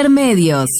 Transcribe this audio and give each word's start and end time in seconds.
Intermedios. 0.00 0.70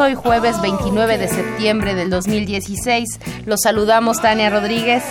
Hoy 0.00 0.14
jueves 0.14 0.60
29 0.62 1.18
de 1.18 1.28
septiembre 1.28 1.94
del 1.94 2.10
2016. 2.10 3.20
Los 3.44 3.60
saludamos 3.62 4.20
Tania 4.20 4.48
Rodríguez. 4.48 5.02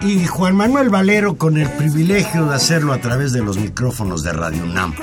Y 0.00 0.26
Juan 0.26 0.54
Manuel 0.54 0.90
Valero 0.90 1.36
con 1.36 1.56
el 1.56 1.68
privilegio 1.70 2.46
de 2.46 2.54
hacerlo 2.54 2.92
a 2.92 2.98
través 2.98 3.32
de 3.32 3.42
los 3.42 3.56
micrófonos 3.56 4.22
de 4.22 4.32
Radio 4.32 4.62
UNAM. 4.64 4.94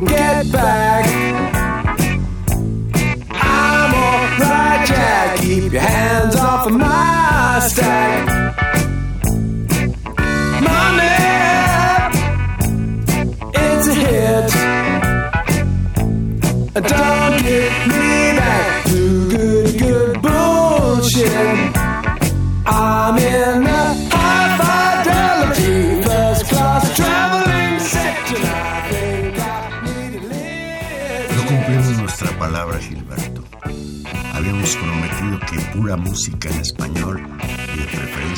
Get 0.00 0.52
back. 0.52 0.87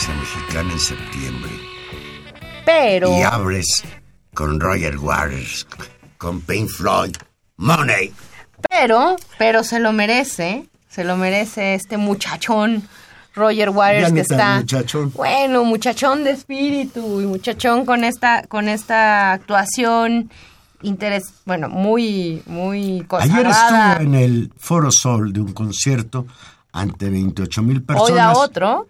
Preferencia 0.01 0.15
mexicana 0.15 0.73
en 0.73 0.81
septiembre. 0.81 1.51
Pero 2.65 3.19
Y 3.19 3.23
abres 3.23 3.85
con 4.35 4.61
Roger 4.61 4.99
Waters, 4.99 5.67
con 6.19 6.41
Pink 6.41 6.69
Floyd, 6.69 7.17
Money. 7.57 8.13
Pero, 8.69 9.17
pero 9.39 9.65
se 9.65 9.81
lo 9.81 9.93
merece, 9.93 10.67
se 10.89 11.05
lo 11.05 11.17
merece 11.17 11.75
este 11.75 11.97
muchachón 11.97 12.89
Roger 13.35 13.71
Waters 13.71 14.09
Ya 14.09 14.15
que 14.15 14.21
está 14.21 14.57
muchachón. 14.57 15.13
bueno, 15.15 15.65
muchachón 15.65 16.25
de 16.25 16.33
espíritu 16.33 17.21
y 17.21 17.27
muchachón 17.27 17.87
con 17.87 18.05
esta 18.05 18.45
con 18.49 18.69
esta 18.69 19.33
actuación 19.33 20.31
interés, 20.83 21.33
bueno, 21.47 21.69
muy 21.69 22.43
muy 22.47 23.07
Ayer 23.19 23.47
estuvo 23.47 24.01
en 24.01 24.15
el 24.15 24.53
Foro 24.59 24.91
Sol 24.91 25.33
de 25.33 25.41
un 25.41 25.53
concierto 25.53 26.27
ante 26.73 27.09
28 27.09 27.63
mil 27.63 27.83
personas. 27.83 28.11
Hoy 28.11 28.17
da 28.17 28.33
otro. 28.33 28.87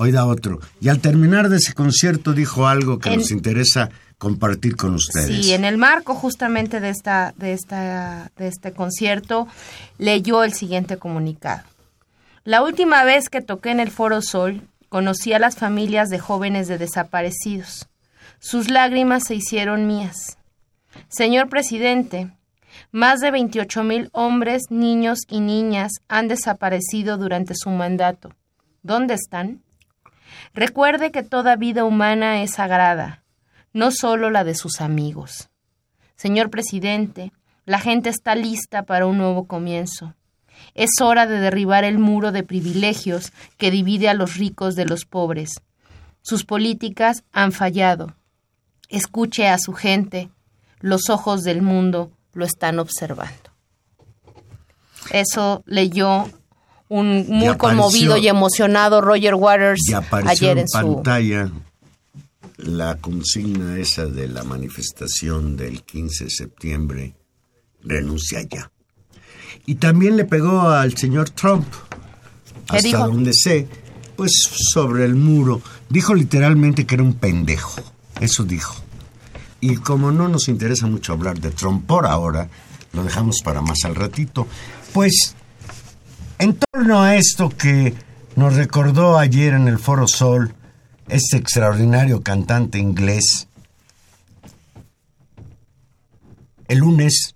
Hoy 0.00 0.12
da 0.12 0.26
otro. 0.26 0.60
Y 0.80 0.88
al 0.90 1.00
terminar 1.00 1.48
de 1.48 1.56
ese 1.56 1.74
concierto 1.74 2.32
dijo 2.32 2.68
algo 2.68 2.98
que 3.00 3.10
En- 3.12 3.18
nos 3.18 3.32
interesa 3.32 3.90
compartir 4.16 4.76
con 4.76 4.94
ustedes. 4.94 5.44
Sí, 5.44 5.52
en 5.52 5.64
el 5.64 5.76
marco 5.76 6.14
justamente 6.14 6.78
de 6.80 6.90
esta, 6.90 7.34
de 7.36 7.52
esta, 7.52 8.30
de 8.36 8.46
este 8.46 8.72
concierto, 8.72 9.48
leyó 9.98 10.44
el 10.44 10.52
siguiente 10.52 10.98
comunicado. 10.98 11.62
La 12.44 12.62
última 12.62 13.02
vez 13.04 13.28
que 13.28 13.40
toqué 13.42 13.70
en 13.70 13.80
el 13.80 13.90
Foro 13.90 14.22
Sol, 14.22 14.62
conocí 14.88 15.32
a 15.32 15.38
las 15.38 15.56
familias 15.56 16.08
de 16.10 16.18
jóvenes 16.18 16.68
de 16.68 16.78
desaparecidos. 16.78 17.88
Sus 18.38 18.70
lágrimas 18.70 19.24
se 19.26 19.34
hicieron 19.34 19.86
mías. 19.88 20.38
Señor 21.08 21.48
presidente, 21.48 22.30
más 22.92 23.18
de 23.20 23.30
28 23.32 23.82
mil 23.84 24.10
hombres, 24.12 24.62
niños 24.70 25.18
y 25.28 25.40
niñas 25.40 25.90
han 26.08 26.28
desaparecido 26.28 27.18
durante 27.18 27.54
su 27.56 27.70
mandato. 27.70 28.32
¿Dónde 28.82 29.14
están? 29.14 29.60
Recuerde 30.54 31.10
que 31.10 31.22
toda 31.22 31.56
vida 31.56 31.84
humana 31.84 32.42
es 32.42 32.52
sagrada, 32.52 33.22
no 33.72 33.90
solo 33.90 34.30
la 34.30 34.44
de 34.44 34.54
sus 34.54 34.80
amigos. 34.80 35.48
Señor 36.16 36.50
presidente, 36.50 37.32
la 37.64 37.78
gente 37.78 38.08
está 38.08 38.34
lista 38.34 38.82
para 38.82 39.06
un 39.06 39.18
nuevo 39.18 39.46
comienzo. 39.46 40.14
Es 40.74 41.00
hora 41.00 41.26
de 41.26 41.38
derribar 41.38 41.84
el 41.84 41.98
muro 41.98 42.32
de 42.32 42.42
privilegios 42.42 43.32
que 43.56 43.70
divide 43.70 44.08
a 44.08 44.14
los 44.14 44.36
ricos 44.36 44.74
de 44.74 44.84
los 44.84 45.04
pobres. 45.04 45.60
Sus 46.22 46.44
políticas 46.44 47.24
han 47.32 47.52
fallado. 47.52 48.14
Escuche 48.88 49.48
a 49.48 49.58
su 49.58 49.74
gente. 49.74 50.30
Los 50.80 51.10
ojos 51.10 51.44
del 51.44 51.62
mundo 51.62 52.10
lo 52.32 52.44
están 52.44 52.78
observando. 52.78 53.50
Eso 55.10 55.62
leyó 55.66 56.28
un 56.88 57.26
muy 57.28 57.46
apareció- 57.46 57.58
conmovido 57.58 58.16
y 58.16 58.28
emocionado 58.28 59.00
Roger 59.00 59.34
Waters 59.34 59.80
Y 59.88 59.92
apareció 59.92 60.30
ayer 60.30 60.50
en, 60.52 60.58
en 60.58 60.68
su 60.68 60.94
pantalla 60.94 61.50
la 62.56 62.96
consigna 62.96 63.78
esa 63.78 64.06
de 64.06 64.26
la 64.28 64.42
manifestación 64.44 65.56
del 65.56 65.82
15 65.84 66.24
de 66.24 66.30
septiembre, 66.30 67.14
renuncia 67.84 68.42
ya. 68.42 68.70
Y 69.66 69.76
también 69.76 70.16
le 70.16 70.24
pegó 70.24 70.62
al 70.70 70.96
señor 70.96 71.30
Trump, 71.30 71.66
¿Qué 72.68 72.76
hasta 72.78 72.88
dijo? 72.88 73.06
donde 73.06 73.32
sé, 73.32 73.68
pues 74.16 74.32
sobre 74.72 75.04
el 75.04 75.14
muro. 75.14 75.60
Dijo 75.88 76.14
literalmente 76.14 76.84
que 76.84 76.96
era 76.96 77.04
un 77.04 77.14
pendejo, 77.14 77.80
eso 78.20 78.42
dijo. 78.44 78.74
Y 79.60 79.76
como 79.76 80.10
no 80.10 80.28
nos 80.28 80.48
interesa 80.48 80.86
mucho 80.88 81.12
hablar 81.12 81.38
de 81.40 81.50
Trump 81.50 81.86
por 81.86 82.06
ahora, 82.06 82.48
lo 82.92 83.04
dejamos 83.04 83.40
para 83.44 83.60
más 83.62 83.78
al 83.84 83.94
ratito. 83.94 84.46
Pues 84.92 85.36
en 86.38 86.56
torno 86.56 87.02
a 87.02 87.16
esto 87.16 87.48
que 87.50 87.94
nos 88.36 88.54
recordó 88.54 89.18
ayer 89.18 89.54
en 89.54 89.68
el 89.68 89.78
Foro 89.78 90.06
Sol 90.06 90.54
este 91.08 91.36
extraordinario 91.36 92.22
cantante 92.22 92.78
inglés, 92.78 93.48
el 96.68 96.78
lunes, 96.78 97.34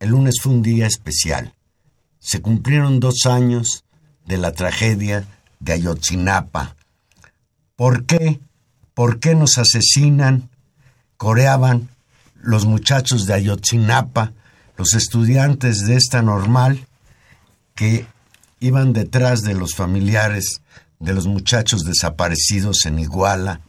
el 0.00 0.10
lunes 0.10 0.36
fue 0.42 0.52
un 0.52 0.62
día 0.62 0.86
especial. 0.86 1.54
Se 2.18 2.42
cumplieron 2.42 3.00
dos 3.00 3.24
años 3.24 3.84
de 4.26 4.36
la 4.36 4.52
tragedia 4.52 5.24
de 5.60 5.72
Ayotzinapa. 5.72 6.76
¿Por 7.76 8.04
qué? 8.04 8.40
¿Por 8.94 9.20
qué 9.20 9.34
nos 9.34 9.58
asesinan? 9.58 10.50
Coreaban 11.16 11.88
los 12.34 12.66
muchachos 12.66 13.26
de 13.26 13.34
Ayotzinapa, 13.34 14.32
los 14.76 14.94
estudiantes 14.94 15.86
de 15.86 15.96
esta 15.96 16.20
normal, 16.20 16.86
que 17.74 18.06
iban 18.60 18.92
detrás 18.92 19.42
de 19.42 19.54
los 19.54 19.74
familiares 19.74 20.62
de 20.98 21.14
los 21.14 21.26
muchachos 21.26 21.84
desaparecidos 21.84 22.84
en 22.86 22.98
Iguala 22.98 23.60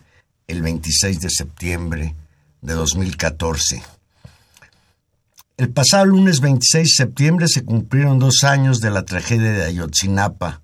el 0.48 0.62
26 0.62 1.20
de 1.20 1.30
septiembre 1.30 2.16
de 2.62 2.74
2014. 2.74 3.84
El 5.58 5.70
pasado 5.70 6.06
lunes 6.06 6.40
26 6.40 6.88
de 6.88 7.04
septiembre 7.06 7.48
se 7.48 7.64
cumplieron 7.64 8.18
dos 8.18 8.44
años 8.44 8.80
de 8.80 8.92
la 8.92 9.04
tragedia 9.04 9.52
de 9.52 9.66
Ayotzinapa, 9.66 10.62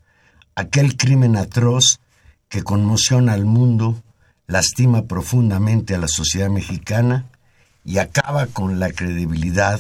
aquel 0.55 0.97
crimen 0.97 1.35
atroz 1.35 1.99
que 2.49 2.63
conmociona 2.63 3.33
al 3.33 3.45
mundo, 3.45 4.01
lastima 4.47 5.03
profundamente 5.03 5.95
a 5.95 5.99
la 5.99 6.07
sociedad 6.07 6.49
mexicana 6.49 7.25
y 7.83 7.97
acaba 7.97 8.47
con 8.47 8.79
la 8.79 8.91
credibilidad 8.91 9.79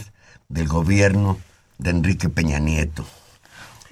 del 0.49 0.67
gobierno 0.67 1.39
de 1.77 1.89
Enrique 1.91 2.29
Peña 2.29 2.59
Nieto. 2.59 3.05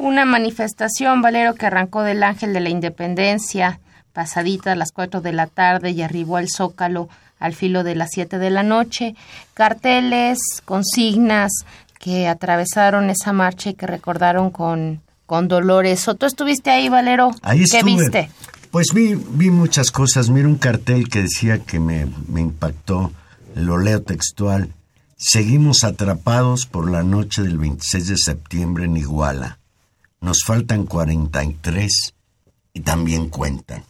Una 0.03 0.25
manifestación, 0.25 1.21
Valero, 1.21 1.55
que 1.55 1.65
arrancó 1.65 2.01
del 2.03 2.23
Ángel 2.23 2.51
de 2.51 2.59
la 2.59 2.67
Independencia, 2.67 3.79
pasadita 4.11 4.73
a 4.73 4.75
las 4.75 4.91
4 4.91 5.21
de 5.21 5.31
la 5.31 5.47
tarde 5.47 5.91
y 5.91 6.01
arribó 6.01 6.35
al 6.35 6.49
Zócalo 6.49 7.07
al 7.39 7.53
filo 7.53 7.85
de 7.85 7.95
las 7.95 8.09
7 8.11 8.37
de 8.37 8.49
la 8.49 8.63
noche. 8.63 9.15
Carteles, 9.53 10.39
consignas 10.65 11.53
que 12.01 12.27
atravesaron 12.27 13.09
esa 13.09 13.31
marcha 13.31 13.69
y 13.69 13.75
que 13.75 13.87
recordaron 13.87 14.51
con, 14.51 15.01
con 15.25 15.47
dolores. 15.47 16.05
¿O 16.09 16.15
tú 16.15 16.25
estuviste 16.25 16.69
ahí, 16.69 16.89
Valero? 16.89 17.31
Ahí 17.41 17.59
¿Qué 17.59 17.77
estuve. 17.77 17.95
viste? 17.95 18.29
Pues 18.71 18.87
vi, 18.93 19.15
vi 19.15 19.51
muchas 19.51 19.89
cosas. 19.89 20.29
Mira 20.29 20.49
un 20.49 20.57
cartel 20.57 21.07
que 21.07 21.21
decía 21.21 21.59
que 21.59 21.79
me, 21.79 22.07
me 22.27 22.41
impactó. 22.41 23.13
Lo 23.55 23.77
leo 23.77 24.01
textual. 24.01 24.73
Seguimos 25.15 25.85
atrapados 25.85 26.65
por 26.65 26.91
la 26.91 27.03
noche 27.03 27.41
del 27.41 27.57
26 27.57 28.07
de 28.09 28.17
septiembre 28.17 28.83
en 28.83 28.97
Iguala. 28.97 29.59
Nos 30.23 30.45
faltan 30.45 30.85
43 30.85 32.13
y 32.73 32.79
también 32.79 33.27
cuentan. 33.27 33.83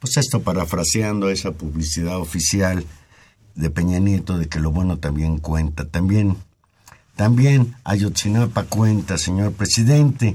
Pues 0.00 0.16
esto 0.16 0.42
parafraseando 0.42 1.30
esa 1.30 1.52
publicidad 1.52 2.16
oficial 2.16 2.84
de 3.54 3.70
Peña 3.70 4.00
Nieto 4.00 4.36
de 4.36 4.48
que 4.48 4.58
lo 4.58 4.72
bueno 4.72 4.98
también 4.98 5.38
cuenta. 5.38 5.84
También, 5.84 6.36
también 7.14 7.76
Ayotzinapa 7.84 8.64
cuenta, 8.64 9.16
señor 9.16 9.52
presidente. 9.52 10.32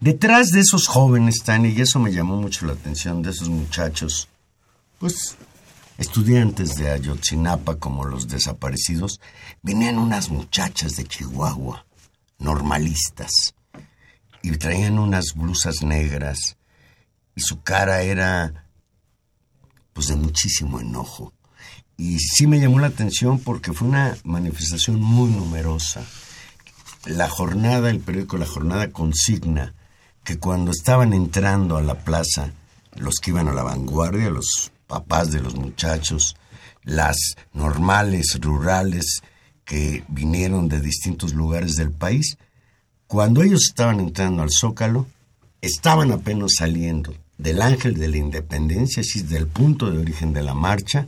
Detrás 0.00 0.48
de 0.48 0.60
esos 0.60 0.86
jóvenes, 0.86 1.42
Tani, 1.44 1.68
y 1.68 1.82
eso 1.82 1.98
me 1.98 2.10
llamó 2.10 2.38
mucho 2.38 2.64
la 2.64 2.72
atención 2.72 3.20
de 3.20 3.32
esos 3.32 3.50
muchachos, 3.50 4.30
pues 4.98 5.36
estudiantes 5.98 6.76
de 6.76 6.90
Ayotzinapa 6.90 7.76
como 7.76 8.06
los 8.06 8.28
desaparecidos, 8.28 9.20
venían 9.60 9.98
unas 9.98 10.30
muchachas 10.30 10.96
de 10.96 11.04
Chihuahua, 11.04 11.84
normalistas, 12.38 13.54
y 14.42 14.50
traían 14.52 14.98
unas 14.98 15.34
blusas 15.34 15.82
negras, 15.82 16.56
y 17.34 17.40
su 17.40 17.62
cara 17.62 18.02
era 18.02 18.66
pues 19.92 20.08
de 20.08 20.16
muchísimo 20.16 20.80
enojo. 20.80 21.32
Y 21.96 22.18
sí 22.18 22.46
me 22.46 22.58
llamó 22.58 22.80
la 22.80 22.88
atención 22.88 23.38
porque 23.38 23.72
fue 23.72 23.88
una 23.88 24.16
manifestación 24.24 25.00
muy 25.00 25.30
numerosa. 25.30 26.04
La 27.04 27.28
jornada, 27.28 27.90
el 27.90 28.00
periódico 28.00 28.38
La 28.38 28.46
Jornada 28.46 28.90
consigna 28.90 29.74
que 30.24 30.38
cuando 30.38 30.70
estaban 30.70 31.12
entrando 31.12 31.76
a 31.76 31.82
la 31.82 32.04
plaza, 32.04 32.52
los 32.96 33.16
que 33.16 33.30
iban 33.30 33.48
a 33.48 33.52
la 33.52 33.62
vanguardia, 33.62 34.30
los 34.30 34.72
papás 34.86 35.32
de 35.32 35.40
los 35.40 35.54
muchachos, 35.56 36.36
las 36.84 37.16
normales 37.52 38.38
rurales 38.40 39.22
que 39.64 40.04
vinieron 40.08 40.68
de 40.68 40.80
distintos 40.80 41.34
lugares 41.34 41.74
del 41.74 41.90
país, 41.90 42.36
cuando 43.12 43.42
ellos 43.42 43.66
estaban 43.66 44.00
entrando 44.00 44.40
al 44.40 44.48
Zócalo, 44.50 45.06
estaban 45.60 46.12
apenas 46.12 46.52
saliendo 46.56 47.14
del 47.36 47.60
Ángel 47.60 47.98
de 47.98 48.08
la 48.08 48.16
Independencia, 48.16 49.02
así 49.02 49.20
del 49.20 49.48
punto 49.48 49.90
de 49.90 49.98
origen 49.98 50.32
de 50.32 50.42
la 50.42 50.54
marcha, 50.54 51.06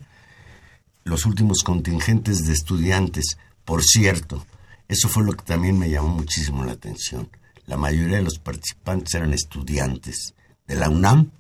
los 1.05 1.25
últimos 1.25 1.62
contingentes 1.62 2.45
de 2.45 2.53
estudiantes. 2.53 3.39
Por 3.65 3.83
cierto, 3.83 4.45
eso 4.87 5.09
fue 5.09 5.25
lo 5.25 5.33
que 5.33 5.47
también 5.47 5.79
me 5.79 5.89
llamó 5.89 6.09
muchísimo 6.09 6.62
la 6.67 6.73
atención. 6.73 7.31
La 7.65 7.79
mayoría 7.79 8.19
de 8.19 8.25
los 8.25 8.39
participantes 8.39 9.15
eran 9.15 9.33
estudiantes 9.33 10.35
de 10.67 10.75
la 10.75 10.91
UNAM, 10.91 11.31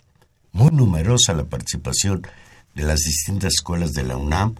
muy 0.52 0.70
numerosa 0.70 1.34
la 1.34 1.44
participación 1.44 2.26
de 2.74 2.84
las 2.84 3.00
distintas 3.00 3.52
escuelas 3.52 3.92
de 3.92 4.04
la 4.04 4.16
UNAM, 4.16 4.54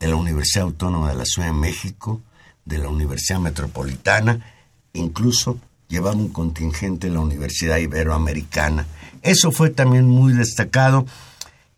de 0.00 0.08
la 0.08 0.16
Universidad 0.16 0.64
Autónoma 0.64 1.10
de 1.10 1.16
la 1.16 1.26
Ciudad 1.26 1.48
de 1.48 1.60
México, 1.60 2.22
de 2.64 2.78
la 2.78 2.88
Universidad 2.88 3.38
Metropolitana, 3.38 4.51
incluso 4.92 5.58
llevaba 5.88 6.16
un 6.16 6.28
contingente 6.28 7.08
de 7.08 7.14
la 7.14 7.20
Universidad 7.20 7.78
Iberoamericana. 7.78 8.86
Eso 9.22 9.52
fue 9.52 9.70
también 9.70 10.08
muy 10.08 10.32
destacado 10.32 11.06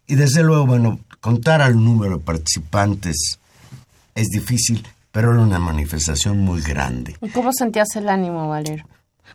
y 0.06 0.14
desde 0.14 0.42
luego, 0.42 0.66
bueno, 0.66 1.00
contar 1.20 1.62
al 1.62 1.82
número 1.82 2.18
de 2.18 2.24
participantes 2.24 3.38
es 4.14 4.28
difícil, 4.28 4.86
pero 5.10 5.32
era 5.32 5.40
una 5.40 5.58
manifestación 5.58 6.38
muy 6.38 6.60
grande. 6.60 7.16
¿Y 7.20 7.28
cómo 7.30 7.52
sentías 7.52 7.88
el 7.96 8.08
ánimo, 8.08 8.48
Valero? 8.48 8.84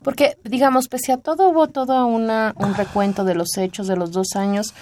Porque, 0.04 0.38
digamos, 0.44 0.88
pese 0.88 1.12
a 1.12 1.18
todo, 1.18 1.50
hubo 1.50 1.68
todo 1.68 2.06
una, 2.06 2.54
un 2.58 2.74
recuento 2.76 3.24
de 3.26 3.36
los 3.36 3.58
hechos 3.58 3.88
de 3.88 3.96
los 3.98 4.12
dos 4.12 4.36
años, 4.36 4.74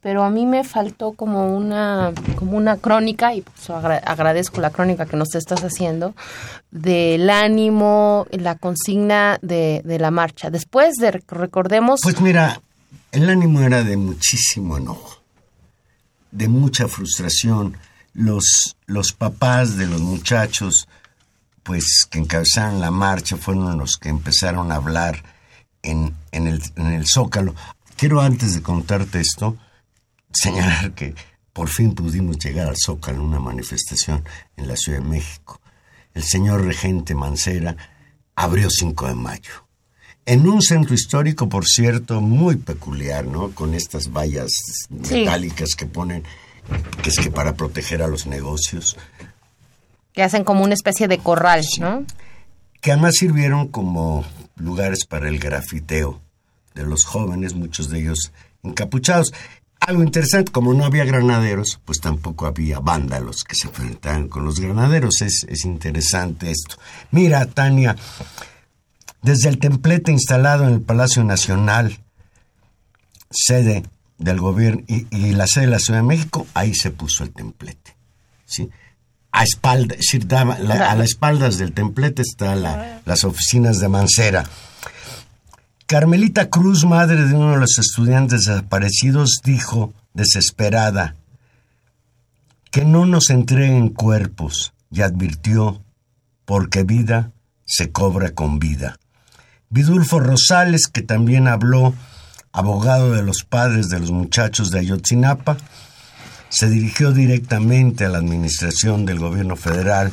pero 0.00 0.22
a 0.24 0.30
mí 0.30 0.46
me 0.46 0.64
faltó 0.64 1.12
como 1.12 1.56
una, 1.56 2.12
como 2.36 2.56
una 2.56 2.76
crónica, 2.76 3.34
y 3.34 3.42
pues 3.42 3.70
agra- 3.70 4.02
agradezco 4.04 4.60
la 4.60 4.70
crónica 4.70 5.06
que 5.06 5.16
nos 5.16 5.34
estás 5.34 5.62
haciendo, 5.62 6.14
del 6.70 7.30
ánimo, 7.30 8.26
la 8.32 8.56
consigna 8.56 9.38
de, 9.42 9.80
de 9.84 9.98
la 9.98 10.10
marcha. 10.10 10.50
Después 10.50 10.94
de, 10.96 11.22
recordemos, 11.28 12.00
Pues 12.02 12.20
mira, 12.20 12.60
el 13.12 13.30
ánimo 13.30 13.60
era 13.60 13.84
de 13.84 13.96
muchísimo 13.96 14.76
enojo, 14.76 15.22
de 16.32 16.48
mucha 16.48 16.88
frustración. 16.88 17.76
Los, 18.12 18.76
los 18.86 19.12
papás 19.12 19.76
de 19.76 19.86
los 19.86 20.00
muchachos, 20.00 20.86
pues 21.64 22.06
que 22.08 22.20
encabezaron 22.20 22.80
la 22.80 22.92
marcha, 22.92 23.36
fueron 23.36 23.76
los 23.78 23.96
que 23.96 24.08
empezaron 24.10 24.70
a 24.70 24.76
hablar 24.76 25.24
en, 25.82 26.14
en, 26.30 26.46
el, 26.46 26.62
en 26.76 26.92
el 26.92 27.06
Zócalo. 27.06 27.54
Quiero 27.96 28.20
antes 28.20 28.54
de 28.54 28.62
contarte 28.62 29.18
esto, 29.20 29.56
señalar 30.32 30.92
que 30.92 31.14
por 31.52 31.68
fin 31.68 31.94
pudimos 31.94 32.38
llegar 32.38 32.68
al 32.68 32.76
Zócalo, 32.76 33.22
una 33.24 33.40
manifestación 33.40 34.24
en 34.56 34.68
la 34.68 34.76
Ciudad 34.76 34.98
de 35.00 35.04
México. 35.08 35.60
El 36.12 36.22
señor 36.22 36.64
regente 36.64 37.14
Mancera 37.14 37.76
abrió 38.36 38.68
5 38.70 39.08
de 39.08 39.14
mayo. 39.14 39.52
En 40.26 40.48
un 40.48 40.62
centro 40.62 40.94
histórico, 40.94 41.48
por 41.48 41.66
cierto, 41.66 42.20
muy 42.20 42.56
peculiar, 42.56 43.26
¿no? 43.26 43.50
Con 43.50 43.74
estas 43.74 44.10
vallas 44.12 44.50
Sí. 45.02 45.14
metálicas 45.20 45.74
que 45.76 45.86
ponen, 45.86 46.24
que 47.02 47.10
es 47.10 47.18
que 47.18 47.30
para 47.30 47.54
proteger 47.54 48.02
a 48.02 48.06
los 48.08 48.26
negocios, 48.26 48.96
que 50.14 50.22
hacen 50.22 50.44
como 50.44 50.64
una 50.64 50.74
especie 50.74 51.08
de 51.08 51.18
corral, 51.18 51.62
¿no? 51.78 52.06
que 52.84 52.92
además 52.92 53.14
sirvieron 53.18 53.68
como 53.68 54.26
lugares 54.56 55.06
para 55.06 55.30
el 55.30 55.38
grafiteo 55.38 56.20
de 56.74 56.84
los 56.84 57.04
jóvenes, 57.04 57.54
muchos 57.54 57.88
de 57.88 58.00
ellos 58.00 58.30
encapuchados. 58.62 59.32
Algo 59.80 60.02
interesante, 60.02 60.52
como 60.52 60.74
no 60.74 60.84
había 60.84 61.06
granaderos, 61.06 61.80
pues 61.86 62.00
tampoco 62.00 62.44
había 62.44 62.80
vándalos 62.80 63.42
que 63.44 63.54
se 63.54 63.68
enfrentaran 63.68 64.28
con 64.28 64.44
los 64.44 64.60
granaderos. 64.60 65.22
Es, 65.22 65.46
es 65.48 65.64
interesante 65.64 66.50
esto. 66.50 66.76
Mira, 67.10 67.46
Tania, 67.46 67.96
desde 69.22 69.48
el 69.48 69.58
templete 69.58 70.12
instalado 70.12 70.68
en 70.68 70.74
el 70.74 70.82
Palacio 70.82 71.24
Nacional, 71.24 71.98
sede 73.30 73.82
del 74.18 74.40
gobierno 74.40 74.82
y, 74.86 75.06
y 75.10 75.32
la 75.32 75.46
sede 75.46 75.64
de 75.64 75.70
la 75.70 75.78
Ciudad 75.78 76.00
de 76.00 76.06
México, 76.06 76.46
ahí 76.52 76.74
se 76.74 76.90
puso 76.90 77.24
el 77.24 77.32
templete. 77.32 77.96
¿sí? 78.44 78.68
A, 79.34 80.90
a 80.90 80.94
las 80.94 81.10
espaldas 81.10 81.58
del 81.58 81.72
templete 81.72 82.22
están 82.22 82.62
la- 82.62 83.00
las 83.04 83.24
oficinas 83.24 83.80
de 83.80 83.88
Mancera. 83.88 84.44
Carmelita 85.86 86.48
Cruz, 86.48 86.84
madre 86.84 87.26
de 87.26 87.34
uno 87.34 87.52
de 87.52 87.58
los 87.58 87.78
estudiantes 87.78 88.44
desaparecidos, 88.46 89.40
dijo, 89.44 89.92
desesperada, 90.14 91.16
que 92.70 92.84
no 92.84 93.06
nos 93.06 93.30
entreguen 93.30 93.90
cuerpos 93.90 94.72
y 94.90 95.02
advirtió, 95.02 95.82
porque 96.44 96.82
vida 96.84 97.32
se 97.66 97.90
cobra 97.92 98.30
con 98.30 98.58
vida. 98.58 98.98
Vidulfo 99.68 100.20
Rosales, 100.20 100.86
que 100.86 101.02
también 101.02 101.48
habló, 101.48 101.94
abogado 102.52 103.12
de 103.12 103.22
los 103.22 103.44
padres 103.44 103.88
de 103.88 103.98
los 104.00 104.10
muchachos 104.10 104.70
de 104.70 104.78
Ayotzinapa, 104.80 105.56
se 106.54 106.70
dirigió 106.70 107.10
directamente 107.10 108.04
a 108.04 108.08
la 108.08 108.18
administración 108.18 109.04
del 109.04 109.18
gobierno 109.18 109.56
federal 109.56 110.12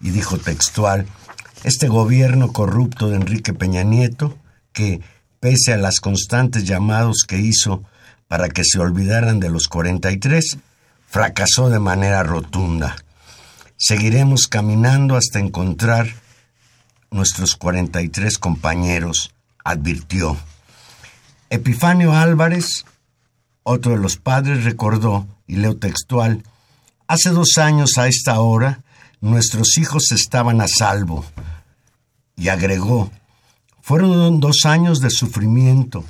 y 0.00 0.08
dijo 0.08 0.38
textual, 0.38 1.06
este 1.64 1.86
gobierno 1.86 2.50
corrupto 2.50 3.10
de 3.10 3.16
Enrique 3.16 3.52
Peña 3.52 3.82
Nieto, 3.82 4.38
que, 4.72 5.02
pese 5.38 5.74
a 5.74 5.76
las 5.76 6.00
constantes 6.00 6.64
llamados 6.64 7.24
que 7.28 7.36
hizo 7.36 7.84
para 8.26 8.48
que 8.48 8.64
se 8.64 8.78
olvidaran 8.78 9.38
de 9.38 9.50
los 9.50 9.68
43, 9.68 10.56
fracasó 11.08 11.68
de 11.68 11.78
manera 11.78 12.22
rotunda. 12.22 12.96
Seguiremos 13.76 14.48
caminando 14.48 15.14
hasta 15.14 15.40
encontrar 15.40 16.08
nuestros 17.10 17.54
43 17.54 18.38
compañeros, 18.38 19.34
advirtió. 19.62 20.38
Epifanio 21.50 22.14
Álvarez, 22.14 22.86
otro 23.62 23.92
de 23.92 23.98
los 23.98 24.16
padres, 24.16 24.64
recordó, 24.64 25.26
y 25.52 25.56
leo 25.56 25.76
textual, 25.76 26.42
hace 27.06 27.28
dos 27.28 27.58
años 27.58 27.98
a 27.98 28.08
esta 28.08 28.40
hora 28.40 28.80
nuestros 29.20 29.76
hijos 29.76 30.10
estaban 30.10 30.62
a 30.62 30.66
salvo. 30.66 31.26
Y 32.36 32.48
agregó, 32.48 33.10
fueron 33.82 34.40
dos 34.40 34.64
años 34.64 35.00
de 35.00 35.10
sufrimiento. 35.10 36.06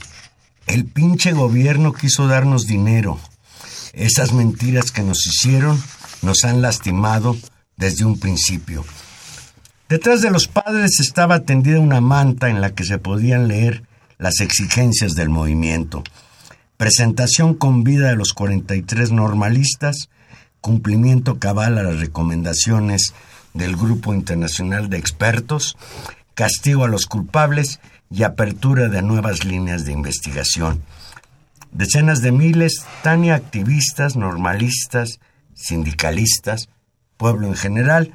El 0.69 0.85
pinche 0.85 1.33
gobierno 1.33 1.93
quiso 1.93 2.29
darnos 2.29 2.67
dinero. 2.69 3.19
Esas 3.93 4.33
mentiras 4.33 4.93
que 4.93 5.03
nos 5.03 5.27
hicieron 5.27 5.83
nos 6.23 6.45
han 6.45 6.63
lastimado 6.63 7.37
desde 7.77 8.05
un 8.05 8.21
principio. 8.21 8.85
Detrás 9.89 10.23
de 10.23 10.31
los 10.31 10.47
padres 10.47 11.01
estaba 11.01 11.41
tendida 11.41 11.81
una 11.81 12.01
manta 12.01 12.49
en 12.49 12.61
la 12.61 12.77
que 12.77 12.85
se 12.85 12.99
podían 12.99 13.49
leer 13.49 13.83
las 14.19 14.39
exigencias 14.39 15.15
del 15.15 15.31
movimiento. 15.31 16.05
Presentación 16.83 17.55
con 17.55 17.85
vida 17.85 18.09
de 18.09 18.17
los 18.17 18.33
43 18.33 19.13
normalistas, 19.13 20.09
cumplimiento 20.61 21.39
cabal 21.39 21.79
a 21.79 21.85
las 21.85 22.01
recomendaciones 22.01 23.15
del 23.55 23.77
Grupo 23.77 24.13
Internacional 24.13 24.91
de 24.91 24.99
Expertos, 24.99 25.77
castigo 26.35 26.83
a 26.83 26.89
los 26.89 27.07
culpables 27.07 27.79
y 28.11 28.25
apertura 28.25 28.89
de 28.89 29.01
nuevas 29.01 29.45
líneas 29.45 29.85
de 29.85 29.93
investigación. 29.93 30.83
Decenas 31.71 32.21
de 32.21 32.33
miles, 32.33 32.85
Tania, 33.05 33.37
activistas, 33.37 34.17
normalistas, 34.17 35.21
sindicalistas, 35.55 36.69
pueblo 37.17 37.47
en 37.47 37.55
general, 37.55 38.13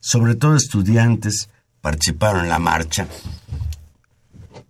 sobre 0.00 0.34
todo 0.34 0.56
estudiantes, 0.56 1.50
participaron 1.80 2.42
en 2.42 2.48
la 2.48 2.58
marcha. 2.58 3.06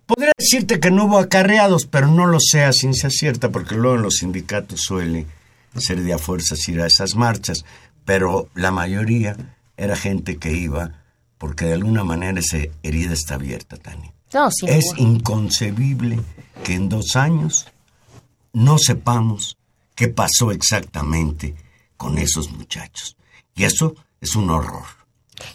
Podría 0.09 0.31
decirte 0.35 0.79
que 0.79 0.89
no 0.89 1.05
hubo 1.05 1.19
acarreados, 1.19 1.85
pero 1.85 2.07
no 2.07 2.25
lo 2.25 2.39
sé 2.39 2.63
a 2.63 2.73
ciencia 2.73 3.11
cierta, 3.11 3.51
porque 3.51 3.75
luego 3.75 3.95
en 3.95 4.01
los 4.01 4.15
sindicatos 4.15 4.81
suele 4.81 5.27
ser 5.77 6.01
de 6.01 6.13
a 6.13 6.17
fuerzas 6.17 6.67
ir 6.67 6.81
a 6.81 6.87
esas 6.87 7.13
marchas, 7.13 7.63
pero 8.05 8.49
la 8.55 8.71
mayoría 8.71 9.37
era 9.77 9.95
gente 9.95 10.37
que 10.37 10.51
iba 10.51 11.03
porque 11.37 11.65
de 11.65 11.73
alguna 11.73 12.03
manera 12.03 12.39
esa 12.39 12.57
herida 12.81 13.13
está 13.13 13.35
abierta, 13.35 13.77
Tania. 13.77 14.11
No, 14.33 14.49
sin 14.49 14.69
Es 14.69 14.93
inconcebible 14.97 16.19
que 16.63 16.73
en 16.73 16.89
dos 16.89 17.15
años 17.15 17.67
no 18.51 18.79
sepamos 18.79 19.57
qué 19.93 20.07
pasó 20.07 20.51
exactamente 20.51 21.53
con 21.97 22.17
esos 22.17 22.49
muchachos. 22.49 23.15
Y 23.53 23.65
eso 23.65 23.93
es 24.19 24.35
un 24.35 24.49
horror. 24.49 24.87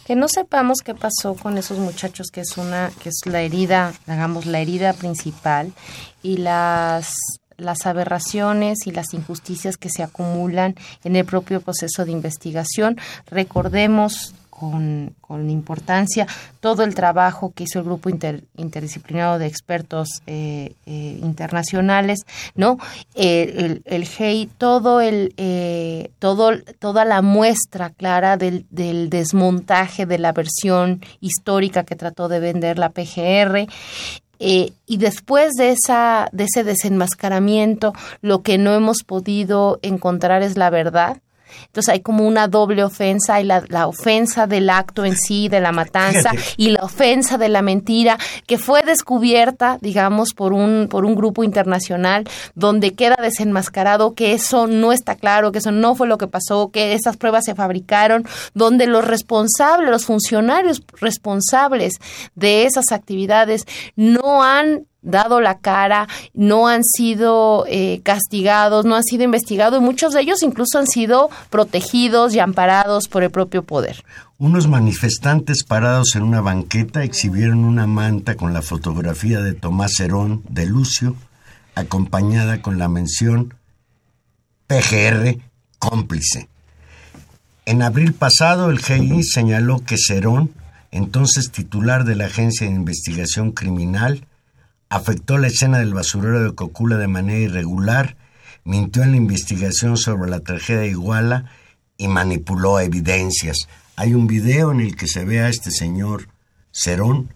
Que 0.05 0.15
no 0.15 0.27
sepamos 0.27 0.79
qué 0.79 0.95
pasó 0.95 1.35
con 1.35 1.57
esos 1.57 1.77
muchachos, 1.77 2.27
que 2.31 2.41
es 2.41 2.57
una, 2.57 2.91
que 3.01 3.09
es 3.09 3.21
la 3.25 3.41
herida, 3.41 3.93
digamos, 4.07 4.45
la 4.45 4.59
herida 4.59 4.93
principal, 4.93 5.73
y 6.21 6.37
las 6.37 7.15
las 7.57 7.85
aberraciones 7.85 8.85
y 8.85 8.91
las 8.91 9.13
injusticias 9.13 9.77
que 9.77 9.89
se 9.89 10.03
acumulan 10.03 10.75
en 11.03 11.15
el 11.15 11.23
propio 11.25 11.61
proceso 11.61 12.03
de 12.03 12.11
investigación. 12.11 12.97
Recordemos 13.27 14.33
con, 14.57 15.13
con 15.19 15.49
importancia 15.49 16.27
todo 16.61 16.83
el 16.83 16.95
trabajo 16.95 17.51
que 17.53 17.65
hizo 17.65 17.79
el 17.79 17.85
grupo 17.85 18.09
inter- 18.09 18.43
interdisciplinario 18.55 19.37
de 19.37 19.47
expertos 19.47 20.21
eh, 20.27 20.73
eh, 20.85 21.19
internacionales, 21.21 22.25
¿no? 22.55 22.77
El, 23.15 23.81
el 23.85 24.05
GEI, 24.05 24.47
todo 24.57 25.01
el, 25.01 25.33
eh, 25.37 26.09
todo, 26.19 26.51
toda 26.79 27.03
la 27.03 27.21
muestra 27.21 27.89
clara 27.89 28.37
del, 28.37 28.65
del 28.69 29.09
desmontaje 29.09 30.05
de 30.05 30.19
la 30.19 30.31
versión 30.31 31.01
histórica 31.19 31.83
que 31.83 31.95
trató 31.95 32.29
de 32.29 32.39
vender 32.39 32.79
la 32.79 32.89
PGR, 32.89 33.67
y 34.37 34.97
después 34.97 35.53
de, 35.53 35.71
esa, 35.71 36.27
de 36.33 36.43
ese 36.43 36.65
desenmascaramiento, 36.65 37.93
lo 38.21 38.41
que 38.41 38.57
no 38.57 38.73
hemos 38.75 38.97
podido 39.05 39.79
encontrar 39.81 40.43
es 40.43 40.57
la 40.57 40.69
verdad. 40.69 41.21
Entonces 41.65 41.93
hay 41.93 42.01
como 42.01 42.27
una 42.27 42.47
doble 42.47 42.83
ofensa, 42.83 43.35
hay 43.35 43.43
la, 43.43 43.63
la 43.67 43.87
ofensa 43.87 44.47
del 44.47 44.69
acto 44.69 45.05
en 45.05 45.15
sí, 45.15 45.49
de 45.49 45.59
la 45.59 45.71
matanza, 45.71 46.31
Fíjate. 46.31 46.53
y 46.57 46.69
la 46.69 46.83
ofensa 46.83 47.37
de 47.37 47.49
la 47.49 47.61
mentira, 47.61 48.17
que 48.47 48.57
fue 48.57 48.81
descubierta, 48.83 49.77
digamos, 49.81 50.33
por 50.33 50.53
un, 50.53 50.87
por 50.89 51.05
un 51.05 51.15
grupo 51.15 51.43
internacional, 51.43 52.27
donde 52.53 52.93
queda 52.93 53.17
desenmascarado 53.21 54.13
que 54.13 54.33
eso 54.33 54.67
no 54.67 54.91
está 54.91 55.15
claro, 55.15 55.51
que 55.51 55.59
eso 55.59 55.71
no 55.71 55.95
fue 55.95 56.07
lo 56.07 56.17
que 56.17 56.27
pasó, 56.27 56.69
que 56.71 56.93
esas 56.93 57.17
pruebas 57.17 57.45
se 57.45 57.55
fabricaron, 57.55 58.25
donde 58.53 58.87
los 58.87 59.05
responsables, 59.05 59.89
los 59.89 60.05
funcionarios 60.05 60.83
responsables 60.99 61.99
de 62.35 62.65
esas 62.65 62.91
actividades 62.91 63.65
no 63.95 64.43
han 64.43 64.85
dado 65.05 65.39
la 65.39 65.59
cara, 65.59 66.07
no 66.33 66.67
han 66.67 66.83
sido 66.83 67.65
eh, 67.67 68.01
castigados, 68.03 68.85
no 68.85 68.95
han 68.95 69.03
sido 69.03 69.23
investigados 69.23 69.79
y 69.79 69.83
muchos 69.83 70.13
de 70.13 70.21
ellos 70.21 70.43
incluso 70.43 70.79
han 70.79 70.87
sido 70.87 71.29
protegidos 71.49 72.35
y 72.35 72.39
amparados 72.39 73.07
por 73.07 73.23
el 73.23 73.31
propio 73.31 73.63
poder. 73.63 74.03
Unos 74.37 74.67
manifestantes 74.67 75.63
parados 75.63 76.15
en 76.15 76.23
una 76.23 76.41
banqueta 76.41 77.03
exhibieron 77.03 77.63
una 77.63 77.87
manta 77.87 78.35
con 78.35 78.51
la 78.51 78.61
fotografía 78.61 79.39
de 79.39 79.53
Tomás 79.53 79.97
Herón 80.01 80.43
de 80.49 80.65
Lucio, 80.65 81.15
acompañada 81.73 82.61
con 82.61 82.77
la 82.77 82.89
mención 82.89 83.53
PGR 84.67 85.37
cómplice. 85.79 86.49
En 87.65 87.81
abril 87.81 88.13
pasado, 88.13 88.69
el 88.69 88.79
GI 88.79 89.23
señaló 89.23 89.79
que 89.85 89.95
Cerón, 89.97 90.51
entonces 90.91 91.51
titular 91.51 92.03
de 92.03 92.15
la 92.15 92.25
Agencia 92.25 92.67
de 92.67 92.73
Investigación 92.73 93.51
Criminal, 93.51 94.25
afectó 94.95 95.37
la 95.37 95.47
escena 95.47 95.79
del 95.79 95.93
basurero 95.93 96.41
de 96.41 96.55
Cocula 96.55 96.95
de 96.95 97.09
manera 97.09 97.37
irregular, 97.37 98.15
mintió 98.63 99.03
en 99.03 99.11
la 99.11 99.17
investigación 99.17 99.97
sobre 99.97 100.31
la 100.31 100.39
tragedia 100.39 100.85
Iguala 100.85 101.51
y 101.97 102.07
manipuló 102.07 102.79
evidencias. 102.79 103.67
Hay 103.97 104.13
un 104.13 104.25
video 104.25 104.71
en 104.71 104.79
el 104.79 104.95
que 104.95 105.07
se 105.07 105.25
ve 105.25 105.41
a 105.41 105.49
este 105.49 105.69
señor 105.71 106.29
Cerón 106.71 107.29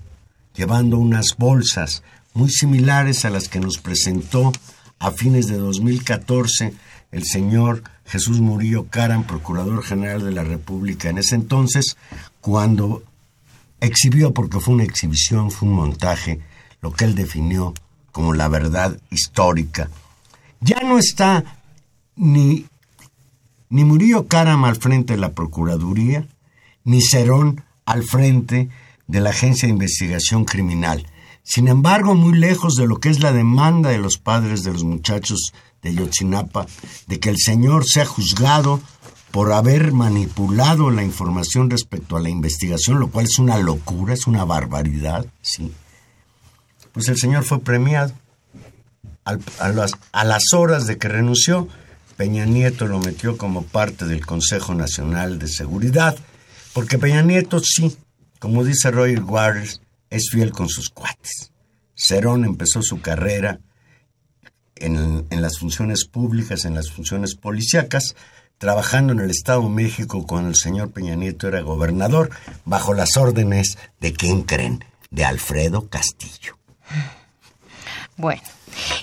llevando 0.56 0.98
unas 1.00 1.36
bolsas 1.38 2.02
muy 2.34 2.50
similares 2.50 3.26
a 3.26 3.30
las 3.30 3.50
que 3.50 3.60
nos 3.60 3.78
presentó 3.78 4.54
a 4.98 5.12
fines 5.12 5.48
de 5.48 5.58
2014 5.58 6.74
el 7.12 7.26
señor 7.26 7.84
Jesús 8.06 8.40
Murillo 8.40 8.86
Caram, 8.86 9.26
Procurador 9.26 9.84
General 9.84 10.24
de 10.24 10.32
la 10.32 10.46
República 10.46 11.10
en 11.10 11.18
ese 11.18 11.36
entonces, 11.36 11.98
cuando 12.40 13.04
exhibió, 13.82 14.34
porque 14.34 14.62
fue 14.62 14.76
una 14.76 14.86
exhibición, 14.86 15.52
fue 15.52 15.68
un 15.68 15.76
montaje, 15.76 16.40
lo 16.82 16.92
que 16.94 17.06
él 17.06 17.16
definió 17.16 17.74
como 18.12 18.34
la 18.34 18.48
verdad 18.48 19.00
histórica. 19.12 19.90
Ya 20.62 20.82
no 20.82 20.98
está 20.98 21.60
ni, 22.16 22.66
ni 23.70 23.84
Murillo 23.84 24.28
Caram 24.28 24.66
al 24.66 24.76
frente 24.76 25.14
de 25.14 25.20
la 25.20 25.32
Procuraduría, 25.32 26.28
ni 26.84 27.02
Cerón 27.02 27.64
al 27.86 28.04
frente 28.04 28.70
de 29.08 29.22
la 29.22 29.30
Agencia 29.32 29.68
de 29.68 29.74
Investigación 29.74 30.46
Criminal. 30.46 31.08
Sin 31.44 31.68
embargo, 31.68 32.14
muy 32.14 32.38
lejos 32.38 32.76
de 32.76 32.88
lo 32.88 33.00
que 33.00 33.10
es 33.10 33.22
la 33.22 33.32
demanda 33.32 33.90
de 33.90 33.98
los 33.98 34.18
padres 34.18 34.64
de 34.64 34.74
los 34.74 34.84
muchachos 34.84 35.54
de 35.82 35.96
Yotzinapa, 35.96 36.68
de 37.08 37.20
que 37.20 37.30
el 37.30 37.38
señor 37.38 37.86
sea 37.86 38.06
juzgado 38.06 38.82
por 39.32 39.54
haber 39.54 39.92
manipulado 39.92 40.92
la 40.92 41.04
información 41.04 41.70
respecto 41.70 42.18
a 42.18 42.20
la 42.20 42.30
investigación, 42.30 43.00
lo 43.00 43.10
cual 43.10 43.26
es 43.26 43.40
una 43.40 43.58
locura, 43.58 44.14
es 44.14 44.28
una 44.28 44.44
barbaridad, 44.44 45.26
sí. 45.42 45.72
Pues 47.00 47.08
el 47.08 47.18
señor 47.18 47.46
fue 47.46 47.62
premiado. 47.62 48.12
A, 49.24 49.70
las, 49.70 50.54
horas 50.54 50.86
de 50.86 50.98
que 50.98 51.08
renunció, 51.08 51.70
Peña 52.18 52.44
Nieto 52.46 52.88
lo 52.88 53.00
metió 53.00 53.38
como 53.38 53.64
parte 53.64 54.04
del 54.04 54.26
Consejo 54.26 54.76
Nacional 54.76 55.40
de 55.40 55.48
Seguridad, 55.48 56.18
porque 56.74 56.98
Peña 57.00 57.22
Nieto 57.22 57.62
sí, 57.64 57.96
como 58.40 58.66
dice 58.66 58.92
Roger 58.92 59.24
Waters, 59.24 59.80
es 60.10 60.28
fiel 60.30 60.52
con 60.52 60.68
sus 60.68 60.90
cuates. 60.90 61.54
Cerón 61.96 62.44
empezó 62.44 62.82
su 62.82 63.00
carrera 63.00 63.62
en, 64.76 65.26
en 65.30 65.42
las 65.42 65.58
funciones 65.58 66.04
públicas, 66.04 66.66
en 66.66 66.76
las 66.76 66.92
funciones 66.92 67.34
policíacas, 67.34 68.14
trabajando 68.58 69.14
en 69.14 69.22
el 69.22 69.30
Estado 69.30 69.62
de 69.62 69.70
México 69.70 70.28
cuando 70.28 70.50
el 70.50 70.58
señor 70.58 70.92
Peña 70.92 71.16
Nieto 71.16 71.48
era 71.48 71.62
gobernador, 71.62 72.32
bajo 72.66 72.94
las 72.94 73.16
órdenes 73.16 73.78
de 74.02 74.12
quién 74.12 74.42
creen, 74.42 74.84
de 75.12 75.24
Alfredo 75.24 75.88
Castillo. 75.88 76.59
Bueno, 78.18 78.42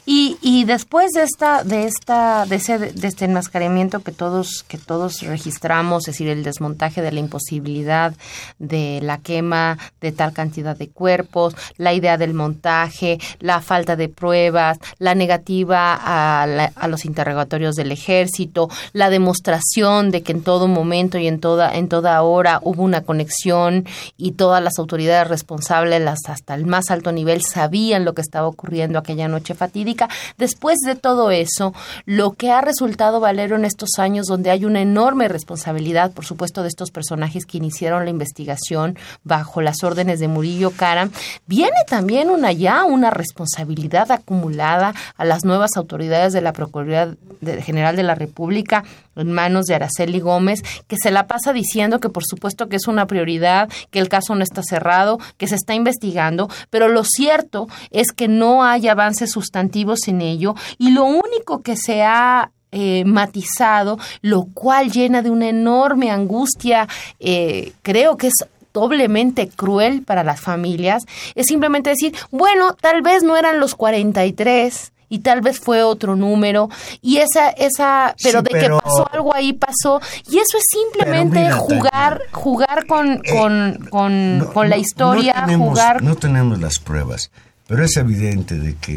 Y, 0.05 0.37
y 0.41 0.65
después 0.65 1.13
de 1.13 1.23
esta, 1.23 1.65
de 1.65 1.85
esta, 1.85 2.47
de 2.47 2.57
ese, 2.57 2.79
de 2.79 3.09
este 3.09 3.25
enmascaramiento 3.25 4.01
que 4.01 4.13
todos, 4.13 4.65
que 4.69 4.79
todos 4.79 5.21
registramos, 5.23 6.03
es 6.09 6.15
decir, 6.15 6.29
el 6.29 6.45
desmontaje 6.45 7.03
de 7.03 7.13
la 7.13 7.21
imposibilidad 7.21 8.15
de 8.59 9.01
la 9.03 9.19
quema 9.19 9.79
de 10.01 10.13
tal 10.13 10.33
cantidad 10.33 10.77
de 10.77 10.89
cuerpos, 10.89 11.55
la 11.77 11.93
idea 11.95 12.17
del 12.19 12.35
montaje, 12.35 13.19
la 13.41 13.61
falta 13.61 13.97
de 13.97 14.09
pruebas, 14.09 14.79
la 14.99 15.15
negativa 15.15 15.95
a, 15.95 16.47
la- 16.47 16.73
a 16.77 16.89
los 16.89 17.05
interrogatorios 17.05 17.75
del 17.75 17.93
ejército, 17.93 18.69
la 18.93 19.11
demostración 19.11 20.11
de 20.11 20.23
que 20.23 20.33
en 20.33 20.43
todo 20.43 20.69
momento 20.69 21.19
y 21.19 21.27
en 21.27 21.41
toda, 21.41 21.75
en 21.77 21.89
toda 21.89 22.23
hora 22.23 22.61
hubo 22.63 22.83
una 22.83 23.03
conexión 23.03 23.87
y 24.17 24.33
todas 24.33 24.63
las 24.63 24.79
autoridades 24.79 25.29
responsables, 25.29 26.01
las 26.01 26.21
hasta 26.29 26.55
el 26.55 26.67
más 26.67 26.91
alto 26.91 27.13
nivel, 27.13 27.43
sabían 27.43 28.05
lo 28.05 28.15
que 28.15 28.23
estaba 28.23 28.47
ocurriendo 28.49 28.99
aquella 28.99 29.29
noche 29.29 29.55
fatídica. 29.57 30.09
Después 30.39 30.79
de 30.85 30.95
todo 30.95 31.31
eso, 31.31 31.75
lo 32.05 32.33
que 32.33 32.51
ha 32.51 32.61
resultado 32.61 33.21
Valero 33.21 33.57
en 33.57 33.65
estos 33.65 33.99
años, 33.99 34.27
donde 34.27 34.51
hay 34.51 34.65
una 34.65 34.81
enorme 34.81 35.29
responsabilidad, 35.29 36.13
por 36.13 36.25
supuesto, 36.25 36.63
de 36.63 36.69
estos 36.69 36.91
personajes 36.91 37.47
que 37.47 37.59
iniciaron 37.59 38.05
la 38.05 38.11
investigación 38.11 38.99
bajo 39.25 39.61
las 39.61 39.83
órdenes 39.83 40.21
de 40.21 40.29
Murillo 40.29 40.71
Cara, 40.71 41.09
viene 41.47 41.77
también 41.89 42.31
una 42.31 42.53
ya 42.53 42.85
una 42.85 43.11
responsabilidad 43.11 44.11
acumulada 44.13 44.95
a 45.17 45.25
las 45.25 45.45
nuevas 45.45 45.77
autoridades 45.77 46.33
de 46.33 46.41
la 46.41 46.53
Procuraduría 46.53 47.15
General 47.63 47.97
de 47.97 48.03
la 48.03 48.15
República 48.15 48.85
en 49.17 49.33
manos 49.33 49.67
de 49.67 49.75
Araceli 49.75 50.21
Gómez, 50.21 50.63
que 50.87 50.97
se 50.97 51.11
la 51.11 51.27
pasa 51.27 51.53
diciendo 51.53 52.01
que 52.01 52.09
por 52.09 52.25
supuesto 52.25 52.69
que 52.69 52.77
es 52.77 52.87
una 52.87 53.07
prioridad, 53.07 53.69
que 53.91 53.99
el 53.99 54.09
caso 54.09 54.35
no 54.35 54.43
está 54.43 54.63
cerrado, 54.63 55.19
que 55.39 55.47
se 55.47 55.55
está 55.55 55.75
investigando, 55.75 56.49
pero 56.71 56.89
lo 56.89 57.03
cierto 57.05 57.69
es 57.91 58.09
que 58.13 58.29
no 58.29 58.65
hay 58.65 58.89
avances 58.89 59.37
sustantivos 59.47 60.09
en 60.09 60.21
ello 60.23 60.55
y 60.79 60.91
lo 60.91 61.05
único 61.05 61.63
que 61.63 61.77
se 61.77 62.03
ha 62.03 62.51
eh, 62.73 63.05
matizado, 63.05 63.99
lo 64.23 64.47
cual 64.53 64.91
llena 64.91 65.23
de 65.23 65.31
una 65.31 65.49
enorme 65.49 66.11
angustia, 66.11 66.89
eh, 67.21 67.73
creo 67.83 68.17
que 68.17 68.27
es 68.27 68.35
doblemente 68.75 69.49
cruel 69.49 70.03
para 70.03 70.25
las 70.25 70.41
familias, 70.41 71.05
es 71.35 71.47
simplemente 71.47 71.91
decir, 71.91 72.15
bueno, 72.31 72.75
tal 72.75 73.01
vez 73.03 73.23
no 73.23 73.37
eran 73.37 73.61
los 73.61 73.75
43 73.75 74.93
y 75.09 75.21
tal 75.21 75.41
vez 75.41 75.61
fue 75.61 75.83
otro 75.85 76.17
número 76.17 76.69
y 77.01 77.19
esa 77.19 77.49
esa 77.51 78.15
pero 78.23 78.41
Sí, 78.41 78.45
de 78.45 78.51
pero- 78.61 78.79
que 78.79 78.85
pasó 78.85 79.09
algo 79.13 79.33
ahí 79.35 79.53
pasó 79.53 80.01
y 80.29 80.39
eso 80.39 80.59
es 80.59 80.65
simplemente 80.69 81.39
mira, 81.45 81.57
jugar 81.57 82.19
Tania, 82.19 82.33
jugar 82.33 82.87
con 82.87 83.13
eh, 83.13 83.21
con, 83.31 83.87
con, 83.89 84.39
No- 84.39 84.53
con 84.53 84.69
la 84.69 84.77
historia 84.77 85.35
no 85.35 85.47
tenemos, 85.47 85.69
jugar 85.69 86.03
No 86.03 86.17
tenemos 86.17 86.61
las 86.61 86.79
pruebas, 86.81 87.31
pero 87.69 87.85
es 87.85 87.97
evidente 87.97 88.57
de 88.57 88.75
que 88.75 88.97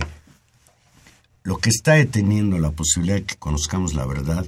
lo 1.44 1.58
que 1.58 1.70
está 1.70 1.94
deteniendo 1.94 2.58
la 2.60 2.72
posibilidad 2.72 3.18
de 3.18 3.26
que 3.26 3.36
conozcamos 3.38 3.94
la 3.94 4.06
verdad 4.06 4.48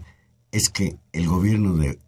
es 0.51 0.69
que 0.69 0.98
el 1.13 1.27
gobierno 1.27 1.75
de, 1.75 2.00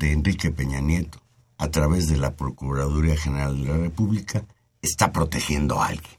Enrique 0.00 0.50
Peña 0.50 0.80
Nieto, 0.80 1.20
a 1.58 1.68
través 1.68 2.08
de 2.08 2.16
la 2.16 2.34
Procuraduría 2.34 3.16
General 3.16 3.56
de 3.62 3.68
la 3.68 3.76
República, 3.76 4.44
está 4.80 5.12
protegiendo 5.12 5.80
a 5.80 5.88
alguien. 5.88 6.18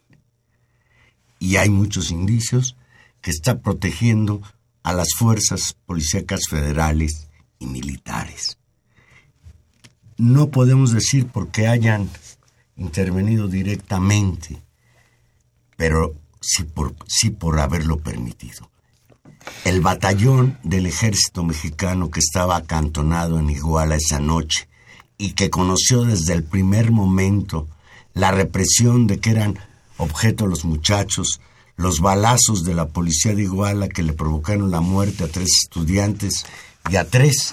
Y 1.40 1.58
hay 1.58 1.70
muchos 1.70 2.12
indicios 2.12 2.78
que 3.22 3.32
está 3.32 3.60
protegiendo 3.60 4.42
a 4.84 4.94
las 4.94 5.10
fuerzas 5.18 5.76
policíacas 5.86 6.42
federales 6.50 7.28
y 7.60 7.66
militares 7.66 8.58
no 10.18 10.50
podemos 10.50 10.92
decir 10.92 11.28
porque 11.28 11.68
hayan 11.68 12.10
intervenido 12.76 13.48
directamente, 13.48 14.62
pero 15.76 16.16
sí 16.44 16.64
por, 16.64 16.94
sí 17.08 17.30
por 17.30 17.60
haberlo 17.60 17.98
permitido. 17.98 18.70
El 19.66 19.82
batallón 19.82 20.60
del 20.64 20.86
ejército 20.86 21.44
mexicano 21.44 22.12
que 22.12 22.20
estaba 22.20 22.58
acantonado 22.58 23.40
en 23.40 23.50
Iguala 23.50 23.96
esa 23.96 24.20
noche 24.20 24.68
y 25.18 25.32
que 25.32 25.50
conoció 25.50 26.04
desde 26.04 26.34
el 26.34 26.44
primer 26.44 26.92
momento 26.92 27.68
la 28.14 28.32
represión 28.32 29.08
de 29.08 29.20
que 29.20 29.32
eran 29.32 29.58
objeto 29.98 30.48
los 30.48 30.66
muchachos, 30.66 31.40
los 31.76 32.00
balazos 32.00 32.64
de 32.64 32.74
la 32.74 32.88
policía 32.88 33.34
de 33.34 33.44
Iguala 33.44 33.88
que 33.88 34.04
le 34.04 34.14
provocaron 34.14 34.70
la 34.70 34.82
muerte 34.82 35.24
a 35.24 35.28
tres 35.28 35.50
estudiantes 35.64 36.46
y 36.90 36.98
a 36.98 37.10
tres 37.10 37.52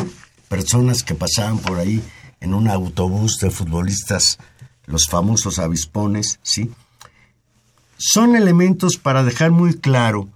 personas 0.48 1.02
que 1.02 1.14
pasaban 1.14 1.58
por 1.58 1.78
ahí 1.78 2.02
en 2.40 2.54
un 2.54 2.68
autobús 2.68 3.38
de 3.38 3.50
futbolistas, 3.50 4.38
los 4.86 5.06
famosos 5.08 5.58
avispones, 5.58 6.40
¿sí? 6.42 6.70
Son 8.02 8.34
elementos 8.34 8.96
para 8.96 9.22
dejar 9.22 9.50
muy 9.50 9.74
claro 9.74 10.26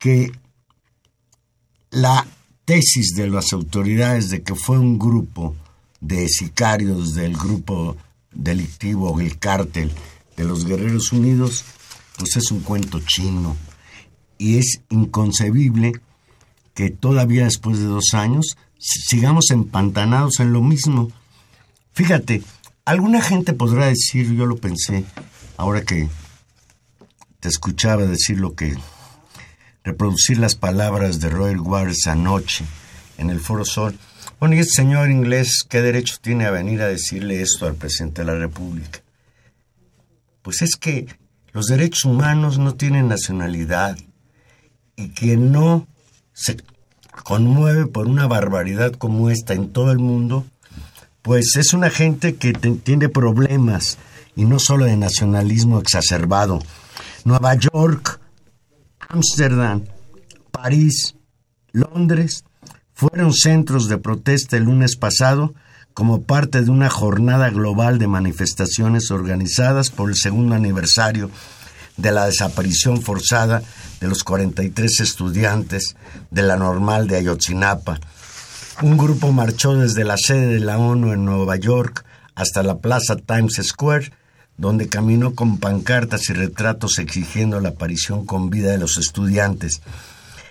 que 0.00 0.32
la 1.92 2.26
tesis 2.64 3.14
de 3.14 3.28
las 3.28 3.52
autoridades 3.52 4.30
de 4.30 4.42
que 4.42 4.56
fue 4.56 4.78
un 4.80 4.98
grupo 4.98 5.54
de 6.00 6.28
sicarios 6.28 7.14
del 7.14 7.36
grupo 7.36 7.96
delictivo, 8.32 9.20
el 9.20 9.38
cártel 9.38 9.92
de 10.36 10.42
los 10.44 10.64
Guerreros 10.66 11.12
Unidos, 11.12 11.64
pues 12.18 12.36
es 12.36 12.50
un 12.50 12.60
cuento 12.60 13.00
chino. 13.06 13.56
Y 14.36 14.58
es 14.58 14.80
inconcebible 14.90 15.92
que 16.74 16.90
todavía 16.90 17.44
después 17.44 17.78
de 17.78 17.84
dos 17.84 18.12
años 18.14 18.56
si- 18.76 19.00
sigamos 19.16 19.50
empantanados 19.52 20.40
en 20.40 20.52
lo 20.52 20.62
mismo. 20.62 21.12
Fíjate, 21.92 22.42
alguna 22.84 23.22
gente 23.22 23.52
podrá 23.52 23.86
decir, 23.86 24.32
yo 24.34 24.46
lo 24.46 24.56
pensé, 24.56 25.04
ahora 25.56 25.82
que 25.84 26.08
te 27.44 27.50
escuchaba 27.50 28.06
decir 28.06 28.40
lo 28.40 28.54
que 28.54 28.74
reproducir 29.84 30.38
las 30.38 30.54
palabras 30.54 31.20
de 31.20 31.28
Royal 31.28 31.60
Waters 31.60 32.06
anoche 32.06 32.64
en 33.18 33.28
el 33.28 33.38
Foro 33.38 33.66
Sol. 33.66 33.98
Bueno, 34.40 34.54
y 34.54 34.60
este 34.60 34.76
señor 34.76 35.10
inglés, 35.10 35.62
¿qué 35.68 35.82
derecho 35.82 36.16
tiene 36.22 36.46
a 36.46 36.50
venir 36.50 36.80
a 36.80 36.86
decirle 36.86 37.42
esto 37.42 37.66
al 37.66 37.74
presidente 37.74 38.22
de 38.22 38.28
la 38.28 38.38
República? 38.38 39.00
Pues 40.40 40.62
es 40.62 40.76
que 40.76 41.06
los 41.52 41.66
derechos 41.66 42.06
humanos 42.06 42.56
no 42.56 42.76
tienen 42.76 43.08
nacionalidad 43.08 43.98
y 44.96 45.10
quien 45.10 45.52
no 45.52 45.86
se 46.32 46.56
conmueve 47.24 47.84
por 47.84 48.06
una 48.06 48.26
barbaridad 48.26 48.92
como 48.92 49.28
esta 49.28 49.52
en 49.52 49.70
todo 49.70 49.92
el 49.92 49.98
mundo, 49.98 50.46
pues 51.20 51.56
es 51.56 51.74
una 51.74 51.90
gente 51.90 52.36
que 52.36 52.54
tiene 52.54 53.10
problemas 53.10 53.98
y 54.34 54.46
no 54.46 54.58
solo 54.58 54.86
de 54.86 54.96
nacionalismo 54.96 55.78
exacerbado. 55.78 56.62
Nueva 57.24 57.54
York, 57.54 58.20
Ámsterdam, 59.08 59.84
París, 60.50 61.14
Londres 61.72 62.44
fueron 62.92 63.32
centros 63.32 63.88
de 63.88 63.98
protesta 63.98 64.56
el 64.56 64.64
lunes 64.64 64.96
pasado 64.96 65.54
como 65.94 66.22
parte 66.22 66.62
de 66.62 66.70
una 66.70 66.90
jornada 66.90 67.50
global 67.50 67.98
de 67.98 68.08
manifestaciones 68.08 69.10
organizadas 69.10 69.90
por 69.90 70.10
el 70.10 70.16
segundo 70.16 70.54
aniversario 70.54 71.30
de 71.96 72.12
la 72.12 72.26
desaparición 72.26 73.00
forzada 73.00 73.62
de 74.00 74.08
los 74.08 74.24
43 74.24 75.00
estudiantes 75.00 75.96
de 76.30 76.42
la 76.42 76.56
normal 76.56 77.06
de 77.06 77.16
Ayotzinapa. 77.16 78.00
Un 78.82 78.96
grupo 78.98 79.32
marchó 79.32 79.76
desde 79.76 80.04
la 80.04 80.16
sede 80.18 80.54
de 80.54 80.60
la 80.60 80.78
ONU 80.78 81.12
en 81.12 81.24
Nueva 81.24 81.56
York 81.56 82.04
hasta 82.34 82.62
la 82.62 82.78
plaza 82.78 83.16
Times 83.16 83.60
Square, 83.62 84.12
donde 84.56 84.88
caminó 84.88 85.34
con 85.34 85.58
pancartas 85.58 86.28
y 86.30 86.32
retratos 86.32 86.98
exigiendo 86.98 87.60
la 87.60 87.70
aparición 87.70 88.24
con 88.24 88.50
vida 88.50 88.70
de 88.70 88.78
los 88.78 88.96
estudiantes. 88.96 89.80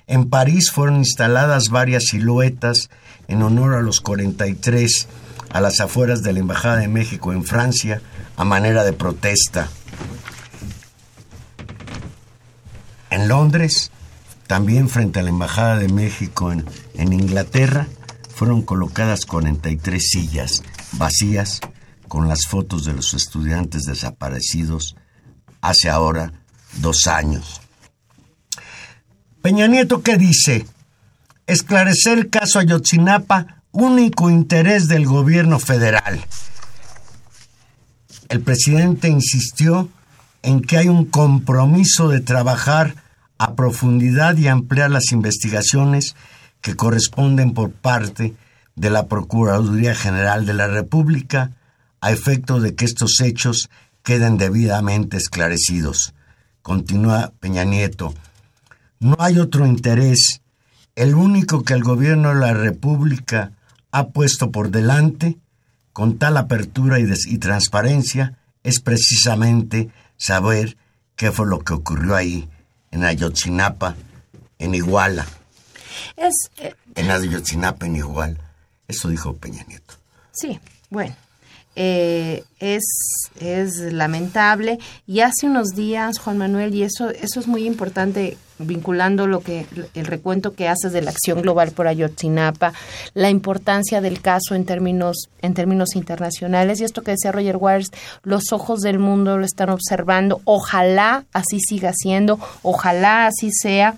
En 0.07 0.29
París 0.29 0.71
fueron 0.71 0.97
instaladas 0.97 1.69
varias 1.69 2.05
siluetas 2.05 2.89
en 3.27 3.41
honor 3.41 3.75
a 3.75 3.81
los 3.81 4.01
43 4.01 5.07
a 5.51 5.61
las 5.61 5.79
afueras 5.79 6.23
de 6.23 6.33
la 6.33 6.39
Embajada 6.39 6.77
de 6.77 6.87
México 6.87 7.31
en 7.31 7.43
Francia 7.43 8.01
a 8.35 8.43
manera 8.43 8.83
de 8.83 8.91
protesta. 8.91 9.69
En 13.11 13.27
Londres, 13.27 13.91
también 14.47 14.89
frente 14.89 15.19
a 15.19 15.23
la 15.23 15.29
Embajada 15.29 15.77
de 15.77 15.87
México 15.87 16.51
en, 16.51 16.65
en 16.95 17.13
Inglaterra, 17.13 17.87
fueron 18.33 18.63
colocadas 18.63 19.25
43 19.25 20.03
sillas 20.03 20.63
vacías 20.93 21.61
con 22.13 22.29
las 22.29 22.45
fotos 22.47 22.85
de 22.85 22.93
los 22.93 23.15
estudiantes 23.15 23.85
desaparecidos 23.85 24.95
hace 25.61 25.89
ahora 25.89 26.31
dos 26.79 27.07
años. 27.07 27.59
Peña 29.41 29.65
Nieto, 29.65 30.03
¿qué 30.03 30.17
dice? 30.17 30.67
Esclarecer 31.47 32.19
el 32.19 32.29
caso 32.29 32.59
Ayotzinapa, 32.59 33.63
único 33.71 34.29
interés 34.29 34.87
del 34.87 35.07
gobierno 35.07 35.57
federal. 35.57 36.23
El 38.29 38.41
presidente 38.41 39.07
insistió 39.07 39.89
en 40.43 40.61
que 40.61 40.77
hay 40.77 40.89
un 40.89 41.05
compromiso 41.05 42.09
de 42.09 42.21
trabajar 42.21 42.93
a 43.39 43.55
profundidad 43.55 44.37
y 44.37 44.49
ampliar 44.49 44.91
las 44.91 45.11
investigaciones 45.11 46.15
que 46.61 46.75
corresponden 46.75 47.55
por 47.55 47.71
parte 47.71 48.35
de 48.75 48.91
la 48.91 49.07
Procuraduría 49.07 49.95
General 49.95 50.45
de 50.45 50.53
la 50.53 50.67
República 50.67 51.53
a 52.03 52.11
efecto 52.11 52.59
de 52.59 52.75
que 52.75 52.83
estos 52.83 53.21
hechos 53.21 53.69
queden 54.03 54.37
debidamente 54.37 55.15
esclarecidos. 55.15 56.13
Continúa 56.61 57.31
Peña 57.39 57.63
Nieto. 57.63 58.13
No 58.99 59.15
hay 59.19 59.39
otro 59.39 59.65
interés. 59.65 60.41
El 60.95 61.15
único 61.15 61.63
que 61.63 61.73
el 61.73 61.81
gobierno 61.81 62.33
de 62.33 62.41
la 62.41 62.53
República 62.53 63.53
ha 63.91 64.07
puesto 64.07 64.51
por 64.51 64.69
delante, 64.69 65.37
con 65.93 66.17
tal 66.17 66.35
apertura 66.35 66.99
y 66.99 67.37
transparencia, 67.37 68.37
es 68.63 68.81
precisamente 68.81 69.89
saber 70.17 70.75
qué 71.15 71.31
fue 71.31 71.47
lo 71.47 71.59
que 71.59 71.71
ocurrió 71.71 72.17
ahí, 72.17 72.49
en 72.91 73.05
Ayotzinapa, 73.05 73.95
en 74.59 74.75
Iguala. 74.75 75.25
Es, 76.17 76.33
eh, 76.57 76.75
En 76.95 77.09
Ayotzinapa, 77.09 77.85
en 77.85 77.95
Iguala. 77.95 78.39
Eso 78.89 79.07
dijo 79.07 79.33
Peña 79.37 79.63
Nieto. 79.69 79.93
Sí, 80.33 80.59
bueno, 80.89 81.15
eh, 81.75 82.43
es, 82.59 82.83
es 83.39 83.77
lamentable 83.91 84.79
y 85.07 85.21
hace 85.21 85.47
unos 85.47 85.69
días, 85.69 86.19
Juan 86.19 86.37
Manuel, 86.37 86.73
y 86.75 86.83
eso, 86.83 87.09
eso 87.09 87.39
es 87.39 87.47
muy 87.47 87.65
importante 87.65 88.37
vinculando 88.59 89.27
lo 89.27 89.41
que 89.41 89.65
el 89.93 90.05
recuento 90.05 90.53
que 90.53 90.67
haces 90.67 90.93
de 90.93 91.01
la 91.01 91.11
acción 91.11 91.41
global 91.41 91.71
por 91.71 91.87
Ayotzinapa, 91.87 92.73
la 93.13 93.29
importancia 93.29 94.01
del 94.01 94.21
caso 94.21 94.55
en 94.55 94.65
términos 94.65 95.29
en 95.41 95.53
términos 95.53 95.95
internacionales 95.95 96.79
y 96.79 96.83
esto 96.83 97.01
que 97.01 97.11
decía 97.11 97.31
Roger 97.31 97.57
Waters, 97.57 97.91
los 98.23 98.51
ojos 98.51 98.81
del 98.81 98.99
mundo 98.99 99.37
lo 99.37 99.45
están 99.45 99.69
observando, 99.69 100.41
ojalá 100.45 101.25
así 101.33 101.59
siga 101.59 101.91
siendo, 101.93 102.39
ojalá 102.61 103.27
así 103.27 103.51
sea. 103.51 103.97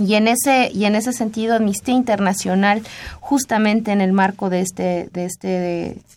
Y 0.00 0.14
en 0.14 0.28
ese 0.28 0.70
y 0.72 0.86
en 0.86 0.94
ese 0.94 1.12
sentido 1.12 1.54
Amnistía 1.54 1.94
Internacional 1.94 2.82
justamente 3.20 3.92
en 3.92 4.00
el 4.00 4.12
marco 4.12 4.48
de 4.48 4.60
este 4.60 5.10
de 5.12 5.26
este 5.26 5.48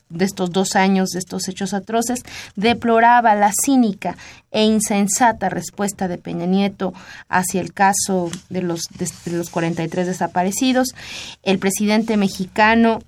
de, 0.10 0.26
estos 0.26 0.52
dos 0.52 0.76
años 0.76 1.10
de 1.10 1.20
estos 1.20 1.50
hechos 1.50 1.74
atroces 1.74 2.24
deploraba 2.56 3.36
la 3.36 3.52
cínica 3.52 4.16
e 4.52 4.64
insensata 4.64 5.50
respuesta 5.50 6.08
de 6.08 6.18
Peña 6.18 6.46
Nieto 6.46 6.94
hacia 7.28 7.60
el 7.60 7.74
caso 7.74 8.32
de 8.50 8.62
los 8.62 8.84
de, 8.98 9.10
de 9.26 9.38
los 9.38 9.50
43 9.50 10.08
desaparecidos. 10.08 10.96
El 11.44 11.60
presidente 11.60 12.16
mexicano 12.16 13.02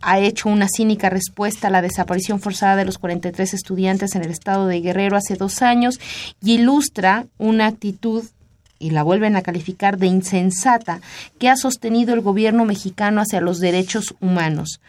ha 0.00 0.20
hecho 0.20 0.48
una 0.48 0.68
cínica 0.68 1.10
respuesta 1.10 1.68
a 1.68 1.70
la 1.70 1.82
desaparición 1.82 2.40
forzada 2.40 2.76
de 2.76 2.84
los 2.84 2.98
43 2.98 3.54
estudiantes 3.54 4.14
en 4.14 4.22
el 4.22 4.30
estado 4.30 4.66
de 4.66 4.80
Guerrero 4.80 5.16
hace 5.16 5.34
dos 5.34 5.62
años 5.62 5.98
y 6.40 6.54
ilustra 6.54 7.26
una 7.38 7.66
actitud 7.66 8.24
y 8.78 8.90
la 8.90 9.02
vuelven 9.02 9.36
a 9.36 9.42
calificar 9.42 9.98
de 9.98 10.06
insensata 10.06 11.00
que 11.38 11.48
ha 11.48 11.56
sostenido 11.56 12.14
el 12.14 12.20
gobierno 12.20 12.64
mexicano 12.64 13.20
hacia 13.20 13.40
los 13.40 13.60
derechos 13.60 14.14
humanos. 14.20 14.80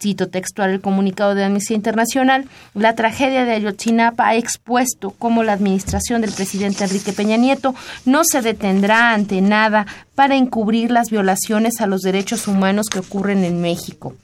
Cito 0.00 0.28
textual 0.28 0.70
el 0.70 0.80
comunicado 0.80 1.34
de 1.34 1.44
Amnistía 1.44 1.76
Internacional, 1.76 2.46
la 2.74 2.94
tragedia 2.94 3.44
de 3.44 3.52
Ayotzinapa 3.52 4.28
ha 4.28 4.36
expuesto 4.36 5.10
cómo 5.10 5.42
la 5.42 5.54
administración 5.54 6.20
del 6.20 6.30
presidente 6.32 6.84
Enrique 6.84 7.12
Peña 7.12 7.36
Nieto 7.36 7.74
no 8.04 8.22
se 8.22 8.40
detendrá 8.40 9.12
ante 9.12 9.40
nada 9.40 9.86
para 10.14 10.36
encubrir 10.36 10.92
las 10.92 11.10
violaciones 11.10 11.80
a 11.80 11.86
los 11.86 12.02
derechos 12.02 12.46
humanos 12.46 12.86
que 12.88 13.00
ocurren 13.00 13.42
en 13.42 13.60
México 13.60 14.14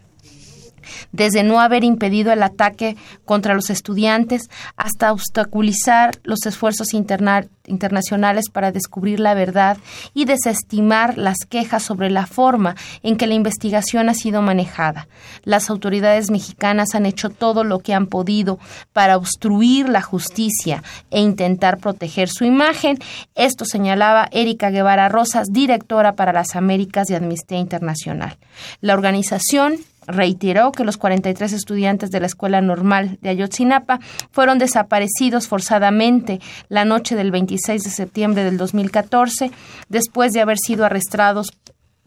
desde 1.13 1.43
no 1.43 1.61
haber 1.61 1.85
impedido 1.85 2.33
el 2.33 2.43
ataque 2.43 2.97
contra 3.25 3.55
los 3.55 3.71
estudiantes 3.71 4.51
hasta 4.77 5.13
obstaculizar 5.13 6.13
los 6.25 6.47
esfuerzos 6.47 6.95
interna 6.95 7.47
internacionales 7.67 8.51
para 8.53 8.73
descubrir 8.73 9.21
la 9.21 9.35
verdad 9.35 9.79
y 10.13 10.25
desestimar 10.25 11.17
las 11.19 11.39
quejas 11.49 11.83
sobre 11.83 12.11
la 12.11 12.27
forma 12.27 12.77
en 13.03 13.17
que 13.17 13.27
la 13.27 13.35
investigación 13.35 14.09
ha 14.09 14.15
sido 14.15 14.43
manejada. 14.43 15.09
Las 15.45 15.71
autoridades 15.71 16.31
mexicanas 16.31 16.95
han 16.95 17.07
hecho 17.07 17.31
todo 17.31 17.65
lo 17.65 17.79
que 17.79 17.95
han 17.95 18.07
podido 18.07 18.59
para 18.93 19.17
obstruir 19.17 19.89
la 19.89 20.03
justicia 20.03 20.83
e 21.11 21.21
intentar 21.21 21.79
proteger 21.79 22.29
su 22.29 22.45
imagen. 22.45 22.99
Esto 23.35 23.65
señalaba 23.65 24.29
Erika 24.31 24.71
Guevara 24.71 25.09
Rosas, 25.09 25.49
directora 25.51 26.15
para 26.15 26.33
las 26.33 26.57
Américas 26.57 27.07
de 27.07 27.17
Amnistía 27.17 27.59
Internacional. 27.59 28.37
La 28.81 28.95
organización 28.95 29.79
reiteró 30.07 30.73
que 30.73 30.85
los 30.85 30.97
43 30.97 31.53
estudiantes 31.53 32.11
de 32.11 32.21
la 32.21 32.27
Escuela 32.27 32.61
Normal 32.61 33.19
de 33.21 33.31
Ayotzinapa 33.31 34.01
fueron 34.31 34.59
desaparecidos 34.59 35.49
forzadamente 35.49 36.41
la 36.69 36.85
noche 36.85 37.17
del 37.17 37.31
26 37.31 37.83
de 37.83 37.91
septiembre 37.91 38.45
del 38.45 38.57
2014, 38.57 39.51
después 39.89 40.33
de 40.33 40.41
haber 40.41 40.59
sido 40.59 40.85
arrestados 40.85 41.53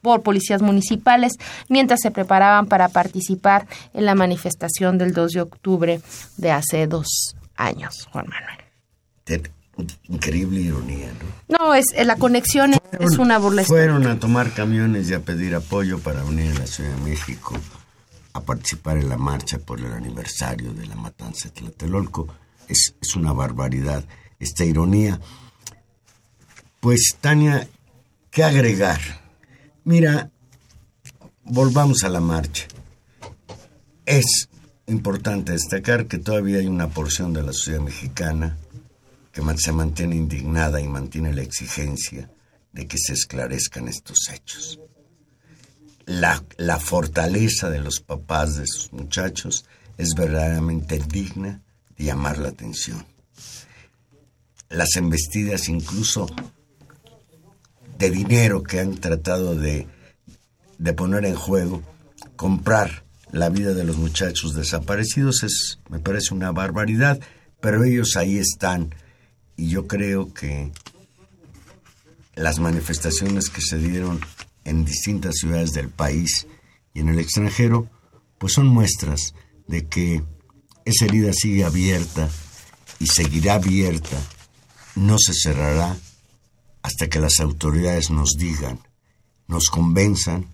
por 0.02 0.22
policías 0.24 0.62
municipales 0.62 1.34
mientras 1.70 2.02
se 2.02 2.12
preparaban 2.12 2.68
para 2.68 2.90
participar 2.90 3.68
en 3.94 4.06
la 4.06 4.16
manifestación 4.16 4.98
del 4.98 5.14
2 5.14 5.32
de 5.32 5.42
octubre 5.42 6.02
de 6.38 6.52
hace 6.52 6.88
dos 6.88 7.36
años, 7.56 8.08
Juan 8.12 8.28
Manuel. 8.28 9.52
Increíble 10.08 10.62
ironía, 10.62 11.12
¿no? 11.50 11.58
No, 11.60 11.74
es 11.76 11.86
la 12.04 12.16
conexión 12.16 12.74
es, 12.74 12.80
es 13.00 13.18
una 13.20 13.38
burlesca. 13.38 13.68
Fueron 13.68 14.08
a 14.08 14.20
tomar 14.20 14.52
camiones 14.54 15.10
y 15.10 15.14
a 15.14 15.20
pedir 15.20 15.54
apoyo 15.54 16.00
para 16.00 16.24
unir 16.24 16.56
a 16.56 16.60
la 16.62 16.68
Ciudad 16.68 16.90
de 16.96 17.02
México 17.02 17.54
a 18.38 18.44
participar 18.44 18.98
en 18.98 19.10
la 19.10 19.18
marcha 19.18 19.60
por 19.60 19.80
el 19.80 19.92
aniversario 19.92 20.74
de 20.74 20.86
la 20.86 20.96
matanza 20.96 21.50
de 21.50 21.56
Tlatelolco. 21.56 22.28
Es, 22.68 22.96
es 23.02 23.16
una 23.16 23.34
barbaridad 23.34 24.04
esta 24.40 24.66
ironía. 24.66 25.20
Pues, 26.80 27.16
Tania, 27.20 27.68
¿qué 28.30 28.44
agregar? 28.44 29.00
Mira, 29.84 30.32
volvamos 31.44 32.04
a 32.04 32.10
la 32.10 32.20
marcha. 32.20 32.68
Es 34.06 34.50
importante 34.88 35.52
destacar 35.52 36.08
que 36.08 36.18
todavía 36.18 36.60
hay 36.60 36.68
una 36.68 36.88
porción 36.88 37.34
de 37.34 37.44
la 37.44 37.54
sociedad 37.54 37.82
mexicana 37.82 38.58
que 39.32 39.42
se 39.58 39.72
mantiene 39.72 40.16
indignada 40.16 40.82
y 40.82 40.88
mantiene 40.88 41.34
la 41.34 41.44
exigencia 41.44 42.30
de 42.72 42.88
que 42.88 42.98
se 42.98 43.14
esclarezcan 43.14 43.88
estos 43.88 44.30
hechos. 44.34 44.80
La, 46.08 46.44
la 46.58 46.80
fortaleza 46.80 47.70
de 47.70 47.80
los 47.80 48.00
papás 48.00 48.56
de 48.56 48.66
sus 48.66 48.92
muchachos 48.94 49.66
es 49.98 50.16
verdaderamente 50.16 51.00
digna 51.00 51.62
de 51.98 52.06
llamar 52.06 52.38
la 52.38 52.50
atención. 52.50 53.06
Las 54.70 54.96
embestidas 54.96 55.68
incluso 55.70 56.28
de 57.98 58.10
dinero 58.10 58.64
que 58.64 58.80
han 58.80 58.96
tratado 58.96 59.56
de, 59.56 59.88
de 60.78 60.94
poner 60.94 61.26
en 61.26 61.36
juego, 61.36 61.84
comprar 62.36 63.04
la 63.32 63.50
vida 63.50 63.74
de 63.74 63.84
los 63.84 63.98
muchachos 63.98 64.56
desaparecidos 64.56 65.44
es, 65.44 65.80
me 65.90 66.00
parece 66.00 66.34
una 66.34 66.52
barbaridad, 66.52 67.20
pero 67.60 67.84
ellos 67.84 68.16
ahí 68.16 68.38
están 68.38 68.96
y 69.58 69.70
yo 69.70 69.88
creo 69.88 70.34
que 70.34 70.72
las 72.36 72.60
manifestaciones 72.60 73.50
que 73.50 73.62
se 73.62 73.78
dieron 73.78 74.22
en 74.68 74.84
distintas 74.84 75.36
ciudades 75.38 75.72
del 75.72 75.90
país 75.90 76.46
y 76.94 77.00
en 77.00 77.10
el 77.10 77.20
extranjero, 77.20 77.90
pues 78.38 78.54
son 78.54 78.68
muestras 78.68 79.34
de 79.68 79.88
que 79.88 80.24
esa 80.84 81.06
herida 81.06 81.32
sigue 81.34 81.64
abierta 81.64 82.30
y 83.00 83.08
seguirá 83.08 83.56
abierta, 83.56 84.18
no 84.96 85.18
se 85.18 85.34
cerrará 85.34 85.98
hasta 86.82 87.08
que 87.08 87.20
las 87.20 87.40
autoridades 87.40 88.12
nos 88.12 88.36
digan, 88.38 88.80
nos 89.48 89.70
convenzan 89.70 90.54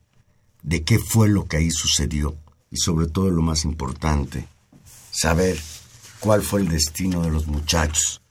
de 0.62 0.84
qué 0.84 1.00
fue 1.00 1.28
lo 1.28 1.48
que 1.48 1.58
ahí 1.58 1.72
sucedió 1.72 2.36
y 2.70 2.78
sobre 2.78 3.08
todo 3.08 3.32
lo 3.32 3.42
más 3.42 3.66
importante, 3.66 4.48
saber 5.12 5.60
cuál 6.20 6.44
fue 6.44 6.62
el 6.62 6.70
destino 6.70 7.24
de 7.24 7.32
los 7.32 7.48
muchachos. 7.48 8.22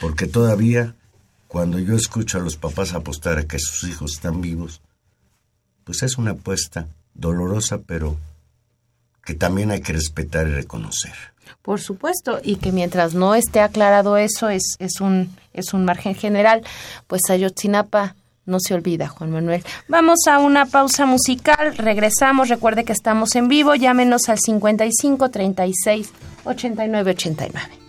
Porque 0.00 0.26
todavía, 0.26 0.94
cuando 1.48 1.78
yo 1.78 1.96
escucho 1.96 2.38
a 2.38 2.42
los 2.42 2.56
papás 2.56 2.94
apostar 2.94 3.38
a 3.38 3.46
que 3.46 3.58
sus 3.58 3.88
hijos 3.88 4.14
están 4.14 4.40
vivos, 4.40 4.80
pues 5.88 6.02
es 6.02 6.18
una 6.18 6.32
apuesta 6.32 6.86
dolorosa, 7.14 7.78
pero 7.78 8.18
que 9.24 9.32
también 9.32 9.70
hay 9.70 9.80
que 9.80 9.94
respetar 9.94 10.46
y 10.46 10.52
reconocer. 10.52 11.14
Por 11.62 11.80
supuesto, 11.80 12.40
y 12.44 12.56
que 12.56 12.72
mientras 12.72 13.14
no 13.14 13.34
esté 13.34 13.60
aclarado 13.60 14.18
eso, 14.18 14.50
es, 14.50 14.76
es, 14.80 15.00
un, 15.00 15.34
es 15.54 15.72
un 15.72 15.86
margen 15.86 16.14
general, 16.14 16.60
pues 17.06 17.22
Ayotzinapa 17.30 18.16
no 18.44 18.60
se 18.60 18.74
olvida, 18.74 19.08
Juan 19.08 19.30
Manuel. 19.30 19.64
Vamos 19.88 20.18
a 20.28 20.40
una 20.40 20.66
pausa 20.66 21.06
musical, 21.06 21.74
regresamos, 21.74 22.50
recuerde 22.50 22.84
que 22.84 22.92
estamos 22.92 23.34
en 23.34 23.48
vivo, 23.48 23.74
llámenos 23.74 24.28
al 24.28 24.38
55 24.38 25.30
36 25.30 26.12
89 26.44 27.12
89. 27.12 27.88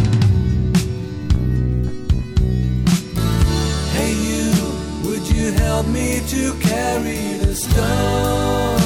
Help 5.59 5.87
me 5.87 6.21
to 6.29 6.53
carry 6.59 7.37
the 7.39 7.55
stone? 7.55 8.81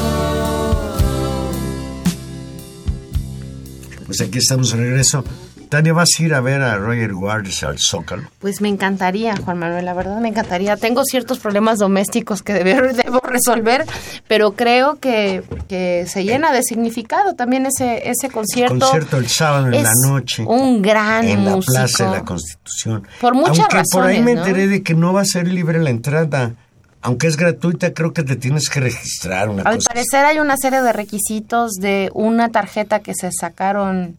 Pues 4.06 4.22
aquí 4.22 4.38
estamos 4.38 4.72
de 4.72 4.78
regreso. 4.78 5.24
Tania, 5.70 5.94
¿vas 5.94 6.10
a 6.20 6.24
ir 6.24 6.34
a 6.34 6.42
ver 6.42 6.62
a 6.62 6.78
Roger 6.78 7.14
Waters 7.14 7.64
al 7.64 7.78
Zócalo? 7.80 8.24
Pues 8.40 8.62
me 8.62 8.70
encantaría, 8.70 9.36
Juan 9.38 9.58
Manuel, 9.60 9.86
la 9.86 9.94
verdad 9.94 10.20
me 10.20 10.30
encantaría. 10.30 10.78
Tengo 10.78 11.04
ciertos 11.06 11.40
problemas 11.40 11.80
domésticos 11.80 12.42
que 12.44 12.54
debe- 12.54 12.94
debo 13.04 13.20
resolver, 13.20 13.86
pero 14.28 14.54
creo 14.54 15.00
que, 15.00 15.44
que 15.68 16.06
se 16.08 16.24
llena 16.24 16.52
de 16.52 16.64
significado 16.64 17.34
también 17.36 17.66
ese, 17.66 18.10
ese 18.10 18.30
concierto. 18.30 18.80
Concierto 18.80 19.18
el 19.18 19.28
sábado 19.28 19.68
en 19.68 19.84
la 19.84 19.92
noche. 20.08 20.44
Un 20.44 20.82
gran 20.82 21.28
En 21.28 21.46
la 21.46 21.56
músico. 21.56 21.74
Plaza 21.74 22.06
de 22.06 22.12
la 22.18 22.24
Constitución. 22.26 23.08
Por 23.20 23.34
muchas 23.34 23.60
Aunque 23.60 23.82
por 23.92 24.04
ahí 24.04 24.18
razones, 24.18 24.24
me 24.24 24.34
¿no? 24.36 24.46
enteré 24.46 24.68
de 24.68 24.84
que 24.84 24.94
no 24.94 25.14
va 25.14 25.22
a 25.22 25.26
ser 25.26 25.48
libre 25.48 25.80
la 25.80 25.90
entrada. 25.90 26.54
Aunque 27.02 27.28
es 27.28 27.38
gratuita, 27.38 27.94
creo 27.94 28.14
que 28.14 28.24
te 28.24 28.36
tienes 28.36 28.68
que 28.68 28.80
registrar 28.80 29.50
una 29.50 29.62
Al 29.62 29.76
cosa. 29.76 29.90
parecer 29.94 30.26
hay 30.26 30.40
una 30.40 30.58
serie 30.58 30.82
de 30.82 30.92
requisitos 30.92 31.74
de 31.74 32.10
una 32.16 32.50
tarjeta 32.50 33.00
que 33.02 33.14
se 33.14 33.30
sacaron 33.32 34.18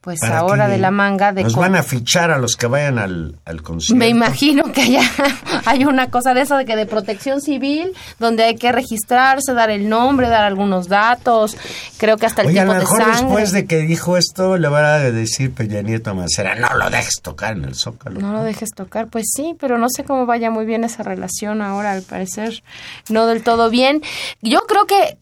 pues 0.00 0.20
¿Para 0.20 0.38
ahora 0.38 0.68
de 0.68 0.78
la 0.78 0.90
manga 0.90 1.32
de 1.32 1.42
Nos 1.42 1.56
van 1.56 1.76
a 1.76 1.82
fichar 1.82 2.30
a 2.30 2.38
los 2.38 2.56
que 2.56 2.66
vayan 2.66 2.98
al, 2.98 3.38
al 3.44 3.62
concierto. 3.62 3.98
Me 3.98 4.08
imagino 4.08 4.72
que 4.72 4.82
haya, 4.82 5.02
hay 5.66 5.84
una 5.84 6.10
cosa 6.10 6.32
de 6.32 6.40
eso 6.42 6.56
de 6.56 6.64
que 6.64 6.74
de 6.74 6.86
protección 6.86 7.40
civil, 7.40 7.92
donde 8.18 8.44
hay 8.44 8.56
que 8.56 8.72
registrarse, 8.72 9.52
dar 9.52 9.70
el 9.70 9.88
nombre, 9.88 10.28
dar 10.28 10.44
algunos 10.44 10.88
datos, 10.88 11.56
creo 11.98 12.16
que 12.16 12.26
hasta 12.26 12.42
el 12.42 12.48
Oye, 12.48 12.60
a 12.60 12.62
tipo 12.62 12.72
lo 12.72 12.78
de 12.78 12.84
mejor 12.84 12.98
sangre. 12.98 13.22
después 13.22 13.52
de 13.52 13.66
que 13.66 13.78
dijo 13.80 14.16
esto, 14.16 14.56
le 14.56 14.68
va 14.68 14.94
a 14.94 14.98
decir 14.98 15.52
Peña 15.52 15.82
Nieto 15.82 16.10
a 16.10 16.14
Mancera, 16.14 16.54
no 16.54 16.74
lo 16.76 16.88
dejes 16.88 17.20
tocar 17.22 17.56
en 17.56 17.64
el 17.64 17.74
Zócalo. 17.74 18.20
No 18.20 18.32
lo 18.32 18.42
dejes 18.42 18.70
tocar, 18.70 19.08
pues 19.08 19.26
sí, 19.34 19.54
pero 19.60 19.76
no 19.76 19.88
sé 19.90 20.04
cómo 20.04 20.24
vaya 20.24 20.50
muy 20.50 20.64
bien 20.64 20.84
esa 20.84 21.02
relación 21.02 21.60
ahora, 21.60 21.92
al 21.92 22.02
parecer 22.02 22.62
no 23.08 23.26
del 23.26 23.42
todo 23.42 23.70
bien. 23.70 24.02
Yo 24.40 24.60
creo 24.66 24.86
que, 24.86 25.18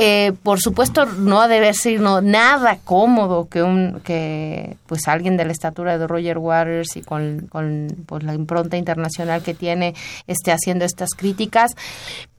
eh, 0.00 0.32
por 0.44 0.60
supuesto, 0.60 1.06
no 1.06 1.40
ha 1.40 1.48
de 1.48 1.56
haber 1.56 1.74
sido 1.74 2.20
nada 2.20 2.78
cómodo 2.84 3.48
que 3.48 3.64
un 3.64 4.00
que 4.04 4.76
pues 4.86 5.08
alguien 5.08 5.36
de 5.36 5.44
la 5.44 5.50
estatura 5.50 5.98
de 5.98 6.06
Roger 6.06 6.38
Waters 6.38 6.96
y 6.96 7.02
con, 7.02 7.48
con 7.50 7.88
pues, 8.06 8.22
la 8.22 8.32
impronta 8.32 8.76
internacional 8.76 9.42
que 9.42 9.54
tiene 9.54 9.96
esté 10.28 10.52
haciendo 10.52 10.84
estas 10.84 11.16
críticas. 11.16 11.74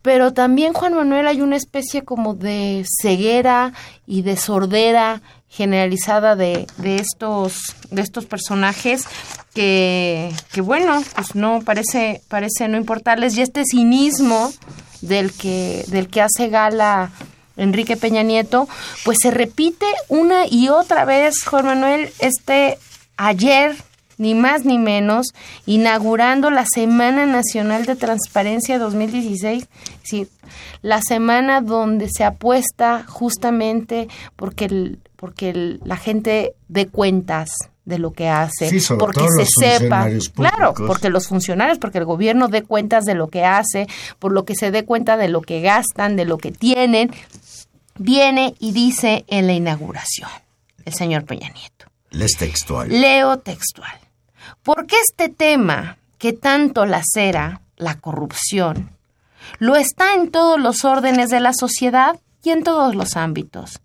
Pero 0.09 0.33
también, 0.33 0.73
Juan 0.73 0.95
Manuel, 0.95 1.27
hay 1.27 1.39
una 1.39 1.55
especie 1.55 2.03
como 2.03 2.33
de 2.33 2.83
ceguera 2.99 3.73
y 4.07 4.23
de 4.23 4.37
sordera 4.37 5.21
generalizada 5.47 6.35
de, 6.35 6.65
de 6.77 6.95
estos 6.95 7.75
de 7.91 8.01
estos 8.01 8.25
personajes 8.25 9.03
que, 9.53 10.33
que 10.51 10.61
bueno 10.61 10.99
pues 11.13 11.35
no 11.35 11.61
parece 11.63 12.23
parece 12.27 12.67
no 12.67 12.77
importarles. 12.77 13.37
Y 13.37 13.43
este 13.43 13.65
cinismo 13.65 14.51
del 15.01 15.31
que 15.31 15.85
del 15.89 16.07
que 16.07 16.23
hace 16.23 16.49
gala 16.49 17.11
Enrique 17.55 17.95
Peña 17.95 18.23
Nieto 18.23 18.67
pues 19.05 19.19
se 19.21 19.29
repite 19.29 19.85
una 20.07 20.47
y 20.47 20.69
otra 20.69 21.05
vez 21.05 21.43
Juan 21.43 21.67
Manuel 21.67 22.11
este 22.17 22.79
ayer 23.15 23.75
ni 24.19 24.35
más 24.35 24.65
ni 24.65 24.77
menos, 24.77 25.27
inaugurando 25.65 26.51
la 26.51 26.65
Semana 26.71 27.25
Nacional 27.25 27.85
de 27.85 27.95
Transparencia 27.95 28.77
2016, 28.77 29.63
es 29.63 30.01
decir, 30.03 30.27
la 30.83 31.01
semana 31.01 31.61
donde 31.61 32.09
se 32.09 32.23
apuesta 32.23 33.03
justamente 33.07 34.07
porque, 34.35 34.65
el- 34.65 34.99
porque 35.15 35.49
el- 35.49 35.79
la 35.83 35.97
gente 35.97 36.53
dé 36.67 36.87
cuentas 36.87 37.49
de 37.85 37.97
lo 37.97 38.11
que 38.11 38.29
hace, 38.29 38.69
Sí, 38.69 38.79
sobre 38.79 38.99
porque 38.99 39.19
todo 39.21 39.29
se 39.29 39.37
los 39.39 39.49
sepa, 39.79 40.07
claro, 40.35 40.73
porque 40.85 41.09
los 41.09 41.27
funcionarios, 41.27 41.79
porque 41.79 41.97
el 41.97 42.05
gobierno 42.05 42.47
dé 42.47 42.61
cuentas 42.61 43.05
de 43.05 43.15
lo 43.15 43.29
que 43.29 43.45
hace, 43.45 43.87
por 44.19 44.31
lo 44.31 44.45
que 44.45 44.53
se 44.55 44.69
dé 44.69 44.85
cuenta 44.85 45.17
de 45.17 45.27
lo 45.29 45.41
que 45.41 45.61
gastan, 45.61 46.15
de 46.15 46.25
lo 46.25 46.37
que 46.37 46.51
tienen, 46.51 47.09
viene 47.97 48.53
y 48.59 48.71
dice 48.73 49.25
en 49.27 49.47
la 49.47 49.53
inauguración 49.53 50.29
el 50.85 50.93
señor 50.93 51.25
Peña 51.25 51.49
Nieto. 51.49 51.85
Les 52.11 52.33
textual. 52.37 52.89
Leo 52.89 53.37
textual. 53.39 53.91
¿Por 54.63 54.87
qué 54.87 54.97
este 55.09 55.29
tema 55.29 55.97
que 56.17 56.33
tanto 56.33 56.85
lacera 56.85 57.61
la 57.77 57.95
corrupción 57.95 58.91
lo 59.57 59.77
está 59.77 60.15
en 60.15 60.31
todos 60.31 60.59
los 60.59 60.83
órdenes 60.83 61.29
de 61.29 61.39
la 61.39 61.53
sociedad 61.53 62.19
y 62.43 62.49
en 62.49 62.63
todos 62.63 62.93
los 62.93 63.15
ámbitos? 63.15 63.81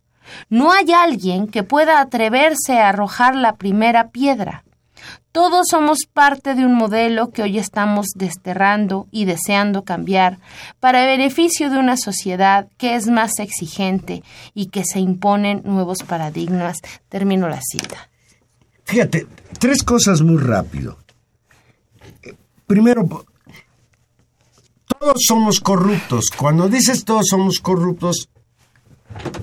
No 0.48 0.72
hay 0.72 0.92
alguien 0.92 1.46
que 1.46 1.62
pueda 1.62 2.00
atreverse 2.00 2.78
a 2.78 2.88
arrojar 2.88 3.36
la 3.36 3.54
primera 3.54 4.08
piedra. 4.08 4.64
Todos 5.30 5.66
somos 5.70 5.98
parte 6.12 6.54
de 6.54 6.64
un 6.64 6.74
modelo 6.74 7.30
que 7.30 7.42
hoy 7.42 7.58
estamos 7.58 8.06
desterrando 8.16 9.06
y 9.10 9.26
deseando 9.26 9.84
cambiar 9.84 10.38
para 10.80 11.04
beneficio 11.04 11.70
de 11.70 11.78
una 11.78 11.96
sociedad 11.96 12.68
que 12.78 12.94
es 12.94 13.06
más 13.08 13.38
exigente 13.38 14.24
y 14.54 14.66
que 14.66 14.84
se 14.84 15.00
imponen 15.00 15.62
nuevos 15.64 16.02
paradigmas. 16.02 16.78
Termino 17.08 17.48
la 17.48 17.60
cita. 17.60 18.10
Fíjate, 18.84 19.26
tres 19.58 19.82
cosas 19.82 20.22
muy 20.22 20.36
rápido. 20.38 20.98
Primero, 22.66 23.26
todos 24.98 25.16
somos 25.26 25.60
corruptos. 25.60 26.30
Cuando 26.36 26.68
dices 26.68 27.04
todos 27.04 27.26
somos 27.28 27.60
corruptos, 27.60 28.28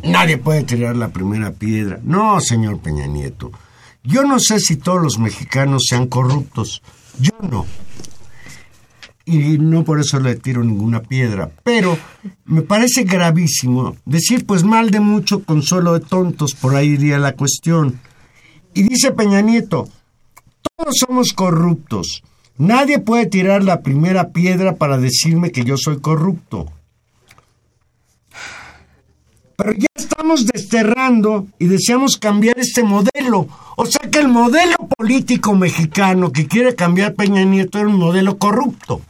nadie 0.04 0.38
puede 0.38 0.64
tirar 0.64 0.96
la 0.96 1.10
primera 1.10 1.52
piedra. 1.52 2.00
No, 2.04 2.40
señor 2.40 2.80
Peña 2.80 3.08
Nieto. 3.08 3.52
Yo 4.04 4.24
no 4.24 4.40
sé 4.40 4.60
si 4.60 4.78
todos 4.78 5.02
los 5.02 5.20
mexicanos 5.20 5.84
sean 5.88 6.08
corruptos. 6.08 6.82
Yo 7.20 7.34
no. 7.50 7.66
Y 9.26 9.60
no 9.60 9.84
por 9.84 10.00
eso 10.00 10.20
le 10.20 10.36
tiro 10.36 10.64
ninguna 10.64 11.02
piedra. 11.02 11.52
Pero 11.64 11.98
me 12.46 12.64
parece 12.64 13.04
gravísimo 13.04 13.96
decir, 14.06 14.46
pues 14.46 14.64
mal 14.64 14.90
de 14.90 15.00
mucho, 15.00 15.44
consuelo 15.44 15.94
de 15.94 16.06
tontos, 16.06 16.56
por 16.56 16.76
ahí 16.76 16.90
iría 16.90 17.20
la 17.20 17.34
cuestión. 17.34 18.00
Y 18.74 18.84
dice 18.84 19.12
Peña 19.12 19.42
Nieto, 19.42 19.90
todos 20.78 20.96
somos 20.98 21.34
corruptos. 21.34 22.24
Nadie 22.58 23.00
puede 23.00 23.26
tirar 23.26 23.64
la 23.64 23.82
primera 23.82 24.30
piedra 24.30 24.76
para 24.76 24.98
decirme 24.98 25.52
que 25.52 25.64
yo 25.64 25.78
soy 25.78 26.00
corrupto. 26.00 26.72
Pero 29.56 29.74
ya 29.74 29.88
estamos 29.96 30.46
desterrando 30.48 31.48
y 31.60 31.66
deseamos 31.66 32.18
cambiar 32.18 32.58
este 32.60 32.84
modelo. 32.84 33.48
O 33.76 33.86
sea 33.86 34.10
que 34.10 34.20
el 34.20 34.28
modelo 34.28 34.76
político 34.98 35.56
mexicano 35.56 36.32
que 36.32 36.48
quiere 36.48 36.76
cambiar 36.76 37.16
Peña 37.16 37.44
Nieto 37.44 37.80
es 37.80 37.86
un 37.86 37.98
modelo 37.98 38.38
corrupto. 38.38 39.02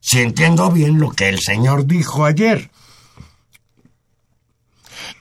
Si 0.00 0.18
entiendo 0.18 0.70
bien 0.70 0.98
lo 0.98 1.10
que 1.10 1.28
el 1.28 1.40
señor 1.40 1.86
dijo 1.86 2.24
ayer. 2.24 2.70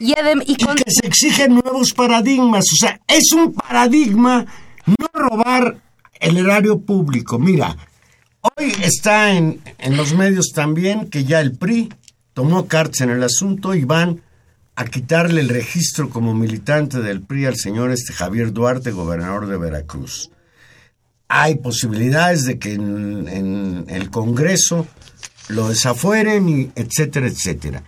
Y, 0.01 0.13
adem- 0.13 0.43
y 0.47 0.53
y 0.53 0.55
con- 0.65 0.75
que 0.75 0.89
se 0.91 1.05
exigen 1.07 1.53
nuevos 1.53 1.93
paradigmas. 1.93 2.65
O 2.73 2.75
sea, 2.79 2.99
es 3.07 3.31
un 3.33 3.53
paradigma 3.53 4.45
no 4.85 5.07
robar 5.13 5.77
el 6.19 6.37
erario 6.37 6.79
público. 6.81 7.37
Mira, 7.39 7.77
hoy 8.41 8.73
está 8.81 9.31
en, 9.33 9.61
en 9.77 9.97
los 9.97 10.13
medios 10.13 10.51
también 10.53 11.09
que 11.09 11.23
ya 11.23 11.39
el 11.39 11.57
PRI 11.57 11.93
tomó 12.33 12.67
cartas 12.67 13.01
en 13.01 13.11
el 13.11 13.23
asunto 13.23 13.75
y 13.75 13.83
van 13.85 14.21
a 14.75 14.85
quitarle 14.85 15.41
el 15.41 15.49
registro 15.49 16.09
como 16.09 16.33
militante 16.33 16.99
del 17.01 17.21
PRI 17.21 17.45
al 17.45 17.55
señor 17.57 17.91
este 17.91 18.13
Javier 18.13 18.53
Duarte, 18.53 18.91
gobernador 18.91 19.47
de 19.47 19.57
Veracruz. 19.57 20.31
Hay 21.27 21.55
posibilidades 21.55 22.45
de 22.45 22.57
que 22.57 22.73
en, 22.73 23.27
en 23.27 23.85
el 23.89 24.09
Congreso 24.09 24.87
lo 25.49 25.69
desafueren 25.69 26.49
y 26.49 26.71
etcétera, 26.75 27.27
etcétera. 27.27 27.83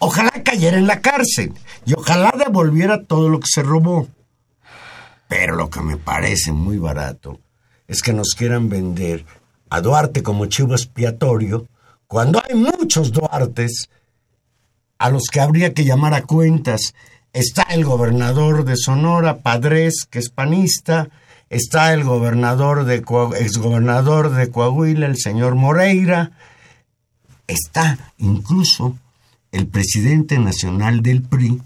Ojalá 0.00 0.30
cayera 0.44 0.78
en 0.78 0.86
la 0.86 1.00
cárcel 1.00 1.52
y 1.84 1.94
ojalá 1.94 2.32
devolviera 2.36 3.02
todo 3.02 3.28
lo 3.28 3.40
que 3.40 3.48
se 3.48 3.62
robó. 3.62 4.08
Pero 5.28 5.56
lo 5.56 5.68
que 5.68 5.80
me 5.80 5.96
parece 5.96 6.52
muy 6.52 6.78
barato 6.78 7.38
es 7.86 8.02
que 8.02 8.12
nos 8.12 8.34
quieran 8.36 8.68
vender 8.68 9.24
a 9.70 9.80
Duarte 9.80 10.22
como 10.22 10.46
chivo 10.46 10.74
expiatorio 10.74 11.66
cuando 12.06 12.42
hay 12.42 12.54
muchos 12.54 13.12
Duartes 13.12 13.90
a 14.98 15.10
los 15.10 15.24
que 15.30 15.40
habría 15.40 15.74
que 15.74 15.84
llamar 15.84 16.14
a 16.14 16.22
cuentas. 16.22 16.94
Está 17.32 17.62
el 17.64 17.84
gobernador 17.84 18.64
de 18.64 18.76
Sonora, 18.76 19.38
Padres, 19.38 20.06
que 20.10 20.18
es 20.18 20.30
panista, 20.30 21.10
está 21.50 21.92
el 21.92 22.04
gobernador 22.04 22.84
de 22.84 22.96
exgobernador 22.96 24.30
de 24.30 24.50
Coahuila, 24.50 25.06
el 25.06 25.18
señor 25.18 25.54
Moreira, 25.54 26.32
está 27.46 28.12
incluso 28.16 28.96
el 29.52 29.66
presidente 29.66 30.38
nacional 30.38 31.02
del 31.02 31.22
PRI, 31.22 31.60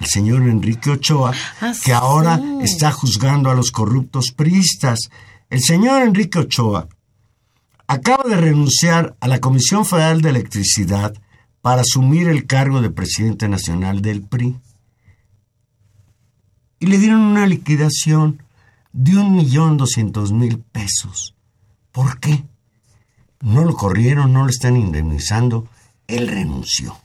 el 0.00 0.06
señor 0.06 0.42
Enrique 0.42 0.90
Ochoa, 0.90 1.32
Ah, 1.60 1.72
que 1.84 1.92
ahora 1.92 2.40
está 2.62 2.92
juzgando 2.92 3.50
a 3.50 3.54
los 3.54 3.70
corruptos 3.70 4.32
priistas. 4.32 5.10
El 5.50 5.60
señor 5.60 6.02
Enrique 6.02 6.38
Ochoa 6.38 6.88
acaba 7.86 8.24
de 8.28 8.36
renunciar 8.36 9.16
a 9.20 9.28
la 9.28 9.40
Comisión 9.40 9.84
Federal 9.84 10.20
de 10.20 10.30
Electricidad 10.30 11.14
para 11.62 11.80
asumir 11.80 12.28
el 12.28 12.46
cargo 12.46 12.80
de 12.80 12.90
presidente 12.90 13.48
nacional 13.48 14.02
del 14.02 14.22
PRI. 14.22 14.56
Y 16.80 16.86
le 16.86 16.98
dieron 16.98 17.20
una 17.20 17.46
liquidación 17.46 18.42
de 18.92 19.16
un 19.16 19.34
millón 19.34 19.76
doscientos 19.76 20.32
mil 20.32 20.58
pesos. 20.58 21.34
¿Por 21.92 22.20
qué? 22.20 22.44
No 23.40 23.64
lo 23.64 23.74
corrieron, 23.74 24.32
no 24.32 24.44
lo 24.44 24.50
están 24.50 24.76
indemnizando. 24.76 25.68
Él 26.06 26.28
renunció. 26.28 26.96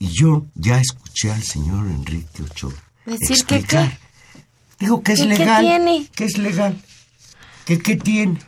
Y 0.00 0.08
yo 0.08 0.46
ya 0.56 0.80
escuché 0.80 1.30
al 1.30 1.42
señor 1.44 1.86
Enrique 1.86 2.42
Ochoa 2.42 2.72
Decir 3.06 3.44
que 3.44 3.56
explicar. 3.56 3.98
Digo 4.78 5.02
que 5.02 5.12
es 5.12 5.20
¿Que 5.20 5.28
qué 5.28 5.38
legal. 5.38 5.60
tiene? 5.64 6.06
Que 6.16 6.24
es 6.24 6.38
legal. 6.38 6.76
Que 7.66 7.78
qué 7.78 7.96
tiene. 7.96 8.38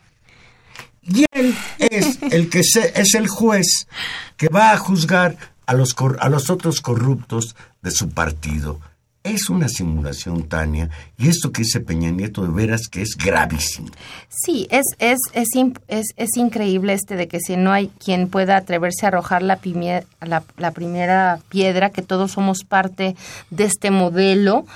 Y 1.02 1.26
él 1.32 1.54
es 1.78 2.18
el 2.30 2.48
que 2.48 2.62
se- 2.64 2.98
es 3.00 3.14
el 3.14 3.28
juez 3.28 3.86
que 4.38 4.48
va 4.48 4.72
a 4.72 4.78
juzgar 4.78 5.36
a 5.66 5.74
los, 5.74 5.92
cor- 5.94 6.16
a 6.20 6.28
los 6.30 6.48
otros 6.48 6.80
corruptos 6.80 7.54
de 7.82 7.90
su 7.90 8.08
partido. 8.10 8.80
Es 9.24 9.48
una 9.50 9.68
simulación, 9.68 10.48
Tania, 10.48 10.90
y 11.16 11.28
esto 11.28 11.52
que 11.52 11.62
dice 11.62 11.78
Peña 11.78 12.10
Nieto 12.10 12.42
de 12.42 12.48
veras 12.50 12.88
que 12.88 13.02
es 13.02 13.16
gravísimo. 13.16 13.88
Sí, 14.28 14.66
es, 14.70 14.84
es, 14.98 15.18
es, 15.32 15.48
es, 15.86 16.06
es 16.16 16.36
increíble 16.36 16.92
este 16.92 17.14
de 17.14 17.28
que 17.28 17.38
si 17.38 17.56
no 17.56 17.70
hay 17.70 17.88
quien 18.04 18.28
pueda 18.28 18.56
atreverse 18.56 19.06
a 19.06 19.08
arrojar 19.10 19.42
la, 19.44 19.60
pimie- 19.60 20.04
la, 20.20 20.42
la 20.56 20.72
primera 20.72 21.38
piedra, 21.50 21.90
que 21.90 22.02
todos 22.02 22.32
somos 22.32 22.64
parte 22.64 23.14
de 23.50 23.64
este 23.64 23.92
modelo, 23.92 24.66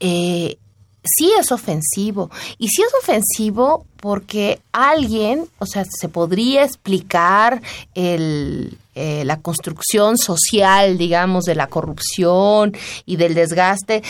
eh, 0.00 0.56
sí 1.06 1.32
es 1.38 1.52
ofensivo. 1.52 2.30
Y 2.58 2.68
sí 2.68 2.82
es 2.82 2.92
ofensivo 3.02 3.86
porque 3.98 4.60
alguien, 4.72 5.46
o 5.58 5.66
sea, 5.66 5.84
se 5.84 6.08
podría 6.08 6.64
explicar 6.64 7.62
el, 7.94 8.78
eh, 8.94 9.24
la 9.24 9.38
construcción 9.40 10.16
social, 10.16 10.96
digamos, 10.96 11.44
de 11.44 11.54
la 11.54 11.66
corrupción 11.66 12.74
y 13.04 13.16
del 13.16 13.34
desgaste, 13.34 14.02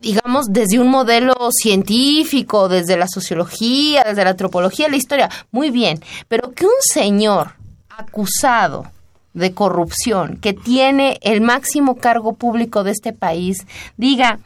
digamos, 0.00 0.46
desde 0.50 0.78
un 0.78 0.88
modelo 0.88 1.34
científico, 1.50 2.68
desde 2.68 2.96
la 2.96 3.08
sociología, 3.08 4.04
desde 4.04 4.24
la 4.24 4.30
antropología, 4.30 4.88
la 4.88 4.96
historia. 4.96 5.30
Muy 5.52 5.70
bien, 5.70 6.02
pero 6.28 6.52
que 6.52 6.66
un 6.66 6.72
señor 6.80 7.52
acusado 7.88 8.84
de 9.32 9.52
corrupción, 9.52 10.36
que 10.36 10.52
tiene 10.52 11.18
el 11.22 11.40
máximo 11.40 11.96
cargo 11.96 12.34
público 12.34 12.84
de 12.84 12.90
este 12.90 13.12
país, 13.12 13.66
diga, 13.96 14.38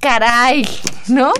caray, 0.00 0.66
¿no? 1.08 1.32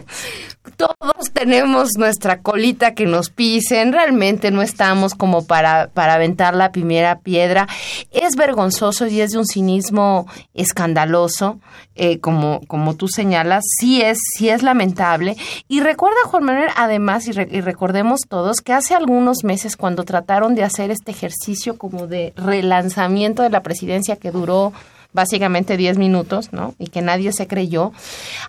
Todos 0.76 1.30
tenemos 1.32 1.90
nuestra 1.96 2.42
colita 2.42 2.92
que 2.94 3.06
nos 3.06 3.30
pisen, 3.30 3.92
realmente 3.92 4.50
no 4.50 4.62
estamos 4.62 5.14
como 5.14 5.46
para, 5.46 5.88
para 5.94 6.14
aventar 6.14 6.54
la 6.56 6.72
primera 6.72 7.20
piedra. 7.20 7.68
Es 8.10 8.34
vergonzoso 8.34 9.06
y 9.06 9.20
es 9.20 9.30
de 9.30 9.38
un 9.38 9.46
cinismo 9.46 10.26
escandaloso, 10.54 11.60
eh, 11.94 12.18
como, 12.18 12.60
como 12.66 12.94
tú 12.96 13.06
señalas, 13.08 13.62
sí 13.78 14.02
es, 14.02 14.18
sí 14.36 14.48
es 14.48 14.62
lamentable. 14.62 15.36
Y 15.68 15.80
recuerda, 15.80 16.18
Juan 16.26 16.44
Manuel, 16.44 16.68
además, 16.76 17.26
y, 17.28 17.32
re- 17.32 17.48
y 17.50 17.60
recordemos 17.60 18.22
todos, 18.28 18.60
que 18.60 18.72
hace 18.72 18.94
algunos 18.94 19.44
meses 19.44 19.76
cuando 19.76 20.04
trataron 20.04 20.54
de 20.56 20.64
hacer 20.64 20.90
este 20.90 21.12
ejercicio 21.12 21.78
como 21.78 22.06
de 22.08 22.34
relanzamiento 22.36 23.42
de 23.42 23.50
la 23.50 23.62
presidencia 23.62 24.16
que 24.16 24.32
duró 24.32 24.72
básicamente 25.16 25.76
10 25.76 25.98
minutos, 25.98 26.52
¿no? 26.52 26.76
Y 26.78 26.88
que 26.88 27.02
nadie 27.02 27.32
se 27.32 27.48
creyó. 27.48 27.90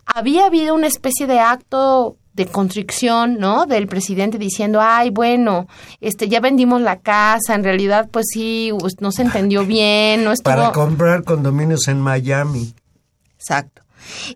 Había 0.06 0.46
habido 0.46 0.76
una 0.76 0.86
especie 0.86 1.26
de 1.26 1.40
acto 1.40 2.18
de 2.34 2.46
constricción, 2.46 3.40
¿no? 3.40 3.66
Del 3.66 3.88
presidente 3.88 4.38
diciendo, 4.38 4.80
ay, 4.80 5.10
bueno, 5.10 5.68
este, 6.02 6.30
ya 6.30 6.40
vendimos 6.40 6.82
la 6.82 7.00
casa, 7.00 7.56
en 7.56 7.64
realidad, 7.64 8.10
pues 8.12 8.28
sí, 8.32 8.72
no 9.00 9.12
se 9.12 9.24
entendió 9.24 9.66
bien, 9.78 10.24
no 10.24 10.32
estuvo... 10.32 10.56
Para 10.56 10.72
comprar 10.72 11.24
condominios 11.24 11.88
en 11.88 12.00
Miami. 12.00 12.76
Exacto. 13.40 13.82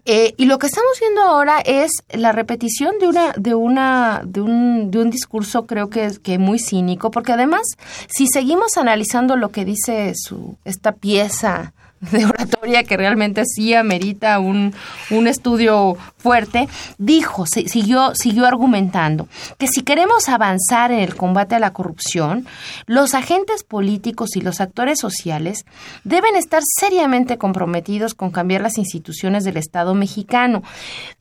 Eh, 0.06 0.34
y 0.38 0.46
lo 0.46 0.58
que 0.58 0.68
estamos 0.68 0.92
viendo 1.00 1.22
ahora 1.22 1.60
es 1.60 1.92
la 2.10 2.32
repetición 2.32 2.98
de 3.00 3.08
una, 3.08 3.34
de 3.38 3.54
una, 3.54 4.22
de 4.26 4.42
un, 4.42 4.92
de 4.92 5.00
un 5.00 5.10
discurso 5.10 5.66
creo 5.66 5.90
que 5.90 6.06
es 6.06 6.20
que 6.20 6.38
muy 6.38 6.60
cínico, 6.60 7.12
porque 7.12 7.34
además, 7.34 7.62
si 8.08 8.28
seguimos 8.28 8.78
analizando 8.78 9.36
lo 9.36 9.50
que 9.50 9.64
dice 9.64 10.14
su, 10.16 10.58
esta 10.66 10.94
pieza 10.94 11.74
de 12.02 12.26
oratoria 12.26 12.84
que 12.84 12.98
realmente 12.98 13.44
sí 13.46 13.74
amerita 13.76 14.40
un, 14.40 14.74
un 15.12 15.28
estudio 15.28 15.96
fuerte, 16.18 16.68
dijo, 16.98 17.46
si- 17.46 17.68
siguió, 17.70 18.14
siguió 18.16 18.46
argumentando 18.48 19.28
que 19.58 19.68
si 19.68 19.84
queremos 19.84 20.28
avanzar 20.28 20.92
en 20.92 21.00
el 21.00 21.16
combate 21.16 21.56
a 21.56 21.60
la 21.60 21.74
corrupción, 21.74 22.46
los 22.88 23.14
agentes 23.14 23.64
políticos 23.64 24.36
y 24.36 24.42
los 24.42 24.62
actores 24.62 25.00
sociales 25.00 25.66
deben 26.04 26.36
estar 26.36 26.64
seriamente 26.80 27.38
comprometidos 27.38 28.14
con 28.16 28.32
cambiar 28.32 28.62
las 28.62 28.78
instituciones 28.78 29.44
del 29.44 29.58
Estado 29.58 29.94
mexicano 29.94 30.64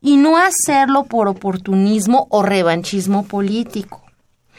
y 0.00 0.16
no 0.16 0.38
hacerlo 0.38 1.04
por 1.04 1.28
oportunismo 1.28 2.26
o 2.30 2.42
revanchismo 2.42 3.24
político. 3.24 4.02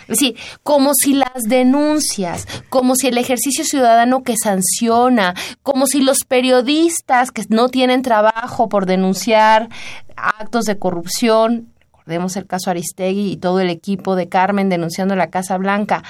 Es 0.02 0.20
decir, 0.20 0.36
como 0.64 0.94
si 0.94 1.14
las 1.14 1.44
denuncias, 1.44 2.48
como 2.70 2.96
si 2.96 3.08
el 3.08 3.18
ejercicio 3.18 3.64
ciudadano 3.64 4.24
que 4.24 4.36
sanciona, 4.42 5.36
como 5.64 5.88
si 5.88 6.02
los 6.02 6.20
periodistas 6.28 7.32
que 7.32 7.44
no 7.50 7.70
tienen 7.70 8.02
trabajo 8.02 8.70
por 8.70 8.86
denunciar 8.86 9.70
actos 10.16 10.66
de 10.66 10.78
corrupción, 10.78 11.72
recordemos 11.92 12.36
el 12.36 12.48
caso 12.48 12.70
Aristegui 12.70 13.32
y 13.32 13.38
todo 13.38 13.60
el 13.60 13.70
equipo 13.70 14.16
de 14.16 14.28
Carmen 14.28 14.70
denunciando 14.70 15.16
la 15.16 15.30
Casa 15.30 15.58
Blanca, 15.58 16.04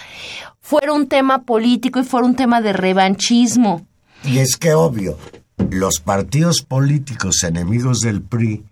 fuera 0.59 0.93
un 0.93 1.07
tema 1.07 1.43
político 1.43 1.99
y 1.99 2.03
fuera 2.03 2.25
un 2.25 2.35
tema 2.35 2.61
de 2.61 2.73
revanchismo. 2.73 3.85
Y 4.23 4.37
es 4.37 4.55
que 4.57 4.73
obvio, 4.73 5.17
los 5.69 5.99
partidos 5.99 6.61
políticos 6.61 7.43
enemigos 7.43 7.99
del 7.99 8.21
PRI, 8.21 8.63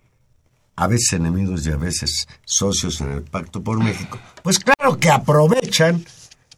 a 0.80 0.88
veces 0.88 1.12
enemigos 1.13 1.68
y 1.68 1.72
a 1.72 1.76
veces 1.76 2.26
socios 2.46 3.02
en 3.02 3.12
el 3.12 3.22
Pacto 3.22 3.62
por 3.62 3.84
México, 3.84 4.18
pues 4.42 4.60
claro 4.60 4.98
que 4.98 5.10
aprovechan. 5.10 6.06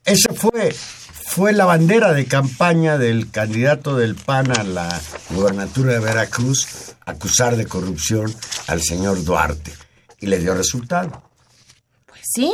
Esa 0.06 0.32
fue, 0.34 0.72
fue 0.72 1.54
la 1.54 1.66
bandera 1.66 2.14
de 2.14 2.26
campaña 2.26 3.00
del 3.00 3.32
candidato 3.32 3.98
del 3.98 4.14
PAN 4.14 4.52
a 4.52 4.64
la 4.64 5.02
gubernatura 5.32 5.94
de 5.94 6.00
Veracruz, 6.00 6.96
acusar 7.04 7.56
de 7.56 7.66
corrupción 7.66 8.32
al 8.68 8.84
señor 8.84 9.24
Duarte. 9.24 9.74
Y 10.20 10.28
le 10.28 10.38
dio 10.38 10.54
resultado. 10.54 11.24
¿Sí? 12.22 12.54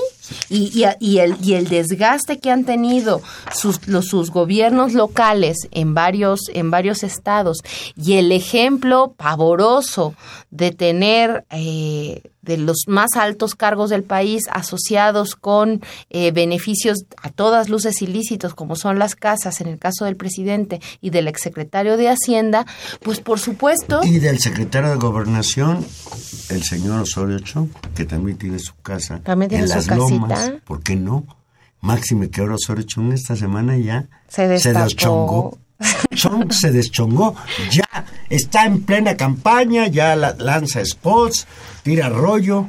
Y, 0.50 0.72
y, 0.74 0.86
y 1.00 1.20
el, 1.20 1.36
y 1.42 1.54
el 1.54 1.68
desgaste 1.68 2.40
que 2.40 2.52
han 2.52 2.66
tenido 2.66 3.22
sus, 3.54 3.88
los, 3.88 4.08
sus 4.08 4.32
gobiernos 4.32 4.94
locales 4.94 5.68
en 5.72 5.94
varios, 5.94 6.42
en 6.54 6.72
varios 6.72 7.04
estados 7.04 7.58
y 7.96 8.14
el 8.14 8.32
ejemplo 8.32 9.14
pavoroso 9.18 10.16
de 10.52 10.72
tener 10.72 11.46
eh, 11.50 12.22
de 12.48 12.58
los 12.58 12.86
más 12.88 13.10
altos 13.16 13.56
cargos 13.56 13.90
del 13.90 14.04
país 14.04 14.44
asociados 14.52 15.36
con 15.36 15.82
eh, 16.10 16.32
beneficios 16.32 17.06
a 17.22 17.30
todas 17.30 17.70
luces 17.70 18.02
ilícitos 18.02 18.56
como 18.56 18.76
son 18.76 18.98
las 18.98 19.16
casas 19.16 19.60
en 19.62 19.68
el 19.68 19.78
caso 19.78 20.06
del 20.06 20.16
presidente 20.16 20.80
y 21.02 21.10
del 21.10 21.28
exsecretario 21.28 21.98
de 21.98 22.08
Hacienda, 22.08 22.66
pues 23.04 23.20
por 23.20 23.40
supuesto... 23.40 24.02
Y 24.04 24.20
del 24.20 24.40
secretario 24.40 24.90
de 24.90 24.96
Gobernación, 24.96 25.86
el 26.50 26.64
señor 26.64 27.02
Osorio 27.02 27.40
Chong, 27.40 27.70
que 27.94 28.06
también 28.06 28.38
tiene 28.38 28.60
su 28.60 28.76
casa 28.76 29.20
También 29.20 29.50
tiene 29.50 29.66
en 29.66 29.70
su 29.70 29.76
las 29.76 29.88
lomas. 29.88 30.10
¿Por 30.66 30.82
qué 30.84 30.96
no? 30.96 31.26
Máxime 31.82 32.30
que 32.30 32.42
ahora 32.42 32.56
Osorio 32.56 32.84
Chong 32.84 33.14
esta 33.14 33.36
semana 33.36 33.78
ya 33.78 34.08
Se 34.62 34.74
deschongó. 34.86 35.58
Chong 36.16 36.52
se 36.52 36.72
deschongó, 36.72 37.36
ya 37.72 37.86
está 38.30 38.66
en 38.66 38.82
plena 38.82 39.16
campaña, 39.16 39.86
ya 39.88 40.16
la- 40.16 40.34
lanza 40.34 40.84
spots, 40.84 41.46
tira 41.84 42.10
rollo. 42.10 42.68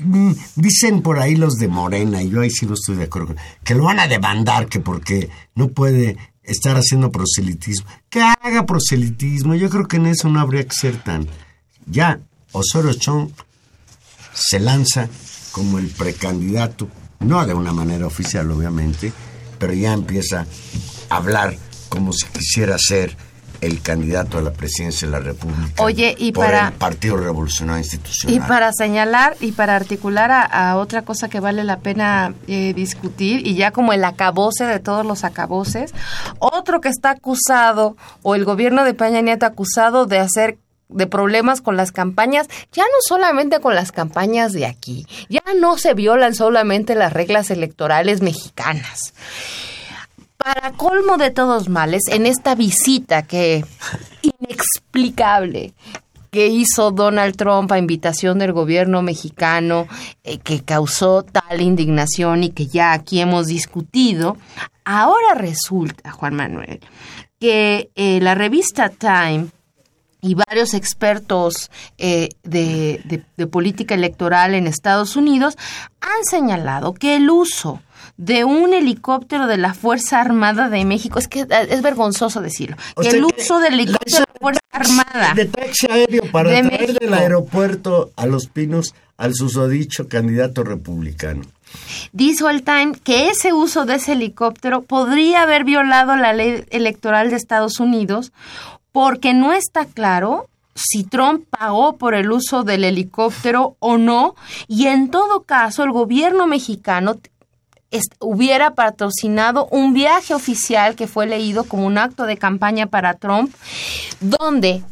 Mm, 0.00 0.32
Dicen 0.56 1.02
por 1.02 1.20
ahí 1.20 1.36
los 1.36 1.54
de 1.54 1.68
Morena, 1.68 2.20
y 2.22 2.30
yo 2.30 2.40
ahí 2.40 2.50
sí 2.50 2.66
no 2.66 2.74
estoy 2.74 2.96
de 2.96 3.04
acuerdo, 3.04 3.36
que 3.62 3.74
lo 3.76 3.84
van 3.84 4.00
a 4.00 4.08
demandar, 4.08 4.66
que 4.66 4.80
porque 4.80 5.30
no 5.54 5.68
puede 5.68 6.16
estar 6.42 6.76
haciendo 6.76 7.12
proselitismo. 7.12 7.86
Que 8.08 8.22
haga 8.22 8.66
proselitismo, 8.66 9.54
yo 9.54 9.70
creo 9.70 9.86
que 9.86 9.98
en 9.98 10.06
eso 10.06 10.28
no 10.28 10.40
habría 10.40 10.64
que 10.66 10.74
ser 10.74 10.96
tan... 11.02 11.28
Ya, 11.86 12.18
Osorio 12.52 12.92
Chong 12.94 13.30
se 14.34 14.58
lanza 14.58 15.08
como 15.52 15.78
el 15.78 15.88
precandidato, 15.88 16.88
no 17.20 17.44
de 17.46 17.54
una 17.54 17.72
manera 17.72 18.06
oficial 18.06 18.50
obviamente, 18.50 19.12
pero 19.58 19.72
ya 19.72 19.92
empieza 19.92 20.46
a 21.10 21.16
hablar 21.16 21.54
como 21.88 22.12
si 22.12 22.26
quisiera 22.26 22.76
ser 22.78 23.16
el 23.60 23.82
candidato 23.82 24.38
a 24.38 24.40
la 24.40 24.52
presidencia 24.54 25.06
de 25.06 25.12
la 25.12 25.18
República. 25.20 25.82
Oye, 25.82 26.14
y 26.18 26.32
por 26.32 26.46
para- 26.46 26.68
el 26.68 26.72
Partido 26.74 27.18
Revolucionario 27.18 27.80
Institucional. 27.82 28.34
Y 28.36 28.40
para 28.48 28.72
señalar 28.72 29.36
y 29.38 29.52
para 29.52 29.76
articular 29.76 30.30
a, 30.30 30.42
a 30.44 30.76
otra 30.78 31.02
cosa 31.02 31.28
que 31.28 31.40
vale 31.40 31.62
la 31.64 31.80
pena 31.80 32.32
eh, 32.46 32.72
discutir, 32.74 33.46
y 33.46 33.56
ya 33.56 33.70
como 33.70 33.92
el 33.92 34.02
acabose 34.04 34.64
de 34.64 34.78
todos 34.78 35.04
los 35.04 35.24
acaboses, 35.24 35.92
otro 36.38 36.80
que 36.80 36.88
está 36.88 37.10
acusado, 37.10 37.98
o 38.22 38.34
el 38.34 38.46
gobierno 38.46 38.82
de 38.84 38.94
Peña 38.94 39.20
Nieto 39.20 39.44
acusado 39.44 40.06
de 40.06 40.20
hacer 40.20 40.56
de 40.92 41.06
problemas 41.06 41.60
con 41.60 41.76
las 41.76 41.92
campañas, 41.92 42.48
ya 42.72 42.82
no 42.82 42.98
solamente 43.06 43.60
con 43.60 43.74
las 43.74 43.92
campañas 43.92 44.52
de 44.52 44.66
aquí, 44.66 45.06
ya 45.28 45.42
no 45.58 45.78
se 45.78 45.94
violan 45.94 46.34
solamente 46.34 46.94
las 46.94 47.12
reglas 47.12 47.50
electorales 47.50 48.22
mexicanas. 48.22 49.14
Para 50.36 50.72
colmo 50.72 51.18
de 51.18 51.30
todos 51.30 51.68
males, 51.68 52.04
en 52.08 52.24
esta 52.24 52.54
visita 52.54 53.22
que 53.22 53.64
inexplicable 54.22 55.74
que 56.30 56.46
hizo 56.46 56.92
Donald 56.92 57.36
Trump 57.36 57.70
a 57.72 57.78
invitación 57.78 58.38
del 58.38 58.52
gobierno 58.52 59.02
mexicano, 59.02 59.88
eh, 60.22 60.38
que 60.38 60.62
causó 60.62 61.22
tal 61.24 61.60
indignación 61.60 62.44
y 62.44 62.50
que 62.50 62.66
ya 62.66 62.92
aquí 62.92 63.20
hemos 63.20 63.48
discutido, 63.48 64.36
ahora 64.84 65.34
resulta, 65.34 66.12
Juan 66.12 66.36
Manuel, 66.36 66.80
que 67.40 67.90
eh, 67.96 68.20
la 68.20 68.34
revista 68.34 68.90
Time 68.90 69.48
y 70.22 70.34
varios 70.34 70.74
expertos 70.74 71.70
eh, 71.98 72.28
de, 72.42 73.00
de- 73.04 73.22
de 73.36 73.46
política 73.46 73.94
electoral 73.94 74.54
en 74.54 74.66
Estados 74.66 75.16
Unidos 75.16 75.56
han 76.00 76.24
señalado 76.24 76.94
que 76.94 77.16
el 77.16 77.30
uso 77.30 77.80
de 78.16 78.44
un 78.44 78.74
helicóptero 78.74 79.46
de 79.46 79.56
la 79.56 79.72
Fuerza 79.72 80.20
Armada 80.20 80.68
de 80.68 80.84
México, 80.84 81.18
es 81.18 81.26
que 81.28 81.40
eh, 81.40 81.46
es 81.70 81.80
vergonzoso 81.82 82.40
decirlo, 82.42 82.76
O 82.96 83.00
que 83.02 83.08
el 83.10 83.24
uso 83.24 83.60
del 83.60 83.74
helicóptero 83.74 84.18
de 84.18 84.32
la 84.34 84.40
Fuerza 84.40 84.60
Armada 84.72 85.32
De 85.34 85.46
taxi 85.46 85.86
aéreo 85.90 86.22
para 86.30 86.50
de 86.50 86.62
traer 86.62 86.98
del 86.98 87.14
aeropuerto 87.14 88.10
a 88.16 88.26
Los 88.26 88.46
Pinos 88.46 88.94
al 89.16 89.34
susodicho 89.34 90.08
candidato 90.08 90.64
republicano. 90.64 91.42
Dijo 92.12 92.48
el 92.48 92.62
Time 92.62 92.92
que 93.04 93.28
ese 93.28 93.52
uso 93.52 93.84
de 93.84 93.96
ese 93.96 94.12
helicóptero 94.12 94.82
podría 94.82 95.42
haber 95.42 95.64
violado 95.64 96.16
la 96.16 96.32
ley 96.32 96.64
electoral 96.70 97.30
de 97.30 97.36
Estados 97.36 97.80
Unidos 97.80 98.32
porque 98.92 99.34
no 99.34 99.52
está 99.52 99.84
claro 99.84 100.48
si 100.74 101.04
Trump 101.04 101.44
pagó 101.50 101.96
por 101.96 102.14
el 102.14 102.30
uso 102.30 102.62
del 102.62 102.84
helicóptero 102.84 103.76
o 103.80 103.98
no 103.98 104.34
y 104.66 104.86
en 104.86 105.10
todo 105.10 105.42
caso 105.42 105.82
el 105.82 105.92
gobierno 105.92 106.46
mexicano 106.46 107.16
hubiera 108.20 108.74
patrocinado 108.74 109.66
un 109.70 109.92
viaje 109.92 110.32
oficial 110.34 110.94
que 110.94 111.06
fue 111.06 111.26
leído 111.26 111.64
como 111.64 111.86
un 111.86 111.98
acto 111.98 112.24
de 112.24 112.36
campaña 112.36 112.86
para 112.86 113.14
Trump, 113.14 113.52
donde 114.20 114.82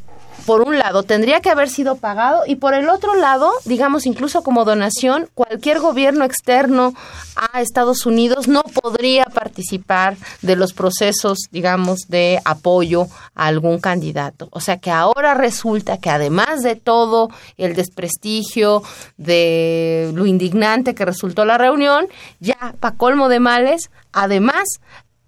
por 0.49 0.63
un 0.63 0.79
lado 0.79 1.03
tendría 1.03 1.41
que 1.43 1.51
haber 1.51 1.69
sido 1.69 1.97
pagado 1.97 2.45
y 2.47 2.57
por 2.57 2.73
el 2.73 2.89
otro 2.89 3.15
lado, 3.15 3.53
digamos 3.67 4.07
incluso 4.07 4.43
como 4.43 4.65
donación, 4.65 5.29
cualquier 5.35 5.79
gobierno 5.79 6.25
externo 6.25 6.95
a 7.37 7.61
Estados 7.61 8.07
Unidos 8.07 8.49
no 8.49 8.63
podría 8.63 9.25
participar 9.25 10.17
de 10.41 10.57
los 10.57 10.73
procesos, 10.73 11.41
digamos, 11.53 12.09
de 12.09 12.41
apoyo 12.47 13.09
a 13.35 13.49
algún 13.49 13.79
candidato. 13.79 14.49
O 14.51 14.61
sea 14.61 14.79
que 14.79 14.91
ahora 14.91 15.35
resulta 15.35 15.99
que 15.99 16.09
además 16.09 16.63
de 16.63 16.77
todo 16.77 17.29
el 17.59 17.77
desprestigio, 17.77 18.83
de 19.19 20.11
lo 20.15 20.25
indignante 20.25 20.95
que 20.95 21.05
resultó 21.05 21.45
la 21.45 21.59
reunión, 21.59 22.07
ya 22.41 22.75
para 22.81 22.97
colmo 22.97 23.29
de 23.29 23.41
males, 23.41 23.91
además 24.15 24.81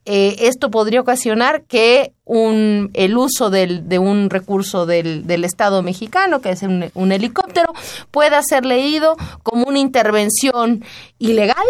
eh, 0.07 0.37
esto 0.41 0.71
podría 0.71 1.01
ocasionar 1.01 1.63
que 1.63 2.13
un, 2.25 2.91
el 2.95 3.17
uso 3.17 3.51
del- 3.51 3.89
de 3.89 3.99
un 3.99 4.31
recurso 4.31 4.87
del, 4.87 5.27
del 5.27 5.45
Estado 5.45 5.83
mexicano, 5.83 6.41
que 6.41 6.51
es 6.51 6.63
un, 6.63 6.91
un 6.95 7.13
helicóptero, 7.13 7.73
pueda 8.11 8.43
ser 8.43 8.65
leído 8.65 9.17
como 9.43 9.65
una 9.65 9.79
intervención 9.79 10.85
ilegal 11.19 11.65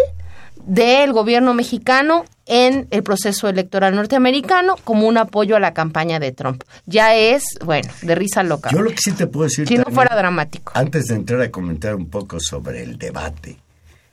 del 0.63 1.11
gobierno 1.11 1.53
mexicano 1.55 2.23
en 2.45 2.87
el 2.91 3.01
proceso 3.01 3.47
electoral 3.49 3.95
norteamericano 3.95 4.75
como 4.83 5.07
un 5.07 5.17
apoyo 5.17 5.55
a 5.55 5.59
la 5.59 5.73
campaña 5.73 6.19
de 6.19 6.31
Trump. 6.31 6.63
Ya 6.85 7.15
es, 7.15 7.43
bueno, 7.65 7.89
de 8.03 8.13
risa 8.13 8.43
loca. 8.43 8.69
Yo 8.71 8.81
lo 8.81 8.91
que 8.91 8.97
sí 8.99 9.11
te 9.13 9.25
puedo 9.25 9.45
decir 9.45 9.67
si 9.67 9.75
no 9.77 9.83
también, 9.85 9.95
fuera 9.95 10.15
dramático. 10.15 10.71
Antes 10.75 11.05
de 11.07 11.15
entrar 11.15 11.41
a 11.41 11.49
comentar 11.49 11.95
un 11.95 12.09
poco 12.09 12.39
sobre 12.39 12.83
el 12.83 12.97
debate, 12.97 13.57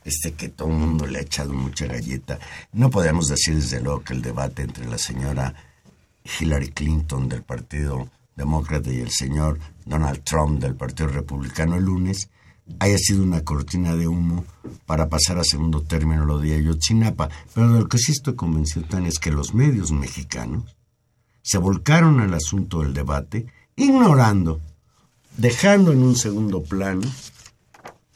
este 0.08 0.32
que 0.32 0.48
todo 0.48 0.68
el 0.68 0.74
mundo 0.74 1.06
le 1.06 1.18
ha 1.18 1.22
echado 1.22 1.52
mucha 1.52 1.86
galleta, 1.86 2.38
no 2.72 2.90
podemos 2.90 3.28
decir 3.28 3.54
desde 3.54 3.80
luego 3.80 4.02
que 4.02 4.14
el 4.14 4.22
debate 4.22 4.62
entre 4.62 4.86
la 4.86 4.98
señora 4.98 5.54
Hillary 6.40 6.70
Clinton 6.70 7.28
del 7.28 7.42
Partido 7.42 8.08
Demócrata 8.36 8.90
y 8.92 9.00
el 9.00 9.10
señor 9.10 9.58
Donald 9.84 10.22
Trump 10.22 10.60
del 10.60 10.74
Partido 10.74 11.08
Republicano 11.08 11.76
el 11.76 11.84
lunes 11.84 12.30
haya 12.78 12.98
sido 12.98 13.22
una 13.22 13.42
cortina 13.42 13.96
de 13.96 14.06
humo 14.06 14.44
para 14.86 15.08
pasar 15.08 15.38
a 15.38 15.44
segundo 15.44 15.82
término 15.82 16.24
lo 16.24 16.38
de 16.38 16.54
Ayotzinapa. 16.54 17.28
Pero 17.54 17.72
de 17.72 17.80
lo 17.80 17.88
que 17.88 17.98
sí 17.98 18.12
estoy 18.12 18.34
convencido, 18.34 18.86
Tania, 18.86 19.08
es 19.08 19.18
que 19.18 19.30
los 19.30 19.54
medios 19.54 19.90
mexicanos 19.90 20.76
se 21.42 21.58
volcaron 21.58 22.20
al 22.20 22.34
asunto 22.34 22.82
del 22.82 22.92
debate, 22.92 23.46
ignorando, 23.74 24.60
dejando 25.36 25.92
en 25.92 26.02
un 26.02 26.14
segundo 26.14 26.62
plano 26.62 27.08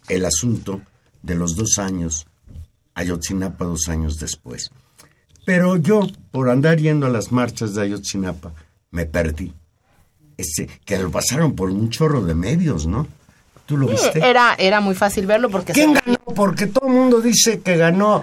el 0.08 0.24
asunto 0.24 0.82
de 1.22 1.34
los 1.34 1.56
dos 1.56 1.78
años, 1.78 2.26
Ayotzinapa 2.94 3.64
dos 3.64 3.88
años 3.88 4.18
después. 4.18 4.70
Pero 5.44 5.76
yo, 5.76 6.02
por 6.30 6.50
andar 6.50 6.78
yendo 6.78 7.06
a 7.06 7.10
las 7.10 7.32
marchas 7.32 7.74
de 7.74 7.82
Ayotzinapa, 7.82 8.52
me 8.90 9.06
perdí. 9.06 9.52
Este, 10.36 10.68
que 10.84 10.98
lo 10.98 11.10
pasaron 11.10 11.54
por 11.54 11.70
un 11.70 11.90
chorro 11.90 12.24
de 12.24 12.34
medios, 12.34 12.86
¿no? 12.86 13.06
¿Tú 13.66 13.76
lo 13.76 13.86
viste? 13.86 14.18
Era, 14.18 14.54
era 14.58 14.80
muy 14.80 14.94
fácil 14.94 15.26
verlo 15.26 15.48
porque... 15.48 15.72
¿Quién 15.72 15.94
se- 15.94 16.00
ganó? 16.04 16.18
Porque 16.34 16.66
todo 16.66 16.88
el 16.88 16.94
mundo 16.94 17.20
dice 17.20 17.60
que 17.60 17.76
ganó 17.76 18.22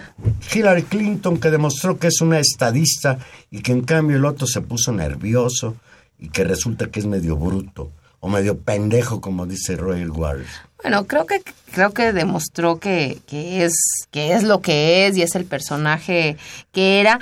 Hillary 0.54 0.84
Clinton, 0.84 1.40
que 1.40 1.50
demostró 1.50 1.98
que 1.98 2.08
es 2.08 2.22
una 2.22 2.40
estadista 2.40 3.20
y 3.50 3.62
que 3.62 3.72
en 3.72 3.82
cambio 3.82 4.18
el 4.18 4.26
otro 4.26 4.48
se 4.48 4.62
puso 4.62 4.92
nervioso 4.92 5.76
y 6.20 6.30
que 6.30 6.44
resulta 6.44 6.88
que 6.92 7.00
es 7.00 7.06
medio 7.06 7.36
bruto 7.38 7.92
o 8.20 8.30
medio 8.30 8.58
pendejo, 8.60 9.22
como 9.22 9.46
dice 9.46 9.76
Roger 9.76 10.12
Waters. 10.12 10.50
Bueno, 10.82 11.06
creo 11.08 11.26
que 11.26 11.42
creo 11.72 11.92
que 11.92 12.14
demostró 12.14 12.80
que, 12.80 13.20
que 13.28 13.66
es 13.66 13.74
que 14.12 14.34
es 14.34 14.44
lo 14.44 14.62
que 14.62 15.08
es 15.08 15.18
y 15.18 15.22
es 15.22 15.36
el 15.36 15.46
personaje 15.46 16.38
que 16.72 17.02
era. 17.02 17.20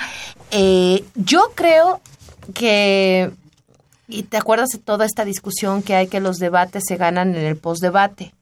Eh, 0.51 1.03
yo 1.15 1.51
creo 1.55 1.99
que 2.53 3.31
y 4.07 4.23
te 4.23 4.37
acuerdas 4.37 4.69
de 4.69 4.79
toda 4.79 5.05
esta 5.05 5.25
discusión 5.25 5.81
que 5.83 5.95
hay 5.95 6.07
que 6.07 6.19
los 6.19 6.37
debates 6.37 6.83
se 6.87 6.97
ganan 6.97 7.35
en 7.35 7.45
el 7.45 7.57
postdebate. 7.57 8.33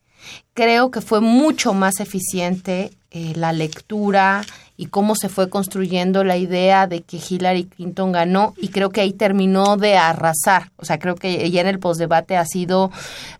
Creo 0.53 0.91
que 0.91 1.01
fue 1.01 1.21
mucho 1.21 1.73
más 1.73 1.99
eficiente 1.99 2.91
eh, 3.11 3.33
la 3.35 3.53
lectura 3.53 4.43
y 4.77 4.87
cómo 4.87 5.15
se 5.15 5.29
fue 5.29 5.49
construyendo 5.49 6.23
la 6.23 6.37
idea 6.37 6.87
de 6.87 7.01
que 7.01 7.17
Hillary 7.17 7.65
Clinton 7.65 8.11
ganó 8.11 8.53
y 8.57 8.69
creo 8.69 8.89
que 8.89 9.01
ahí 9.01 9.13
terminó 9.13 9.77
de 9.77 9.97
arrasar. 9.97 10.71
O 10.77 10.85
sea, 10.85 10.99
creo 10.99 11.15
que 11.15 11.49
ya 11.49 11.61
en 11.61 11.67
el 11.67 11.79
postdebate 11.79 12.35
ha 12.35 12.45
sido 12.45 12.91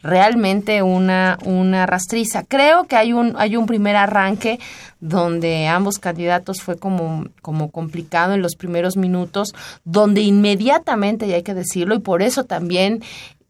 realmente 0.02 0.82
una, 0.82 1.38
una 1.44 1.86
rastriza. 1.86 2.44
Creo 2.44 2.86
que 2.86 2.96
hay 2.96 3.14
un, 3.14 3.36
hay 3.38 3.58
un 3.58 3.66
primer 3.66 3.96
arranque 3.96 4.60
donde 5.02 5.68
ambos 5.68 6.00
candidatos 6.00 6.62
fue 6.62 6.78
como, 6.78 7.26
como 7.42 7.70
complicado 7.70 8.34
en 8.34 8.42
los 8.42 8.56
primeros 8.56 8.98
minutos, 8.98 9.54
donde 9.84 10.22
inmediatamente, 10.22 11.28
y 11.28 11.34
hay 11.34 11.44
que 11.44 11.54
decirlo, 11.54 11.96
y 11.96 12.00
por 12.00 12.22
eso 12.22 12.46
también 12.46 13.04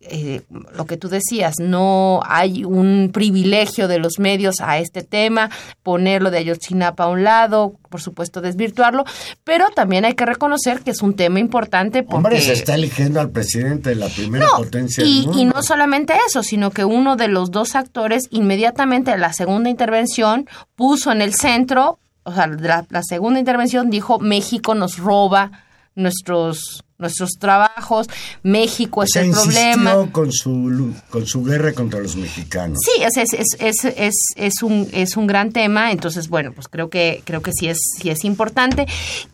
eh, 0.09 0.41
lo 0.75 0.85
que 0.85 0.97
tú 0.97 1.09
decías, 1.09 1.55
no 1.59 2.21
hay 2.25 2.63
un 2.63 3.09
privilegio 3.13 3.87
de 3.87 3.99
los 3.99 4.19
medios 4.19 4.61
a 4.61 4.77
este 4.77 5.03
tema, 5.03 5.49
ponerlo 5.83 6.31
de 6.31 6.39
Ayotzinapa 6.39 7.05
a 7.05 7.07
un 7.07 7.23
lado, 7.23 7.75
por 7.89 8.01
supuesto 8.01 8.41
desvirtuarlo, 8.41 9.05
pero 9.43 9.69
también 9.69 10.05
hay 10.05 10.13
que 10.13 10.25
reconocer 10.25 10.81
que 10.81 10.91
es 10.91 11.01
un 11.01 11.15
tema 11.15 11.39
importante 11.39 12.03
porque... 12.03 12.15
Hombre, 12.15 12.41
se 12.41 12.53
está 12.53 12.75
eligiendo 12.75 13.19
al 13.19 13.31
presidente 13.31 13.89
de 13.89 13.95
la 13.95 14.07
primera 14.09 14.45
No, 14.45 14.57
potencia 14.57 15.03
y, 15.03 15.17
del 15.17 15.25
mundo. 15.27 15.41
y 15.41 15.45
no 15.45 15.63
solamente 15.63 16.13
eso, 16.27 16.43
sino 16.43 16.71
que 16.71 16.85
uno 16.85 17.15
de 17.15 17.27
los 17.27 17.51
dos 17.51 17.75
actores 17.75 18.27
inmediatamente 18.31 19.11
en 19.11 19.21
la 19.21 19.33
segunda 19.33 19.69
intervención 19.69 20.47
puso 20.75 21.11
en 21.11 21.21
el 21.21 21.33
centro, 21.33 21.99
o 22.23 22.33
sea, 22.33 22.47
la, 22.47 22.85
la 22.89 23.03
segunda 23.03 23.39
intervención 23.39 23.89
dijo 23.89 24.19
México 24.19 24.75
nos 24.75 24.97
roba 24.97 25.64
nuestros 25.95 26.85
nuestros 26.97 27.31
trabajos, 27.39 28.07
México 28.43 29.03
es 29.03 29.09
Se 29.11 29.21
el 29.21 29.31
problema. 29.31 30.09
con 30.11 30.31
su, 30.31 30.93
con 31.09 31.25
su 31.25 31.43
guerra 31.43 31.73
contra 31.73 31.99
los 31.99 32.15
mexicanos. 32.15 32.77
Sí, 32.81 33.03
es, 33.03 33.17
es, 33.17 33.33
es, 33.33 33.45
es, 33.59 33.85
es, 33.97 34.13
es 34.35 34.63
un, 34.63 34.87
es 34.93 35.17
un 35.17 35.27
gran 35.27 35.51
tema, 35.51 35.91
entonces, 35.91 36.29
bueno, 36.29 36.53
pues 36.53 36.67
creo 36.67 36.89
que, 36.89 37.21
creo 37.25 37.41
que 37.41 37.51
sí 37.51 37.67
es, 37.67 37.79
sí 38.01 38.09
es 38.09 38.23
importante. 38.23 38.85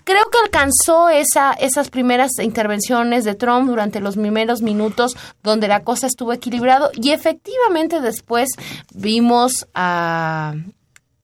Creo 0.04 0.24
que 0.32 0.40
alcanzó 0.44 1.10
esa, 1.10 1.54
esas 1.54 1.90
primeras 1.90 2.32
intervenciones 2.42 3.26
de 3.26 3.36
Trump 3.36 3.70
durante 3.70 4.00
los 4.00 4.16
primeros 4.16 4.62
minutos 4.62 5.16
donde 5.44 5.68
la 5.68 5.82
cosa 5.82 6.08
estuvo 6.08 6.34
equilibrado 6.34 6.90
y 6.96 7.12
efectivamente 7.12 8.02
después 8.02 8.50
vimos 8.94 9.68
a 9.76 10.56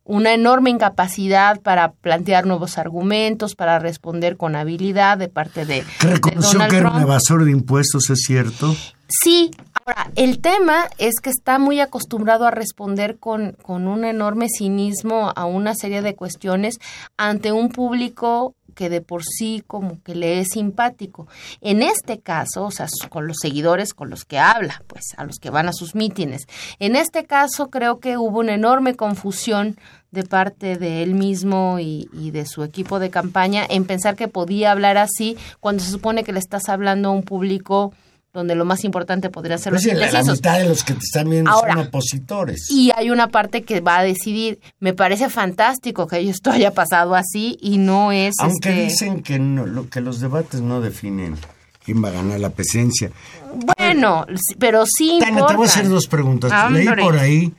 una 0.08 0.34
enorme 0.34 0.70
incapacidad 0.70 1.60
para 1.62 1.92
plantear 1.92 2.46
nuevos 2.46 2.78
argumentos, 2.78 3.56
para 3.56 3.78
responder 3.78 4.38
con 4.38 4.56
habilidad 4.56 5.18
de 5.18 5.28
parte 5.28 5.66
de, 5.66 5.84
Que 6.00 6.08
de 6.08 6.14
reconoció 6.16 6.54
Donald 6.54 6.72
que 6.72 6.78
era 6.78 6.92
un 6.92 7.02
evasor 7.02 7.46
de 7.46 7.52
impuestos, 7.52 8.10
¿es 8.10 8.22
cierto? 8.26 8.74
Sí, 9.10 9.52
ahora, 9.74 10.10
el 10.16 10.40
tema 10.40 10.86
es 10.98 11.16
que 11.22 11.30
está 11.30 11.60
muy 11.60 11.80
acostumbrado 11.80 12.46
a 12.46 12.52
responder 12.52 13.18
con, 13.20 13.58
con 13.62 13.88
un 13.88 14.06
enorme 14.06 14.48
cinismo 14.50 15.32
a 15.36 15.46
una 15.46 15.76
serie 15.76 16.02
de 16.02 16.16
cuestiones 16.16 16.76
ante 17.18 17.52
un 17.52 17.70
público 17.70 18.56
que 18.78 18.90
de 18.90 19.02
por 19.02 19.24
sí 19.26 19.64
como 19.66 20.02
que 20.04 20.16
le 20.16 20.40
es 20.40 20.50
simpático. 20.54 21.28
En 21.62 21.82
este 21.82 22.20
caso, 22.20 22.66
o 22.66 22.72
sea, 22.72 22.88
con 23.10 23.28
los 23.28 23.38
seguidores 23.42 23.94
con 23.94 24.10
los 24.10 24.24
que 24.24 24.38
habla, 24.38 24.84
pues 24.88 25.04
a 25.18 25.26
los 25.26 25.38
que 25.38 25.50
van 25.50 25.68
a 25.68 25.74
sus 25.74 25.96
mítines. 25.96 26.48
En 26.80 26.96
este 26.96 27.26
caso 27.26 27.70
creo 27.70 28.00
que 28.00 28.18
hubo 28.18 28.40
una 28.40 28.54
enorme 28.54 28.96
confusión 28.96 29.78
de 30.18 30.24
parte 30.24 30.78
de 30.78 31.04
él 31.04 31.14
mismo 31.14 31.78
y, 31.80 32.10
y 32.12 32.32
de 32.32 32.46
su 32.48 32.64
equipo 32.64 32.98
de 33.00 33.12
campaña 33.12 33.66
en 33.70 33.86
pensar 33.86 34.16
que 34.16 34.28
podía 34.28 34.72
hablar 34.72 34.98
así 34.98 35.38
cuando 35.60 35.84
se 35.84 35.92
supone 35.92 36.24
que 36.24 36.34
le 36.34 36.40
estás 36.40 36.70
hablando 36.70 37.10
a 37.10 37.12
un 37.12 37.22
público 37.22 37.94
donde 38.34 38.56
lo 38.56 38.66
más 38.66 38.84
importante 38.84 39.30
podría 39.30 39.58
ser 39.58 39.74
Pues 39.74 39.84
los 39.86 39.92
sí, 39.94 39.98
la, 39.98 40.06
la 40.06 40.08
indecisos. 40.08 40.38
mitad 40.40 40.58
de 40.60 40.66
los 40.70 40.84
que 40.84 40.94
te 40.94 41.00
están 41.00 41.30
viendo 41.30 41.50
Ahora, 41.52 41.74
son 41.74 41.88
opositores. 41.88 42.70
Y 42.70 42.92
hay 42.96 43.10
una 43.10 43.30
parte 43.30 43.64
que 43.64 43.80
va 43.80 44.00
a 44.00 44.04
decidir. 44.04 44.60
Me 44.80 44.94
parece 44.94 45.30
fantástico 45.30 46.08
que 46.08 46.28
esto 46.30 46.52
haya 46.52 46.72
pasado 46.72 47.16
así 47.16 47.58
y 47.62 47.78
no 47.78 48.12
es. 48.12 48.34
Aunque 48.40 48.70
este, 48.70 48.84
dicen 48.84 49.24
que, 49.24 49.40
no, 49.40 49.66
lo, 49.66 49.88
que 49.90 50.02
los 50.02 50.20
debates 50.20 50.62
no 50.62 50.82
definen 50.82 51.36
quién 51.84 52.04
va 52.04 52.10
a 52.10 52.12
ganar 52.12 52.40
la 52.40 52.50
presidencia. 52.50 53.12
Bueno, 53.78 54.26
pero 54.60 54.86
sí. 54.86 55.18
Tania, 55.20 55.46
te 55.46 55.56
voy 55.56 55.66
a 55.66 55.70
hacer 55.70 55.88
dos 55.90 56.06
preguntas. 56.08 56.52
Hombre. 56.66 56.84
Leí 56.86 57.04
por 57.04 57.18
ahí 57.18 57.54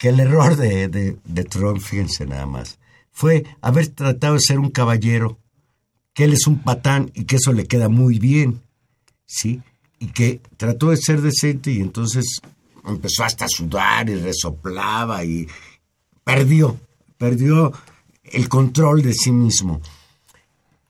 que 0.00 0.08
el 0.08 0.18
error 0.18 0.56
de, 0.56 0.88
de, 0.88 1.44
Trump, 1.44 1.78
fíjense 1.78 2.24
nada 2.24 2.46
más, 2.46 2.78
fue 3.12 3.44
haber 3.60 3.88
tratado 3.88 4.32
de 4.32 4.40
ser 4.40 4.58
un 4.58 4.70
caballero, 4.70 5.38
que 6.14 6.24
él 6.24 6.32
es 6.32 6.46
un 6.46 6.62
patán 6.62 7.10
y 7.14 7.24
que 7.24 7.36
eso 7.36 7.52
le 7.52 7.66
queda 7.66 7.90
muy 7.90 8.18
bien, 8.18 8.62
¿sí? 9.26 9.60
Y 9.98 10.06
que 10.06 10.40
trató 10.56 10.88
de 10.88 10.96
ser 10.96 11.20
decente 11.20 11.70
y 11.70 11.80
entonces 11.80 12.24
empezó 12.86 13.24
hasta 13.24 13.44
a 13.44 13.48
sudar 13.50 14.08
y 14.08 14.14
resoplaba 14.14 15.22
y 15.22 15.46
perdió, 16.24 16.80
perdió 17.18 17.70
el 18.24 18.48
control 18.48 19.02
de 19.02 19.12
sí 19.12 19.32
mismo. 19.32 19.82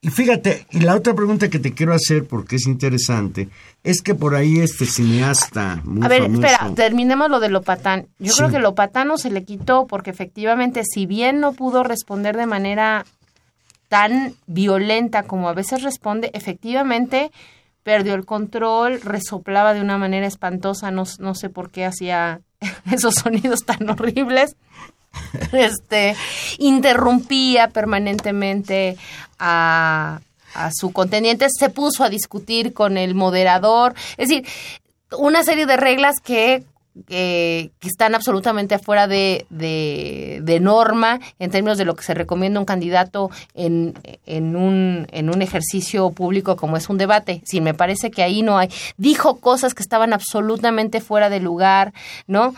Y 0.03 0.09
fíjate, 0.09 0.67
y 0.71 0.81
la 0.81 0.95
otra 0.97 1.13
pregunta 1.15 1.51
que 1.51 1.59
te 1.59 1.75
quiero 1.75 1.93
hacer, 1.93 2.27
porque 2.27 2.57
es 2.57 2.67
interesante, 2.67 3.51
es 3.85 4.01
que 4.01 4.15
por 4.15 4.35
ahí 4.35 4.59
este 4.61 4.87
cineasta 4.87 5.83
muy 5.85 6.03
A 6.05 6.09
ver, 6.09 6.23
famoso- 6.23 6.43
espera, 6.47 6.75
terminemos 6.75 7.29
lo 7.29 7.39
de 7.39 7.51
Lopatán. 7.51 8.07
Yo 8.19 8.33
Sí. 8.33 8.39
creo 8.39 8.51
que 8.51 8.59
Lopatano 8.61 9.19
se 9.19 9.31
le 9.31 9.45
quitó 9.45 9.87
porque 9.87 10.09
efectivamente, 10.11 10.83
si 10.91 11.05
bien 11.05 11.39
no 11.41 11.53
pudo 11.53 11.83
responder 11.83 12.35
de 12.39 12.47
manera 12.47 13.05
tan 13.89 14.35
violenta 14.47 15.25
como 15.25 15.49
a 15.51 15.53
veces 15.53 15.83
responde, 15.83 16.31
efectivamente 16.33 17.31
perdió 17.83 18.15
el 18.15 18.25
control, 18.25 19.01
resoplaba 19.03 19.75
de 19.75 19.81
una 19.83 19.99
manera 19.99 20.27
espantosa, 20.27 20.91
no, 20.91 21.05
no 21.19 21.35
sé 21.35 21.51
por 21.51 21.71
qué 21.71 21.85
hacía 21.85 22.41
esos 22.91 23.17
sonidos 23.17 23.65
tan 23.65 23.89
horribles. 23.91 24.57
Este 25.53 26.17
interrumpía 26.59 27.69
permanentemente 27.69 28.97
a, 29.39 30.21
a 30.55 30.71
su 30.73 30.93
contendiente, 30.93 31.47
se 31.51 31.71
puso 31.71 32.05
a 32.05 32.11
discutir 32.11 32.73
con 32.73 32.97
el 32.97 33.15
moderador, 33.15 33.95
es 34.17 34.29
decir, 34.29 34.47
una 35.19 35.43
serie 35.43 35.67
de 35.67 35.77
reglas 35.77 36.17
que, 36.23 36.65
que, 37.07 37.73
están 37.83 38.15
absolutamente 38.15 38.79
fuera 38.79 39.07
de, 39.07 39.47
de, 39.51 40.41
de 40.43 40.61
norma 40.61 41.21
en 41.39 41.51
términos 41.51 41.79
de 41.79 41.85
lo 41.85 41.95
que 41.95 42.05
se 42.05 42.15
recomienda 42.15 42.61
un 42.61 42.67
candidato 42.67 43.31
en, 43.55 43.95
en, 44.27 44.57
un, 44.57 45.07
en 45.11 45.31
un 45.31 45.43
ejercicio 45.43 46.11
público 46.11 46.57
como 46.57 46.77
es 46.77 46.89
un 46.89 46.99
debate. 46.99 47.43
Sí, 47.45 47.61
me 47.61 47.75
parece 47.75 48.11
que 48.11 48.23
ahí 48.23 48.43
no 48.43 48.59
hay. 48.59 48.69
Dijo 48.97 49.37
cosas 49.37 49.75
que 49.75 49.83
estaban 49.83 50.13
absolutamente 50.13 51.01
fuera 51.01 51.29
de 51.31 51.41
lugar, 51.41 51.93
¿no? 52.27 52.55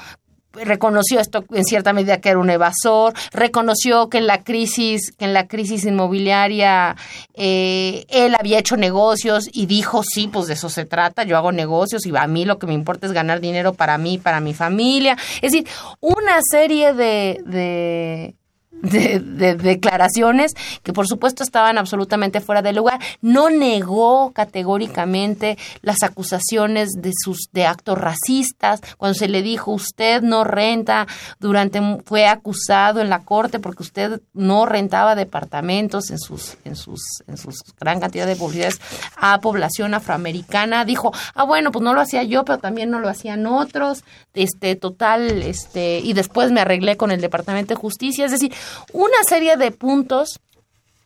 Reconoció 0.52 1.20
esto 1.20 1.44
en 1.52 1.64
cierta 1.64 1.92
medida 1.92 2.20
que 2.20 2.30
era 2.30 2.38
un 2.38 2.50
evasor, 2.50 3.14
reconoció 3.32 4.08
que 4.08 4.18
en 4.18 4.26
la 4.26 4.42
crisis, 4.42 5.12
que 5.12 5.24
en 5.24 5.34
la 5.34 5.46
crisis 5.46 5.84
inmobiliaria 5.84 6.96
eh, 7.34 8.04
él 8.08 8.34
había 8.38 8.58
hecho 8.58 8.76
negocios 8.76 9.48
y 9.52 9.66
dijo 9.66 10.02
sí, 10.02 10.28
pues 10.28 10.46
de 10.46 10.54
eso 10.54 10.68
se 10.68 10.84
trata, 10.84 11.24
yo 11.24 11.36
hago 11.36 11.52
negocios 11.52 12.06
y 12.06 12.16
a 12.16 12.26
mí 12.26 12.44
lo 12.44 12.58
que 12.58 12.66
me 12.66 12.74
importa 12.74 13.06
es 13.06 13.12
ganar 13.12 13.40
dinero 13.40 13.74
para 13.74 13.98
mí, 13.98 14.18
para 14.18 14.40
mi 14.40 14.54
familia. 14.54 15.16
Es 15.36 15.52
decir, 15.52 15.66
una 16.00 16.40
serie 16.42 16.92
de, 16.94 17.40
de 17.44 18.34
de, 18.82 19.20
de, 19.20 19.54
declaraciones 19.54 20.54
que 20.82 20.92
por 20.92 21.06
supuesto 21.06 21.42
estaban 21.42 21.78
absolutamente 21.78 22.40
fuera 22.40 22.62
de 22.62 22.72
lugar. 22.72 23.00
No 23.20 23.48
negó 23.48 24.32
categóricamente 24.32 25.56
las 25.82 26.02
acusaciones 26.02 26.90
de 26.96 27.12
sus 27.14 27.48
de 27.52 27.66
actos 27.66 27.98
racistas. 27.98 28.80
Cuando 28.98 29.14
se 29.14 29.28
le 29.28 29.42
dijo 29.42 29.70
usted 29.70 30.22
no 30.22 30.44
renta, 30.44 31.06
durante 31.38 31.80
fue 32.04 32.26
acusado 32.26 33.00
en 33.00 33.08
la 33.08 33.20
corte 33.20 33.58
porque 33.58 33.82
usted 33.82 34.20
no 34.34 34.66
rentaba 34.66 35.14
departamentos 35.14 36.10
en 36.10 36.18
sus 36.18 36.56
en 36.64 36.76
sus 36.76 37.00
en 37.26 37.36
sus 37.36 37.56
gran 37.78 38.00
cantidad 38.00 38.26
de 38.26 38.36
publicidades 38.36 38.80
a 39.16 39.40
población 39.40 39.94
afroamericana. 39.94 40.84
Dijo 40.84 41.12
ah 41.34 41.44
bueno 41.44 41.70
pues 41.70 41.82
no 41.84 41.94
lo 41.94 42.00
hacía 42.00 42.24
yo 42.24 42.44
pero 42.44 42.58
también 42.58 42.90
no 42.90 42.98
lo 42.98 43.08
hacían 43.08 43.46
otros. 43.46 44.04
Este 44.34 44.74
total 44.74 45.42
este 45.42 46.00
y 46.00 46.14
después 46.14 46.50
me 46.50 46.60
arreglé 46.60 46.96
con 46.96 47.12
el 47.12 47.20
departamento 47.20 47.74
de 47.74 47.80
justicia. 47.80 48.24
Es 48.24 48.32
decir 48.32 48.52
una 48.92 49.22
serie 49.28 49.56
de 49.56 49.70
puntos 49.70 50.40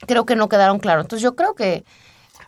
creo 0.07 0.27
que 0.27 0.37
no 0.37 0.49
quedaron 0.49 0.79
claros. 0.79 1.05
Entonces 1.05 1.23
yo 1.23 1.35
creo 1.37 1.55
que 1.55 1.85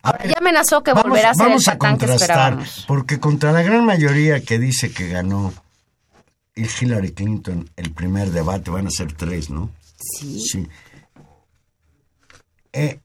ahora 0.03 0.25
ya 0.27 0.35
amenazó 0.39 0.83
que 0.83 0.93
vamos, 0.93 1.09
volverá 1.11 1.31
a 1.31 1.35
ser 1.35 1.45
el 1.47 1.49
vamos 1.51 1.69
a 1.69 1.73
patán 1.79 1.99
que 1.99 2.07
esperábamos. 2.07 2.85
porque 2.87 3.19
contra 3.21 3.53
la 3.53 3.63
gran 3.63 3.85
mayoría 3.85 4.43
que 4.43 4.59
dice 4.59 4.91
que 4.93 5.09
ganó 5.09 5.53
Hillary 6.55 7.13
Clinton 7.13 7.71
el 7.77 7.93
primer 7.93 8.31
debate, 8.31 8.71
van 8.71 8.87
a 8.87 8.91
ser 8.91 9.13
tres, 9.13 9.49
¿no? 9.51 9.71
Sí. 9.97 10.41
Sí. 10.41 10.69
Eh, 12.73 13.01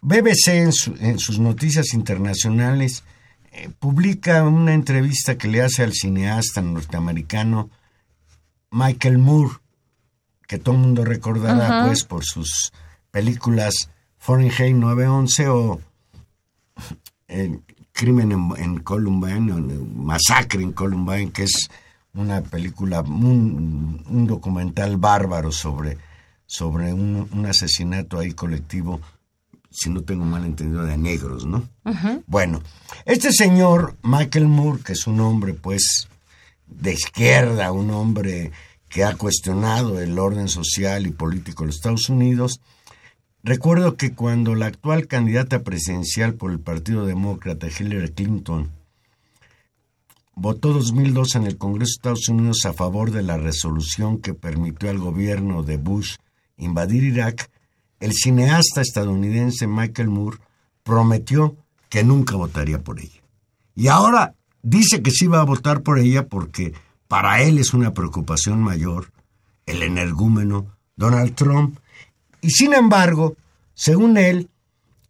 BBC 0.00 0.48
en, 0.48 0.72
su- 0.72 0.94
en 1.00 1.18
sus 1.18 1.38
noticias 1.38 1.92
internacionales 1.92 3.04
eh, 3.52 3.68
publica 3.78 4.42
una 4.44 4.74
entrevista 4.74 5.36
que 5.36 5.48
le 5.48 5.62
hace 5.62 5.82
al 5.82 5.92
cineasta 5.92 6.62
norteamericano 6.62 7.70
Michael 8.70 9.18
Moore, 9.18 9.54
que 10.48 10.58
todo 10.58 10.74
el 10.74 10.80
mundo 10.80 11.04
recordará 11.04 11.86
pues 11.86 12.02
por 12.02 12.24
sus 12.24 12.72
películas 13.12 13.90
Fahrenheit 14.16 14.74
911 14.74 15.48
o 15.48 15.80
eh, 17.28 17.60
Crimen 17.92 18.32
en, 18.32 18.52
en 18.56 18.78
Columbine, 18.80 19.52
o 19.52 19.58
Masacre 19.58 20.62
en 20.62 20.72
Columbine, 20.72 21.30
que 21.30 21.44
es 21.44 21.68
una 22.14 22.40
película, 22.40 23.02
un, 23.02 24.02
un 24.08 24.26
documental 24.26 24.96
bárbaro 24.96 25.52
sobre, 25.52 25.98
sobre 26.46 26.92
un, 26.92 27.28
un 27.30 27.46
asesinato 27.46 28.18
ahí 28.18 28.32
colectivo, 28.32 29.00
si 29.70 29.90
no 29.90 30.02
tengo 30.02 30.24
mal 30.24 30.44
entendido, 30.44 30.84
de 30.84 30.96
negros, 30.96 31.44
¿no? 31.44 31.68
Bueno, 32.26 32.62
este 33.04 33.32
señor 33.32 33.96
Michael 34.02 34.46
Moore, 34.48 34.82
que 34.82 34.92
es 34.92 35.06
un 35.06 35.20
hombre 35.20 35.52
pues 35.52 36.08
de 36.66 36.92
izquierda, 36.94 37.70
un 37.72 37.90
hombre 37.90 38.52
que 38.88 39.04
ha 39.04 39.14
cuestionado 39.16 40.00
el 40.00 40.18
orden 40.18 40.48
social 40.48 41.06
y 41.06 41.10
político 41.10 41.62
de 41.62 41.68
los 41.68 41.76
Estados 41.76 42.08
Unidos, 42.08 42.60
recuerdo 43.42 43.96
que 43.96 44.14
cuando 44.14 44.54
la 44.54 44.66
actual 44.66 45.06
candidata 45.06 45.62
presidencial 45.62 46.34
por 46.34 46.50
el 46.50 46.60
Partido 46.60 47.06
Demócrata, 47.06 47.68
Hillary 47.68 48.12
Clinton, 48.12 48.70
votó 50.34 50.72
2002 50.72 51.34
en 51.34 51.46
el 51.46 51.58
Congreso 51.58 51.90
de 51.90 51.96
Estados 51.96 52.28
Unidos 52.28 52.64
a 52.64 52.72
favor 52.72 53.10
de 53.10 53.22
la 53.22 53.36
resolución 53.36 54.18
que 54.18 54.34
permitió 54.34 54.88
al 54.88 54.98
gobierno 54.98 55.62
de 55.62 55.76
Bush 55.76 56.16
invadir 56.56 57.04
Irak, 57.04 57.50
el 58.00 58.12
cineasta 58.12 58.80
estadounidense 58.80 59.66
Michael 59.66 60.08
Moore 60.08 60.38
prometió 60.82 61.56
que 61.88 62.04
nunca 62.04 62.36
votaría 62.36 62.82
por 62.82 63.00
ella. 63.00 63.20
Y 63.74 63.88
ahora 63.88 64.34
dice 64.62 65.02
que 65.02 65.10
sí 65.10 65.26
va 65.26 65.40
a 65.40 65.44
votar 65.44 65.82
por 65.82 65.98
ella 65.98 66.26
porque 66.26 66.72
para 67.08 67.42
él 67.42 67.58
es 67.58 67.74
una 67.74 67.92
preocupación 67.92 68.62
mayor 68.62 69.12
el 69.66 69.82
energúmeno 69.82 70.76
Donald 70.96 71.34
Trump. 71.34 71.78
Y 72.40 72.50
sin 72.50 72.74
embargo, 72.74 73.36
según 73.74 74.16
él, 74.16 74.50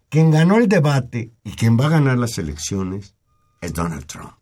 quien 0.08 0.30
ganó 0.30 0.56
el 0.56 0.68
debate 0.68 1.32
y 1.44 1.52
quien 1.52 1.78
va 1.78 1.86
a 1.86 1.90
ganar 1.90 2.18
las 2.18 2.38
elecciones 2.38 3.14
es 3.60 3.74
Donald 3.74 4.06
Trump. 4.06 4.34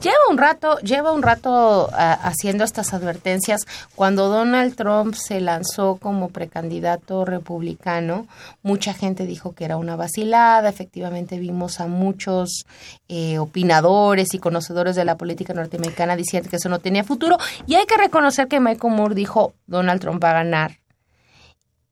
Lleva 0.00 0.16
un 0.30 0.38
rato, 0.38 0.78
lleva 0.78 1.12
un 1.12 1.22
rato 1.22 1.90
ah, 1.92 2.18
haciendo 2.22 2.64
estas 2.64 2.94
advertencias. 2.94 3.66
Cuando 3.94 4.28
Donald 4.28 4.74
Trump 4.76 5.14
se 5.14 5.40
lanzó 5.40 5.96
como 5.96 6.28
precandidato 6.28 7.24
republicano, 7.24 8.26
mucha 8.62 8.94
gente 8.94 9.26
dijo 9.26 9.54
que 9.54 9.64
era 9.64 9.76
una 9.76 9.96
vacilada. 9.96 10.68
Efectivamente, 10.68 11.38
vimos 11.38 11.80
a 11.80 11.86
muchos 11.86 12.66
eh, 13.08 13.38
opinadores 13.38 14.34
y 14.34 14.38
conocedores 14.38 14.96
de 14.96 15.04
la 15.04 15.16
política 15.16 15.54
norteamericana 15.54 16.16
diciendo 16.16 16.50
que 16.50 16.56
eso 16.56 16.68
no 16.68 16.78
tenía 16.78 17.04
futuro. 17.04 17.38
Y 17.66 17.74
hay 17.76 17.86
que 17.86 17.96
reconocer 17.96 18.48
que 18.48 18.60
Michael 18.60 18.94
Moore 18.94 19.14
dijo 19.14 19.54
Donald 19.66 20.00
Trump 20.00 20.22
va 20.22 20.30
a 20.30 20.44
ganar 20.44 20.72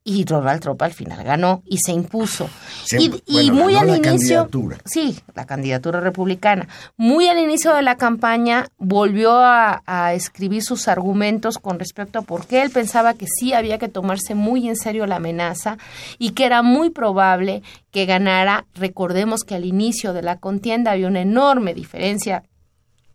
y 0.09 0.23
Donald 0.23 0.61
Trump 0.61 0.81
al 0.83 0.93
final 0.93 1.25
ganó 1.25 1.63
y 1.67 1.79
se 1.79 1.91
impuso. 1.91 2.49
Se- 2.85 3.03
y, 3.03 3.11
y 3.27 3.51
bueno, 3.51 3.65
muy 3.65 3.75
al 3.77 3.89
la 3.89 3.97
inicio, 3.97 4.09
candidatura. 4.43 4.79
sí, 4.85 5.19
la 5.35 5.47
candidatura 5.47 5.99
republicana, 5.99 6.69
muy 6.97 7.27
al 7.27 7.39
inicio 7.41 7.75
de 7.75 7.83
la 7.83 7.97
campaña 7.97 8.69
volvió 8.79 9.33
a, 9.37 9.83
a 9.85 10.15
escribir 10.15 10.63
sus 10.63 10.87
argumentos 10.87 11.59
con 11.59 11.81
respecto 11.81 12.21
a 12.21 12.23
por 12.23 12.47
qué 12.47 12.63
él 12.63 12.71
pensaba 12.71 13.15
que 13.15 13.27
sí 13.27 13.53
había 13.53 13.79
que 13.79 13.89
tomarse 13.89 14.37
muy 14.37 14.69
en 14.69 14.77
serio 14.77 15.07
la 15.07 15.17
amenaza 15.17 15.77
y 16.19 16.31
que 16.31 16.47
era 16.47 16.63
muy 16.63 16.91
probable 16.91 17.65
que 17.91 18.07
ganara. 18.07 18.65
Recordemos 18.77 19.43
que 19.43 19.57
al 19.57 19.65
inicio 19.65 20.13
de 20.13 20.23
la 20.23 20.37
contienda 20.39 20.93
había 20.93 21.09
una 21.09 21.23
enorme 21.23 21.75
diferencia 21.75 22.45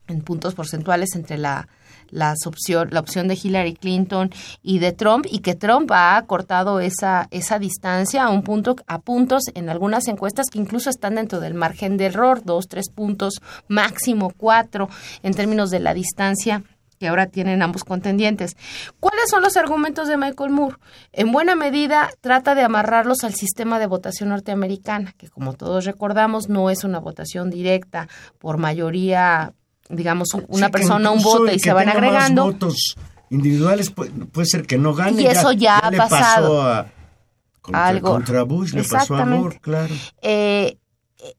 en 0.08 0.22
puntos 0.24 0.56
porcentuales 0.56 1.16
entre 1.16 1.38
la, 1.38 1.70
las 2.12 2.45
opción, 2.45 2.89
la 2.91 2.99
opción 2.99 3.28
de 3.28 3.39
Hillary 3.41 3.74
Clinton 3.74 4.30
y 4.62 4.80
de 4.80 4.91
Trump 4.91 5.26
y 5.30 5.39
que 5.39 5.55
Trump 5.55 5.91
ha 5.93 6.24
cortado 6.28 6.80
esa, 6.80 7.28
esa 7.32 7.57
distancia 7.59 8.24
a 8.24 8.30
un 8.30 8.43
punto 8.43 8.76
a 8.88 8.99
puntos 8.99 9.43
en 9.55 9.70
algunas 9.70 10.07
encuestas 10.07 10.49
que 10.49 10.59
incluso 10.59 10.89
están 10.89 11.16
dentro 11.16 11.39
del 11.39 11.53
margen 11.53 11.97
de 11.97 12.05
error, 12.05 12.43
dos, 12.43 12.68
tres 12.68 12.89
puntos, 12.89 13.41
máximo 13.68 14.32
cuatro 14.36 14.89
en 15.24 15.34
términos 15.34 15.72
de 15.72 15.80
la 15.80 15.93
distancia 15.93 16.64
que 17.01 17.07
ahora 17.07 17.26
tienen 17.26 17.64
ambos 17.64 17.84
contendientes. 17.84 18.55
¿Cuáles 18.99 19.28
son 19.32 19.41
los 19.41 19.57
argumentos 19.57 20.07
de 20.07 20.18
Michael 20.18 20.51
Moore? 20.51 20.76
En 21.14 21.32
buena 21.32 21.55
medida 21.55 22.12
trata 22.22 22.53
de 22.53 22.62
amarrarlos 22.62 23.24
al 23.24 23.34
sistema 23.34 23.80
de 23.80 23.88
votación 23.88 24.30
norteamericana, 24.30 25.12
que 25.18 25.28
como 25.28 25.53
todos 25.53 25.86
recordamos 25.86 26.47
no 26.47 26.70
es 26.70 26.84
una 26.84 26.99
votación 26.99 27.49
directa 27.49 28.07
por 28.38 28.57
mayoría, 28.57 29.55
digamos, 29.92 30.34
un- 30.34 30.46
una 30.48 30.68
Sí, 30.68 30.72
persona 30.72 31.12
un 31.12 31.22
voto 31.22 31.52
y 31.52 31.60
se 31.60 31.74
van 31.74 31.89
agregando. 31.89 32.44
votos 32.46 32.96
individuales 33.30 33.89
puede, 33.92 34.12
puede 34.12 34.48
ser 34.48 34.66
que 34.68 34.78
no 34.78 34.94
gane. 34.94 35.22
Y 35.22 35.28
eso 35.28 35.52
ya 35.52 35.78
ha 35.80 35.92
le 35.92 35.98
pasado. 35.98 36.58
pasó 36.58 36.62
a, 36.64 36.86
contra, 37.62 38.02
contra 38.02 38.44
Bush, 38.44 38.74
le 38.74 38.84
pasó 38.84 39.16
a. 39.16 39.26
Moore, 39.26 39.60
claro. 39.62 39.94
Eh, 40.22 40.78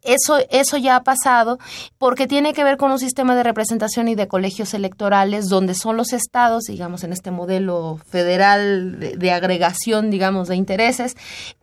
eso, 0.03 0.39
eso 0.51 0.77
ya 0.77 0.95
ha 0.95 1.03
pasado 1.03 1.59
porque 1.99 2.29
tiene 2.29 2.53
que 2.53 2.63
ver 2.63 2.77
con 2.77 2.93
un 2.93 3.01
sistema 3.01 3.35
de 3.35 3.43
representación 3.43 4.07
y 4.07 4.15
de 4.15 4.29
colegios 4.29 4.75
electorales 4.75 5.49
donde 5.49 5.75
son 5.75 5.97
los 5.97 6.13
estados, 6.13 6.65
digamos, 6.69 7.03
en 7.03 7.13
este 7.13 7.33
modelo 7.33 7.99
federal 8.09 9.01
de, 9.01 9.17
de 9.17 9.33
agregación, 9.33 10.09
digamos, 10.11 10.47
de 10.47 10.55
intereses, 10.55 11.17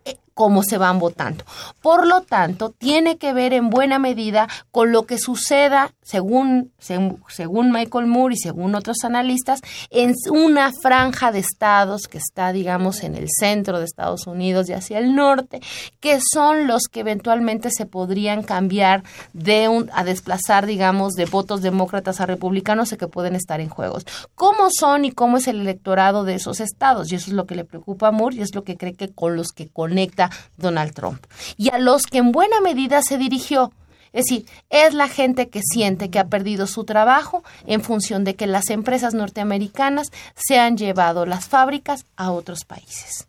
eh, 0.04 0.18
cómo 0.40 0.64
se 0.64 0.78
van 0.78 1.00
votando. 1.00 1.44
Por 1.82 2.08
lo 2.08 2.22
tanto, 2.22 2.70
tiene 2.70 3.18
que 3.18 3.34
ver 3.34 3.52
en 3.52 3.70
buena 3.70 4.00
medida 4.00 4.48
con 4.72 4.94
lo 4.94 5.06
que 5.06 5.18
suceda, 5.18 5.92
según, 6.02 6.72
según, 6.80 7.74
Michael 7.74 8.06
Moore 8.08 8.36
y 8.36 8.38
según 8.38 8.74
otros 8.74 9.04
analistas, 9.04 9.60
en 9.90 10.16
una 10.32 10.72
franja 10.72 11.34
de 11.34 11.40
estados 11.40 12.04
que 12.04 12.20
está, 12.20 12.54
digamos, 12.54 13.04
en 13.04 13.16
el 13.16 13.28
centro 13.30 13.80
de 13.80 13.84
Estados 13.84 14.28
Unidos 14.28 14.70
y 14.70 14.74
hacia 14.74 15.00
el 15.00 15.14
norte, 15.14 15.60
que 16.00 16.20
son 16.22 16.68
los 16.68 16.84
que 16.84 17.02
eventualmente 17.02 17.70
se 17.70 17.86
podrían 17.86 18.42
cambiar 18.42 19.04
de 19.34 19.68
un, 19.68 19.90
a 19.94 20.06
desplazar, 20.06 20.66
digamos, 20.66 21.16
de 21.16 21.26
votos 21.26 21.62
demócratas 21.62 22.22
a 22.22 22.26
republicanos 22.26 22.94
y 22.94 22.98
que 22.98 23.08
pueden 23.08 23.36
estar 23.36 23.60
en 23.60 23.68
juegos. 23.68 24.06
¿Cómo 24.36 24.70
son 24.72 25.04
y 25.04 25.12
cómo 25.12 25.36
es 25.36 25.50
el 25.50 25.60
electorado 25.60 26.24
de 26.24 26.36
esos 26.36 26.62
estados? 26.62 27.12
Y 27.12 27.16
eso 27.16 27.30
es 27.30 27.34
lo 27.34 27.46
que 27.46 27.56
le 27.56 27.66
preocupa 27.66 28.08
a 28.08 28.12
Moore 28.12 28.38
y 28.38 28.42
es 28.42 28.56
lo 28.56 28.64
que 28.64 28.78
cree 28.78 28.94
que 28.94 29.10
con 29.10 29.36
los 29.36 29.50
que 29.52 29.68
conecta 29.68 30.29
Donald 30.58 30.94
Trump. 30.94 31.26
Y 31.58 31.70
a 31.70 31.78
los 31.78 32.04
que 32.04 32.20
en 32.20 32.32
buena 32.32 32.62
medida 32.62 33.02
se 33.02 33.18
dirigió. 33.18 33.72
Es 34.12 34.26
decir, 34.26 34.46
es 34.70 34.94
la 34.94 35.08
gente 35.08 35.50
que 35.50 35.62
siente 35.62 36.10
que 36.10 36.20
ha 36.20 36.28
perdido 36.28 36.66
su 36.68 36.84
trabajo 36.84 37.44
en 37.66 37.82
función 37.82 38.24
de 38.24 38.36
que 38.36 38.48
las 38.48 38.70
empresas 38.70 39.14
norteamericanas 39.14 40.08
se 40.36 40.58
han 40.58 40.78
llevado 40.78 41.26
las 41.26 41.48
fábricas 41.48 42.06
a 42.16 42.32
otros 42.32 42.66
países. 42.66 43.28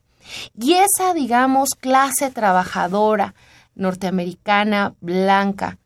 Y 0.59 0.75
esa, 0.75 1.13
digamos, 1.13 1.71
clase 1.71 2.31
trabajadora 2.31 3.35
norteamericana 3.75 4.95
blanca 5.01 5.79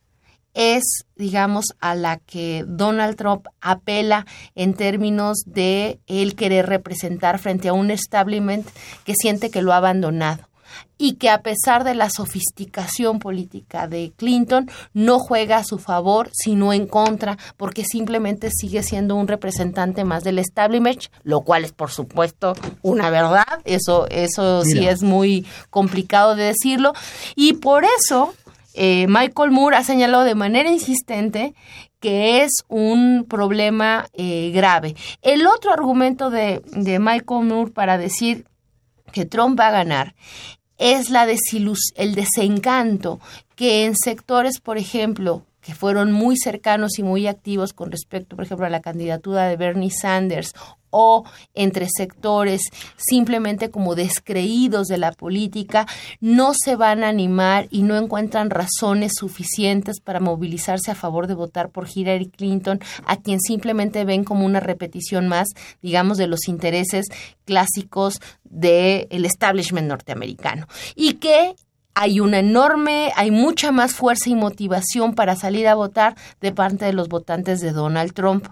es, 0.52 0.84
digamos, 1.16 1.66
a 1.80 1.96
la 1.96 2.18
que 2.18 2.64
Donald 2.66 3.16
Trump 3.16 3.46
apela 3.60 4.24
en 4.54 4.74
términos 4.74 5.38
de 5.46 5.98
él 6.06 6.36
querer 6.36 6.66
representar 6.66 7.40
frente 7.40 7.68
a 7.68 7.72
un 7.72 7.90
establishment 7.90 8.68
que 9.04 9.14
siente 9.16 9.50
que 9.50 9.62
lo 9.62 9.72
ha 9.72 9.78
abandonado 9.78 10.48
y 10.96 11.14
que 11.14 11.30
a 11.30 11.42
pesar 11.42 11.84
de 11.84 11.94
la 11.94 12.08
sofisticación 12.10 13.18
política 13.18 13.88
de 13.88 14.12
Clinton 14.16 14.70
no 14.92 15.18
juega 15.18 15.58
a 15.58 15.64
su 15.64 15.78
favor 15.78 16.30
sino 16.32 16.72
en 16.72 16.86
contra 16.86 17.36
porque 17.56 17.84
simplemente 17.84 18.50
sigue 18.50 18.82
siendo 18.82 19.16
un 19.16 19.28
representante 19.28 20.04
más 20.04 20.24
del 20.24 20.38
establishment 20.38 20.74
lo 21.22 21.40
cual 21.42 21.64
es 21.64 21.72
por 21.72 21.90
supuesto 21.90 22.54
una 22.82 23.10
verdad. 23.10 23.60
Eso 23.64 24.06
eso 24.08 24.64
sí 24.64 24.86
es 24.86 25.02
muy 25.02 25.46
complicado 25.70 26.34
de 26.34 26.44
decirlo. 26.44 26.92
Y 27.34 27.54
por 27.54 27.84
eso 27.84 28.34
eh, 28.74 29.06
Michael 29.08 29.50
Moore 29.50 29.76
ha 29.76 29.84
señalado 29.84 30.24
de 30.24 30.34
manera 30.34 30.70
insistente 30.70 31.54
que 32.00 32.42
es 32.42 32.50
un 32.68 33.24
problema 33.28 34.08
eh, 34.12 34.50
grave. 34.54 34.94
El 35.22 35.46
otro 35.46 35.72
argumento 35.72 36.30
de, 36.30 36.60
de 36.72 36.98
Michael 36.98 37.46
Moore 37.46 37.70
para 37.70 37.96
decir 37.96 38.46
que 39.12 39.24
Trump 39.24 39.58
va 39.58 39.68
a 39.68 39.72
ganar 39.72 40.14
es 40.78 41.10
la 41.10 41.26
desilus 41.26 41.92
el 41.96 42.14
desencanto 42.14 43.20
que 43.56 43.84
en 43.84 43.94
sectores, 43.96 44.60
por 44.60 44.78
ejemplo, 44.78 45.44
que 45.60 45.74
fueron 45.74 46.12
muy 46.12 46.36
cercanos 46.36 46.98
y 46.98 47.02
muy 47.02 47.26
activos 47.26 47.72
con 47.72 47.90
respecto, 47.90 48.36
por 48.36 48.44
ejemplo, 48.44 48.66
a 48.66 48.70
la 48.70 48.82
candidatura 48.82 49.48
de 49.48 49.56
Bernie 49.56 49.90
Sanders 49.90 50.52
o 50.96 51.24
entre 51.54 51.88
sectores 51.88 52.62
simplemente 52.96 53.68
como 53.68 53.96
descreídos 53.96 54.86
de 54.86 54.96
la 54.96 55.10
política, 55.10 55.86
no 56.20 56.52
se 56.54 56.76
van 56.76 57.02
a 57.02 57.08
animar 57.08 57.66
y 57.70 57.82
no 57.82 57.96
encuentran 57.96 58.48
razones 58.48 59.14
suficientes 59.18 60.00
para 60.00 60.20
movilizarse 60.20 60.92
a 60.92 60.94
favor 60.94 61.26
de 61.26 61.34
votar 61.34 61.70
por 61.70 61.88
Hillary 61.92 62.28
Clinton, 62.28 62.78
a 63.06 63.16
quien 63.16 63.40
simplemente 63.40 64.04
ven 64.04 64.22
como 64.22 64.46
una 64.46 64.60
repetición 64.60 65.26
más, 65.26 65.48
digamos, 65.82 66.16
de 66.16 66.28
los 66.28 66.46
intereses 66.46 67.06
clásicos 67.44 68.20
del 68.44 69.24
establishment 69.24 69.88
norteamericano. 69.88 70.68
Y 70.94 71.14
que 71.14 71.56
hay 71.94 72.20
una 72.20 72.38
enorme, 72.38 73.12
hay 73.16 73.32
mucha 73.32 73.72
más 73.72 73.94
fuerza 73.94 74.30
y 74.30 74.36
motivación 74.36 75.14
para 75.14 75.34
salir 75.34 75.66
a 75.66 75.74
votar 75.74 76.16
de 76.40 76.52
parte 76.52 76.84
de 76.84 76.92
los 76.92 77.08
votantes 77.08 77.60
de 77.60 77.72
Donald 77.72 78.12
Trump. 78.12 78.46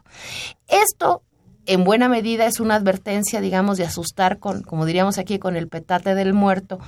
Esto, 0.69 1.23
en 1.67 1.85
buena 1.85 2.09
medida, 2.09 2.47
es 2.47 2.61
una 2.61 2.75
advertencia, 2.75 3.41
digamos, 3.41 3.79
de 3.79 3.85
asustar 3.85 4.39
con, 4.39 4.63
como 4.63 4.85
diríamos 4.85 5.19
aquí, 5.19 5.39
con 5.39 5.57
el 5.57 5.69
petate 5.69 6.15
del 6.15 6.35
muerto, 6.35 6.79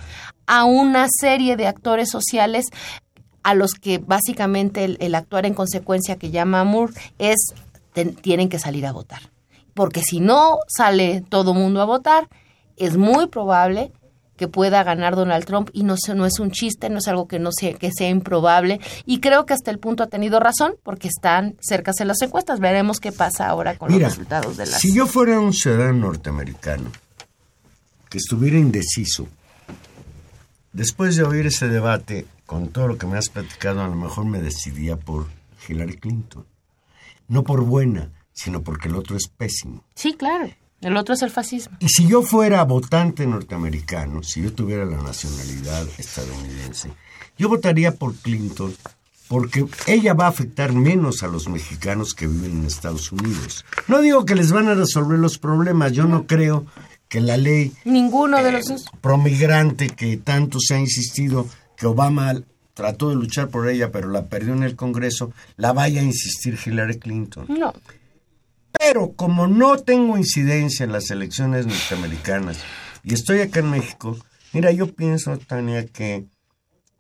a 0.47 0.65
una 0.65 1.07
serie 1.09 1.57
de 1.57 1.67
actores 1.67 2.11
sociales 2.11 2.67
a 3.43 3.55
los 3.55 3.75
que 3.75 3.99
básicamente 3.99 4.97
el, 4.99 5.15
actuar 5.15 5.47
en 5.47 5.55
consecuencia 5.55 6.17
que 6.17 6.31
llama 6.31 6.65
Moore 6.65 6.95
es 7.19 7.55
tienen 8.23 8.49
que 8.49 8.59
salir 8.59 8.87
a 8.87 8.93
votar. 8.93 9.21
Porque 9.75 10.03
si 10.03 10.19
no 10.19 10.59
sale 10.67 11.23
todo 11.29 11.55
mundo 11.55 11.81
a 11.81 11.85
votar, 11.85 12.29
es 12.77 12.97
muy 12.97 13.29
probable 13.29 13.93
que 14.37 14.49
pueda 14.49 14.83
ganar 14.83 15.15
Donald 15.17 15.45
Trump 15.45 15.71
y 15.73 15.85
no, 15.85 15.97
se- 15.97 16.15
no 16.15 16.27
es 16.27 16.39
un 16.41 16.51
chiste, 16.51 16.91
no 16.91 16.99
es 16.99 17.07
algo 17.09 17.29
que 17.29 17.39
no 17.39 17.51
sea, 17.53 17.75
que 17.75 17.91
sea 17.93 18.09
improbable 18.09 18.81
y 19.07 19.21
creo 19.21 19.47
que 19.47 19.55
hasta 19.55 19.71
el 19.71 19.79
punto 19.79 20.03
ha 20.03 20.09
tenido 20.09 20.41
razón 20.41 20.75
porque 20.83 21.09
están 21.09 21.57
cercas 21.61 22.01
en 22.01 22.09
las 22.09 22.21
encuestas. 22.23 22.59
Veremos 22.61 22.99
qué 23.01 23.13
pasa 23.13 23.47
ahora 23.49 23.77
con 23.79 23.93
Mira, 23.93 24.09
los 24.09 24.17
resultados 24.17 24.57
de 24.57 24.67
las 24.67 24.81
si 24.81 24.93
yo 24.93 25.07
fuera 25.07 25.39
un 25.39 25.53
ciudadano 25.53 25.93
norteamericano 26.07 26.91
que 28.11 28.19
estuviera 28.19 28.57
indeciso, 28.59 29.29
después 30.73 31.17
de 31.17 31.25
oír 31.25 31.47
ese 31.47 31.69
debate, 31.69 32.27
con 32.47 32.69
todo 32.69 32.89
lo 32.89 32.99
que 32.99 33.07
me 33.07 33.17
has 33.19 33.29
platicado, 33.29 33.83
a 33.83 33.89
lo 33.89 33.95
mejor 33.97 34.25
me 34.27 34.41
decidía 34.41 34.97
por 34.97 35.27
Hillary 35.69 35.97
Clinton. 35.97 36.45
No 37.29 37.43
por 37.43 37.63
buena, 37.63 38.11
sino 38.33 38.63
porque 38.63 38.89
el 38.89 38.97
otro 38.97 39.17
es 39.17 39.29
pésimo. 39.29 39.83
Sí, 39.95 40.13
claro. 40.15 40.51
El 40.85 40.97
otro 40.97 41.15
es 41.15 41.23
el 41.23 41.31
fascismo. 41.31 41.77
Y 41.81 41.89
si 41.89 42.07
yo 42.07 42.23
fuera 42.23 42.63
votante 42.65 43.27
norteamericano, 43.27 44.23
si 44.23 44.43
yo 44.43 44.53
tuviera 44.53 44.85
la 44.85 45.03
nacionalidad 45.03 45.87
estadounidense, 45.99 46.93
yo 47.37 47.49
votaría 47.49 47.93
por 47.93 48.15
Clinton 48.15 48.75
porque 49.27 49.67
ella 49.87 50.15
va 50.15 50.27
a 50.27 50.29
afectar 50.29 50.73
menos 50.73 51.23
a 51.23 51.29
los 51.29 51.49
mexicanos 51.49 52.15
que 52.15 52.27
viven 52.27 52.59
en 52.59 52.67
Estados 52.67 53.11
Unidos. 53.11 53.65
No 53.89 54.01
digo 54.01 54.25
que 54.25 54.35
les 54.35 54.53
van 54.53 54.69
a 54.69 54.75
resolver 54.75 55.19
los 55.19 55.39
problemas, 55.39 55.93
yo 55.93 56.05
no 56.05 56.27
creo 56.27 56.67
que 57.09 57.21
la 57.21 57.37
ley 57.37 57.73
Ninguno 57.85 58.43
de 58.43 58.53
los 58.53 58.67
dos. 58.67 58.85
promigrante 59.01 59.89
que 59.89 60.19
tanto 60.19 60.61
se 60.61 60.75
ha 60.75 60.79
insistido 60.79 61.45
que 61.45 61.65
que 61.77 61.87
Obama 61.87 62.35
trató 62.75 63.09
de 63.11 63.17
luchar 63.17 63.49
por 63.49 63.69
ella, 63.69 63.91
pero 63.91 64.09
la 64.09 64.27
perdió 64.27 64.53
en 64.53 64.63
el 64.63 64.77
Congreso, 64.77 65.33
la 65.57 65.73
vaya 65.73 66.01
a 66.01 66.05
insistir 66.05 66.59
Hillary 66.65 66.99
Clinton. 66.99 67.47
No. 67.49 67.73
Pero 68.87 69.15
como 69.15 69.47
no 69.47 69.79
tengo 69.79 70.19
incidencia 70.19 70.85
en 70.85 70.93
las 70.93 71.11
elecciones 71.11 71.67
norteamericanas 71.67 72.59
y 73.03 73.15
estoy 73.15 73.41
acá 73.41 73.61
en 73.61 73.71
México, 73.71 74.19
mira, 74.53 74.73
yo 74.73 74.95
pienso, 74.95 75.39
Tania, 75.39 75.87
que 75.87 76.27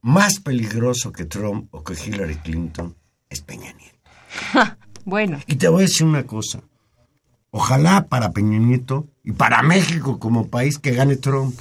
más 0.00 0.40
peligroso 0.40 1.12
que 1.12 1.26
Trump 1.26 1.68
o 1.74 1.84
que 1.84 1.92
Hillary 1.92 2.36
Clinton 2.36 2.96
es 3.28 3.42
Peña 3.42 3.72
Nieto. 3.74 4.78
Bueno, 5.04 5.38
Y 5.46 5.56
te 5.56 5.68
voy 5.68 5.80
a 5.80 5.82
decir 5.82 6.06
una 6.06 6.22
cosa. 6.22 6.62
Ojalá 7.50 8.06
para 8.06 8.32
Peña 8.32 8.58
Nieto 8.58 9.06
y 9.22 9.32
para 9.32 9.62
México 9.62 10.18
como 10.18 10.48
país 10.48 10.78
que 10.78 10.92
gane 10.92 11.16
Trump. 11.16 11.54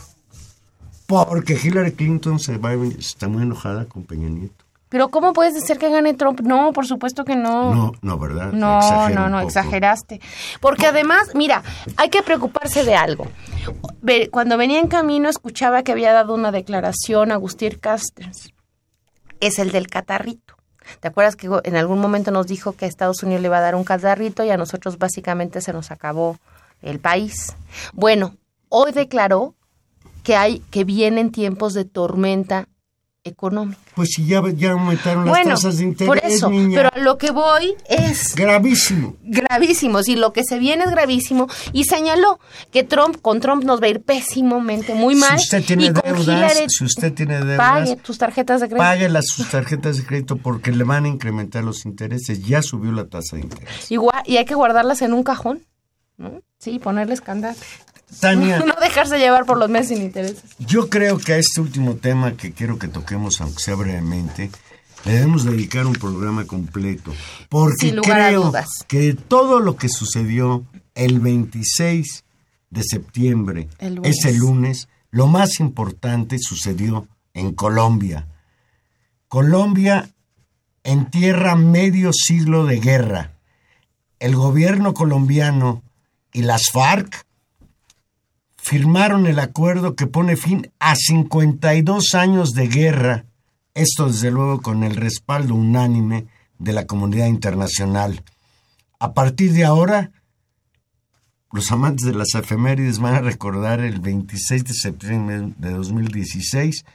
Porque 1.06 1.60
Hillary 1.62 1.92
Clinton 1.92 2.40
se 2.40 2.58
va 2.58 2.74
está 2.74 3.28
muy 3.28 3.44
enojada 3.44 3.86
con 3.86 4.04
Peña 4.04 4.30
Nieto. 4.30 4.63
Pero 4.94 5.10
¿cómo 5.10 5.34
puedes 5.34 5.56
decir 5.56 5.80
que 5.80 5.90
gane 5.90 6.14
Trump? 6.14 6.42
No, 6.42 6.72
por 6.72 6.86
supuesto 6.86 7.26
que 7.26 7.36
no. 7.36 7.74
No, 7.74 7.92
no, 8.04 8.20
¿verdad? 8.20 8.52
No, 8.52 8.78
Exagero 8.78 9.22
no, 9.22 9.30
no, 9.30 9.40
exageraste. 9.40 10.22
Porque 10.62 10.86
además, 10.86 11.30
mira, 11.34 11.64
hay 11.98 12.10
que 12.10 12.22
preocuparse 12.22 12.84
de 12.84 12.94
algo. 12.94 13.26
Cuando 14.30 14.56
venía 14.56 14.80
en 14.80 14.88
camino 14.88 15.30
escuchaba 15.30 15.82
que 15.82 15.94
había 15.94 16.14
dado 16.14 16.36
una 16.36 16.52
declaración 16.52 17.32
Agustín 17.32 17.80
Casters. 17.82 18.54
Es 19.40 19.58
el 19.58 19.72
del 19.72 19.88
catarrito. 19.88 20.58
¿Te 21.00 21.08
acuerdas 21.08 21.36
que 21.36 21.50
en 21.64 21.76
algún 21.76 21.98
momento 21.98 22.30
nos 22.30 22.46
dijo 22.46 22.74
que 22.74 22.86
a 22.86 22.88
Estados 22.88 23.24
Unidos 23.24 23.42
le 23.42 23.48
iba 23.48 23.58
a 23.58 23.62
dar 23.62 23.74
un 23.74 23.86
catarrito 23.86 24.44
y 24.44 24.52
a 24.52 24.58
nosotros 24.58 25.00
básicamente 25.00 25.62
se 25.62 25.74
nos 25.74 25.90
acabó 25.90 26.38
el 26.84 27.00
país? 27.00 27.56
Bueno, 27.94 28.36
hoy 28.70 28.92
declaró 28.92 29.56
que 30.22 30.36
hay 30.36 30.60
que 30.70 30.84
vienen 30.84 31.32
tiempos 31.32 31.74
de 31.74 31.84
tormenta 31.84 32.68
económica. 33.24 33.80
Pues 33.96 34.10
si 34.14 34.26
ya, 34.26 34.42
ya 34.56 34.72
aumentaron 34.72 35.26
las 35.26 35.32
Bueno, 35.34 35.50
tasas 35.52 35.78
de 35.78 35.84
interés, 35.86 36.08
por 36.08 36.18
eso, 36.20 36.50
niña. 36.50 36.76
pero 36.76 36.90
a 36.94 36.98
lo 37.00 37.18
que 37.18 37.32
voy 37.32 37.74
es 37.88 38.36
Gravísimo. 38.36 39.16
gravísimos 39.24 40.08
y 40.10 40.16
lo 40.16 40.34
que 40.34 40.44
se 40.44 40.60
viene 40.60 40.84
es 40.84 40.92
gravísimo 40.92 41.48
y 41.72 41.86
señaló 41.86 42.40
que 42.72 42.84
Trump 42.84 43.18
con 43.22 43.40
Trump 43.40 43.64
nos 43.64 43.82
va 43.82 43.86
a 43.86 43.90
ir 43.90 44.02
pésimamente 44.02 44.94
muy 44.94 45.16
mal 45.16 45.40
Si 45.40 45.46
usted 45.46 45.64
tiene 45.66 45.86
y 45.86 45.90
deudas, 45.92 46.20
Hillary 46.28 46.66
si 46.68 46.84
usted 46.84 47.14
tiene 47.14 47.36
deudas, 47.40 47.58
pague 47.58 47.96
tus 47.96 48.18
tarjetas 48.18 48.60
de 48.62 48.68
crédito 48.68 48.84
Pague 48.84 49.10
las 49.10 49.26
sus 49.28 49.50
tarjetas 49.50 49.98
de 49.98 50.06
crédito 50.06 50.36
porque 50.38 50.72
le 50.72 50.84
van 50.84 51.06
a 51.06 51.08
incrementar 51.08 51.64
los 51.64 51.86
intereses. 51.86 52.44
Ya 52.46 52.62
subió 52.62 52.92
la 52.92 53.06
tasa 53.06 53.38
de 53.38 53.44
interés. 53.44 53.90
igual 53.92 54.22
y 54.26 54.38
hay 54.38 54.46
que 54.46 54.56
guardarlas 54.56 55.02
en 55.02 55.14
un 55.14 55.24
cajón 55.24 55.64
¿no? 56.18 56.42
sí 56.60 56.78
ponerles 56.80 57.22
candado 57.22 57.56
Tania, 58.20 58.60
no 58.66 58.76
dejarse 58.82 59.18
llevar 59.18 59.46
por 59.46 59.58
los 59.58 59.70
meses 59.70 59.90
sin 59.90 60.02
intereses 60.02 60.44
yo 60.60 60.90
creo 60.90 61.18
que 61.18 61.34
a 61.34 61.38
este 61.38 61.62
último 61.62 61.96
tema 61.96 62.36
que 62.38 62.54
quiero 62.54 62.80
que 62.80 62.88
toquemos, 62.88 63.42
aunque 63.42 63.62
sea 63.62 63.76
brevemente, 63.76 64.50
le 65.06 65.14
debemos 65.14 65.44
dedicar 65.44 65.86
un 65.86 65.94
programa 65.94 66.46
completo. 66.46 67.14
Porque 67.50 67.88
Sin 67.88 67.98
lugar 67.98 68.22
a 68.22 68.28
creo 68.30 68.44
dudas. 68.46 68.68
que 68.88 69.14
todo 69.14 69.60
lo 69.60 69.76
que 69.76 69.90
sucedió 69.90 70.64
el 70.96 71.20
26 71.20 72.24
de 72.70 72.84
septiembre, 72.84 73.68
El 73.80 74.00
ese 74.04 74.34
lunes, 74.34 74.88
lo 75.12 75.28
más 75.28 75.60
importante 75.60 76.38
sucedió 76.40 77.08
en 77.34 77.54
Colombia. 77.54 78.28
Colombia 79.28 80.10
entierra 80.84 81.56
medio 81.56 82.12
siglo 82.14 82.66
de 82.66 82.80
guerra. 82.80 83.32
El 84.20 84.36
gobierno 84.36 84.94
colombiano 84.94 85.84
y 86.32 86.44
las 86.44 86.70
FARC 86.72 87.26
firmaron 88.64 89.26
el 89.28 89.40
acuerdo 89.40 89.94
que 89.96 90.08
pone 90.08 90.38
fin 90.38 90.72
a 90.80 90.96
52 90.96 92.14
años 92.14 92.54
de 92.54 92.70
guerra, 92.70 93.26
esto 93.74 94.08
desde 94.08 94.32
luego 94.32 94.62
con 94.62 94.86
el 94.86 94.96
respaldo 94.96 95.54
unánime 95.54 96.28
de 96.60 96.72
la 96.72 96.88
comunidad 96.88 97.28
internacional. 97.28 98.24
A 99.00 99.14
partir 99.14 99.52
de 99.52 99.66
ahora, 99.66 100.12
los 101.52 101.74
amantes 101.74 102.06
de 102.06 102.14
las 102.14 102.36
efemérides 102.36 103.00
van 103.00 103.16
a 103.16 103.20
recordar 103.20 103.82
el 103.82 104.00
26 104.00 104.64
de 104.64 104.74
septiembre 104.74 105.54
de 105.58 105.72
2016 105.72 106.86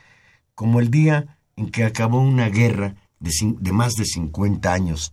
como 0.55 0.81
el 0.81 0.91
día 0.91 1.37
en 1.57 1.71
que 1.71 1.85
acabó 1.85 2.23
una 2.23 2.49
guerra 2.49 2.95
de, 3.21 3.31
de 3.61 3.73
más 3.73 3.93
de 3.93 4.07
50 4.07 4.73
años. 4.73 5.13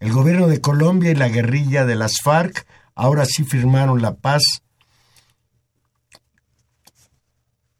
El 0.00 0.12
gobierno 0.12 0.48
de 0.48 0.60
Colombia 0.60 1.12
y 1.12 1.14
la 1.14 1.30
guerrilla 1.30 1.86
de 1.86 1.96
las 1.96 2.20
FARC 2.22 2.66
ahora 2.94 3.24
sí 3.24 3.44
firmaron 3.44 4.02
la 4.02 4.16
paz 4.16 4.42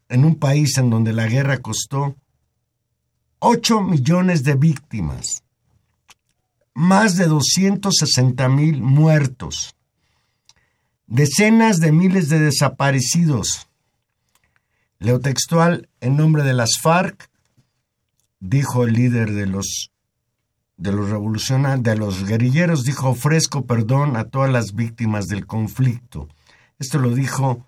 en 0.09 0.25
un 0.25 0.35
país 0.35 0.77
en 0.77 0.89
donde 0.89 1.13
la 1.13 1.27
guerra 1.27 1.59
costó 1.59 2.15
8 3.39 3.81
millones 3.81 4.43
de 4.43 4.55
víctimas, 4.55 5.43
más 6.73 7.15
de 7.15 7.27
260 7.27 8.49
mil 8.49 8.81
muertos, 8.81 9.75
decenas 11.07 11.79
de 11.79 11.91
miles 11.91 12.27
de 12.29 12.39
desaparecidos. 12.39 13.67
Leo 14.97 15.19
textual, 15.19 15.87
en 16.01 16.17
nombre 16.17 16.43
de 16.43 16.53
las 16.53 16.71
FARC, 16.81 17.29
dijo 18.39 18.83
el 18.83 18.93
líder 18.93 19.31
de 19.31 19.45
los 19.45 19.91
de 20.75 20.93
los 20.93 21.09
revolucionarios, 21.09 21.83
de 21.83 21.97
los 21.97 22.25
guerrilleros, 22.25 22.85
dijo 22.85 23.09
ofrezco 23.09 23.65
perdón 23.65 24.15
a 24.15 24.29
todas 24.29 24.49
las 24.49 24.75
víctimas 24.75 25.27
del 25.27 25.45
conflicto. 25.45 26.29
Esto 26.79 26.99
lo 26.99 27.13
dijo 27.13 27.65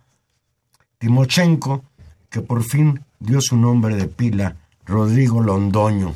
Timochenko, 0.97 1.83
que 2.31 2.41
por 2.41 2.63
fin 2.63 3.03
dio 3.19 3.39
su 3.41 3.57
nombre 3.57 3.95
de 3.95 4.07
pila, 4.07 4.55
Rodrigo 4.85 5.41
Londoño. 5.41 6.15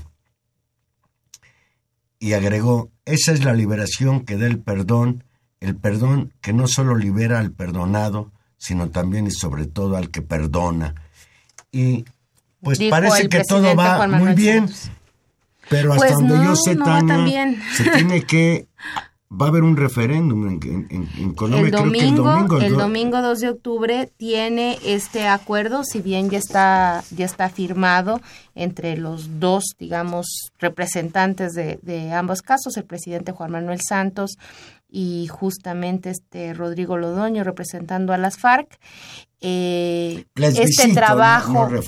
Y 2.17 2.33
agregó, 2.33 2.89
esa 3.05 3.33
es 3.33 3.43
la 3.43 3.53
liberación 3.53 4.21
que 4.21 4.37
da 4.37 4.47
el 4.47 4.57
perdón, 4.57 5.23
el 5.59 5.75
perdón 5.75 6.33
que 6.41 6.53
no 6.53 6.67
solo 6.67 6.95
libera 6.95 7.39
al 7.39 7.51
perdonado, 7.51 8.31
sino 8.57 8.89
también 8.89 9.27
y 9.27 9.31
sobre 9.31 9.67
todo 9.67 9.97
al 9.97 10.09
que 10.09 10.21
perdona. 10.21 10.95
Y 11.71 12.05
pues 12.61 12.79
Dijo 12.79 12.91
parece 12.91 13.29
que 13.29 13.43
todo 13.43 13.75
va 13.75 14.07
muy 14.07 14.33
bien, 14.33 14.69
pero 15.69 15.93
hasta 15.93 16.07
Pues 16.07 16.13
donde 16.17 16.37
no, 16.37 16.43
yo 16.45 16.55
sé, 16.55 16.75
no 16.75 16.85
va 16.85 16.97
tan 16.99 17.07
Tania, 17.07 17.45
bien. 17.45 17.61
se 17.75 17.83
tiene 17.91 18.23
que... 18.23 18.67
Va 19.31 19.47
a 19.47 19.49
haber 19.49 19.63
un 19.63 19.75
referéndum 19.75 20.47
en, 20.47 20.59
en- 20.63 20.87
en- 20.91 21.09
en 21.17 21.33
Colombia, 21.33 21.65
el 21.65 21.71
creo 21.71 21.91
que 21.91 21.97
el 21.99 22.15
domingo, 22.15 22.23
domingo. 22.31 22.57
el 22.61 22.73
do- 22.73 22.79
domingo 22.79 23.21
2 23.23 23.39
de 23.39 23.49
octubre 23.49 24.09
tiene 24.17 24.77
este 24.85 25.27
acuerdo, 25.27 25.83
si 25.83 25.99
bien 26.01 26.29
ya 26.29 26.37
está 26.37 27.03
ya 27.09 27.25
está 27.25 27.49
firmado 27.49 28.21
entre 28.53 28.95
los 28.97 29.39
dos, 29.39 29.63
digamos, 29.79 30.27
representantes 30.59 31.53
de, 31.53 31.79
de 31.81 32.11
ambos 32.13 32.41
casos, 32.43 32.77
el 32.77 32.83
presidente 32.85 33.31
Juan 33.31 33.51
Manuel 33.51 33.79
Santos 33.81 34.37
y 34.91 35.27
justamente 35.27 36.11
este 36.11 36.53
Rodrigo 36.53 36.95
Lodoño 36.95 37.43
representando 37.43 38.13
a 38.13 38.17
las 38.17 38.37
FARC. 38.37 38.77
Eh, 39.41 40.25
este 40.35 40.87
no- 40.89 40.93
trabajo, 40.93 41.53
no 41.53 41.81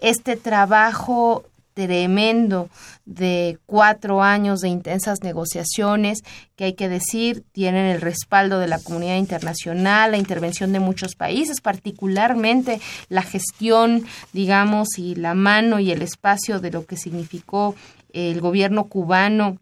este 0.00 0.36
trabajo 0.36 1.44
tremendo 1.74 2.70
de 3.04 3.58
cuatro 3.66 4.22
años 4.22 4.60
de 4.60 4.68
intensas 4.68 5.22
negociaciones 5.22 6.22
que 6.56 6.64
hay 6.64 6.72
que 6.74 6.88
decir 6.88 7.44
tienen 7.52 7.86
el 7.86 8.00
respaldo 8.00 8.60
de 8.60 8.68
la 8.68 8.78
comunidad 8.78 9.16
internacional, 9.16 10.12
la 10.12 10.16
intervención 10.16 10.72
de 10.72 10.80
muchos 10.80 11.16
países, 11.16 11.60
particularmente 11.60 12.80
la 13.08 13.22
gestión, 13.22 14.06
digamos, 14.32 14.96
y 14.98 15.16
la 15.16 15.34
mano 15.34 15.80
y 15.80 15.90
el 15.90 16.02
espacio 16.02 16.60
de 16.60 16.70
lo 16.70 16.86
que 16.86 16.96
significó 16.96 17.74
el 18.12 18.40
gobierno 18.40 18.84
cubano 18.84 19.58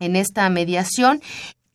en 0.00 0.16
esta 0.16 0.48
mediación. 0.50 1.22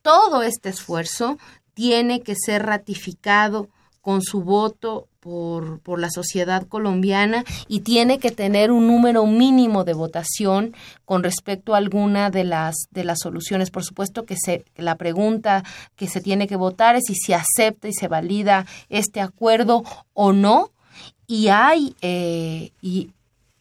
Todo 0.01 0.43
este 0.43 0.69
esfuerzo 0.69 1.37
tiene 1.73 2.21
que 2.21 2.35
ser 2.35 2.65
ratificado 2.65 3.69
con 4.01 4.21
su 4.21 4.41
voto 4.41 5.07
por, 5.19 5.79
por 5.79 5.99
la 5.99 6.09
sociedad 6.09 6.67
colombiana 6.67 7.45
y 7.67 7.81
tiene 7.81 8.17
que 8.19 8.31
tener 8.31 8.71
un 8.71 8.87
número 8.87 9.25
mínimo 9.27 9.83
de 9.83 9.93
votación 9.93 10.75
con 11.05 11.23
respecto 11.23 11.73
a 11.73 11.77
alguna 11.77 12.31
de 12.31 12.43
las 12.43 12.75
de 12.89 13.03
las 13.03 13.19
soluciones. 13.19 13.69
Por 13.69 13.83
supuesto 13.83 14.25
que 14.25 14.35
se 14.35 14.65
la 14.75 14.95
pregunta 14.95 15.63
que 15.95 16.07
se 16.07 16.21
tiene 16.21 16.47
que 16.47 16.55
votar 16.55 16.95
es 16.95 17.03
si 17.05 17.15
se 17.15 17.35
acepta 17.35 17.87
y 17.87 17.93
se 17.93 18.07
valida 18.07 18.65
este 18.89 19.21
acuerdo 19.21 19.83
o 20.13 20.33
no. 20.33 20.71
Y 21.27 21.47
hay 21.47 21.95
eh, 22.01 22.71
y 22.81 23.11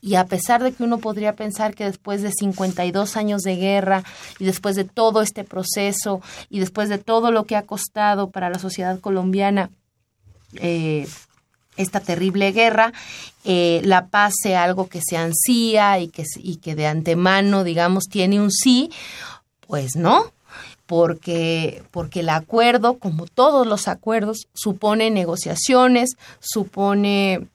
y 0.03 0.15
a 0.15 0.25
pesar 0.25 0.63
de 0.63 0.73
que 0.73 0.83
uno 0.83 0.99
podría 0.99 1.37
pensar 1.37 1.75
que 1.75 1.85
después 1.85 2.23
de 2.23 2.33
52 2.33 3.17
años 3.17 3.43
de 3.43 3.57
guerra 3.57 4.03
y 4.39 4.45
después 4.45 4.77
de 4.77 4.85
todo 4.85 5.21
este 5.21 5.45
proceso 5.45 6.23
y 6.49 6.61
después 6.61 6.89
de 6.89 6.99
todo 6.99 7.31
lo 7.31 7.45
que 7.45 7.57
ha 7.57 7.63
costado 7.63 8.31
para 8.31 8.49
la 8.49 8.59
sociedad 8.59 8.99
colombiana 8.99 9.71
eh, 10.55 11.07
esta 11.77 12.01
terrible 12.01 12.53
guerra, 12.53 12.93
eh, 13.45 13.81
la 13.85 14.09
paz 14.09 14.35
sea 14.43 14.65
algo 14.65 14.89
que 14.89 15.01
se 15.03 15.17
ansía 15.17 15.99
y 15.99 16.09
que, 16.09 16.25
y 16.37 16.57
que 16.57 16.75
de 16.75 16.87
antemano, 16.87 17.65
digamos, 17.65 18.05
tiene 18.05 18.41
un 18.41 18.51
sí, 18.51 18.91
pues 19.67 19.97
no, 19.97 20.33
porque, 20.87 21.83
porque 21.91 22.21
el 22.21 22.29
acuerdo, 22.29 22.99
como 22.99 23.27
todos 23.27 23.67
los 23.67 23.89
acuerdos, 23.89 24.49
supone 24.53 25.11
negociaciones, 25.11 26.17
supone 26.41 27.49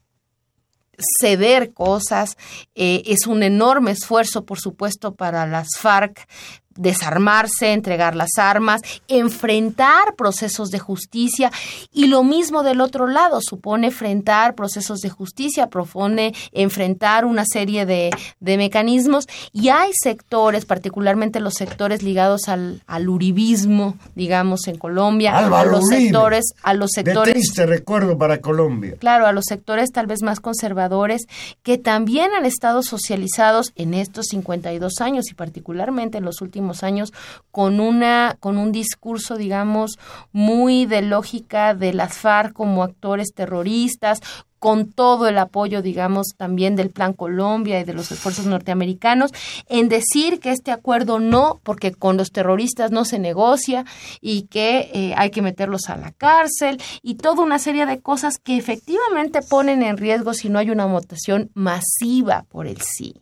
ceder 1.20 1.74
cosas. 1.74 2.38
Eh, 2.76 3.04
es 3.06 3.28
un 3.28 3.44
enorme 3.44 3.92
esfuerzo, 3.92 4.46
por 4.46 4.60
supuesto, 4.60 5.14
para 5.14 5.46
las 5.46 5.68
FARC 5.78 6.28
desarmarse, 6.76 7.74
entregar 7.74 8.16
las 8.16 8.38
armas, 8.38 8.82
enfrentar 9.08 10.16
procesos 10.16 10.70
de 10.70 10.80
justicia 10.80 11.52
y 11.94 12.08
lo 12.08 12.24
mismo 12.24 12.64
del 12.64 12.82
otro 12.82 13.08
lado, 13.08 13.40
supone 13.42 13.88
enfrentar 13.88 14.56
procesos 14.56 15.00
de 15.00 15.10
justicia, 15.10 15.68
propone 15.68 16.34
enfrentar 16.52 17.26
una 17.26 17.46
serie 17.46 17.86
de, 17.86 18.12
de 18.40 18.58
mecanismos 18.58 19.26
y 19.52 19.70
hay 19.70 19.92
sectores, 19.94 20.66
particularmente 20.66 21.40
los 21.40 21.54
sectores 21.54 22.04
ligados 22.04 22.48
al, 22.48 22.82
al 22.88 23.10
uribismo, 23.10 23.96
digamos, 24.16 24.68
en 24.68 24.78
Colombia, 24.78 25.38
a 25.38 25.66
los 25.66 25.86
Uribe. 25.86 26.02
sectores, 26.04 26.46
a 26.64 26.74
los 26.74 26.92
sectores 26.92 27.34
De 27.34 27.40
triste 27.40 27.66
recuerdo 27.66 28.18
para 28.18 28.42
Colombia. 28.42 28.96
claro, 29.00 29.28
a 29.28 29.32
los 29.32 29.46
sectores 29.48 29.92
tal 29.92 30.08
vez 30.08 30.22
más 30.22 30.40
conservadores 30.40 31.24
que 31.64 31.78
también 31.78 32.32
han 32.34 32.46
estado 32.46 32.84
socializados 32.84 33.72
en 33.76 33.94
estos 33.94 34.26
52 34.28 35.02
años 35.02 35.26
y 35.32 35.34
particularmente 35.34 36.18
en 36.18 36.26
los 36.26 36.42
últimos 36.42 36.65
años 36.84 37.14
con 37.52 37.80
una 37.80 38.38
con 38.40 38.58
un 38.58 38.72
discurso 38.72 39.38
digamos 39.38 39.98
muy 40.32 40.86
de 40.86 41.02
lógica 41.02 41.74
de 41.74 41.94
las 41.94 42.18
FARC 42.18 42.54
como 42.54 42.84
actores 42.84 43.34
terroristas 43.34 44.22
con 44.66 44.92
todo 44.92 45.28
el 45.28 45.38
apoyo, 45.38 45.84
digamos, 45.84 46.30
también 46.38 46.76
del 46.76 46.90
Plan 46.90 47.14
Colombia 47.14 47.80
y 47.80 47.84
de 47.84 47.94
los 47.94 48.12
esfuerzos 48.12 48.48
norteamericanos, 48.48 49.30
en 49.68 49.90
decir 49.90 50.40
que 50.40 50.50
este 50.50 50.72
acuerdo 50.72 51.20
no, 51.20 51.60
porque 51.62 51.92
con 51.92 52.18
los 52.18 52.32
terroristas 52.32 52.90
no 52.90 53.06
se 53.06 53.20
negocia 53.20 53.86
y 54.22 54.48
que 54.48 54.90
eh, 54.92 55.14
hay 55.18 55.30
que 55.30 55.44
meterlos 55.44 55.88
a 55.88 55.98
la 55.98 56.12
cárcel 56.14 56.82
y 57.04 57.14
toda 57.14 57.44
una 57.44 57.60
serie 57.60 57.86
de 57.86 58.00
cosas 58.00 58.40
que 58.40 58.58
efectivamente 58.58 59.44
ponen 59.44 59.84
en 59.84 59.98
riesgo 59.98 60.34
si 60.34 60.50
no 60.50 60.58
hay 60.58 60.72
una 60.72 60.88
votación 60.88 61.52
masiva 61.54 62.48
por 62.50 62.66
el 62.66 62.82
sí. 62.82 63.22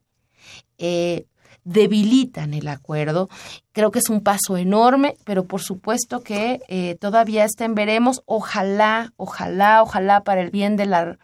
Eh, 0.77 1.25
debilitan 1.63 2.53
el 2.53 2.67
acuerdo. 2.67 3.29
Creo 3.71 3.91
que 3.91 3.99
es 3.99 4.09
un 4.09 4.21
paso 4.21 4.57
enorme, 4.57 5.15
pero 5.23 5.45
por 5.45 5.61
supuesto 5.61 6.21
que 6.21 6.61
eh, 6.67 6.95
todavía 6.99 7.45
está 7.45 7.65
en 7.65 7.75
veremos. 7.75 8.21
Ojalá, 8.25 9.13
ojalá, 9.17 9.81
ojalá 9.81 10.23
para 10.23 10.41
el 10.41 10.51
bien 10.51 10.75
de 10.75 10.85
la 10.85 11.17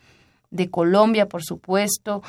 de 0.52 0.70
Colombia, 0.70 1.28
por 1.28 1.44
supuesto, 1.44 2.24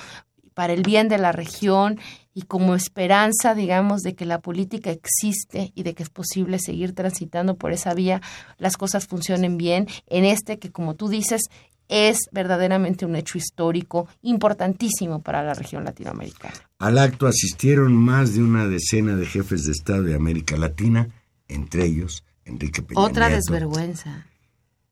para 0.54 0.72
el 0.74 0.82
bien 0.82 1.08
de 1.08 1.18
la 1.18 1.32
región 1.32 1.98
y 2.34 2.42
como 2.42 2.74
esperanza, 2.74 3.54
digamos, 3.54 4.02
de 4.02 4.14
que 4.14 4.26
la 4.26 4.40
política 4.40 4.90
existe 4.90 5.72
y 5.74 5.82
de 5.82 5.94
que 5.94 6.02
es 6.02 6.10
posible 6.10 6.58
seguir 6.58 6.94
transitando 6.94 7.56
por 7.56 7.72
esa 7.72 7.94
vía, 7.94 8.20
las 8.58 8.76
cosas 8.76 9.06
funcionen 9.06 9.56
bien 9.56 9.88
en 10.06 10.24
este 10.24 10.58
que, 10.58 10.70
como 10.70 10.94
tú 10.94 11.08
dices, 11.08 11.42
es 11.90 12.18
verdaderamente 12.30 13.04
un 13.04 13.16
hecho 13.16 13.36
histórico 13.36 14.08
importantísimo 14.22 15.22
para 15.22 15.42
la 15.42 15.54
región 15.54 15.84
latinoamericana. 15.84 16.54
Al 16.78 16.98
acto 16.98 17.26
asistieron 17.26 17.94
más 17.94 18.34
de 18.34 18.42
una 18.42 18.68
decena 18.68 19.16
de 19.16 19.26
jefes 19.26 19.64
de 19.64 19.72
Estado 19.72 20.04
de 20.04 20.14
América 20.14 20.56
Latina, 20.56 21.08
entre 21.48 21.84
ellos 21.84 22.24
Enrique 22.44 22.80
Peña 22.80 23.00
Otra 23.00 23.28
Nieto. 23.28 23.42
desvergüenza. 23.42 24.26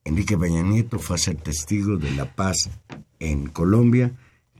Enrique 0.03 0.37
Peña 0.37 0.61
Nieto 0.61 0.99
fue 0.99 1.15
a 1.15 1.19
ser 1.19 1.37
testigo 1.37 1.97
de 1.97 2.11
la 2.11 2.35
paz 2.35 2.69
en 3.19 3.47
Colombia, 3.47 4.11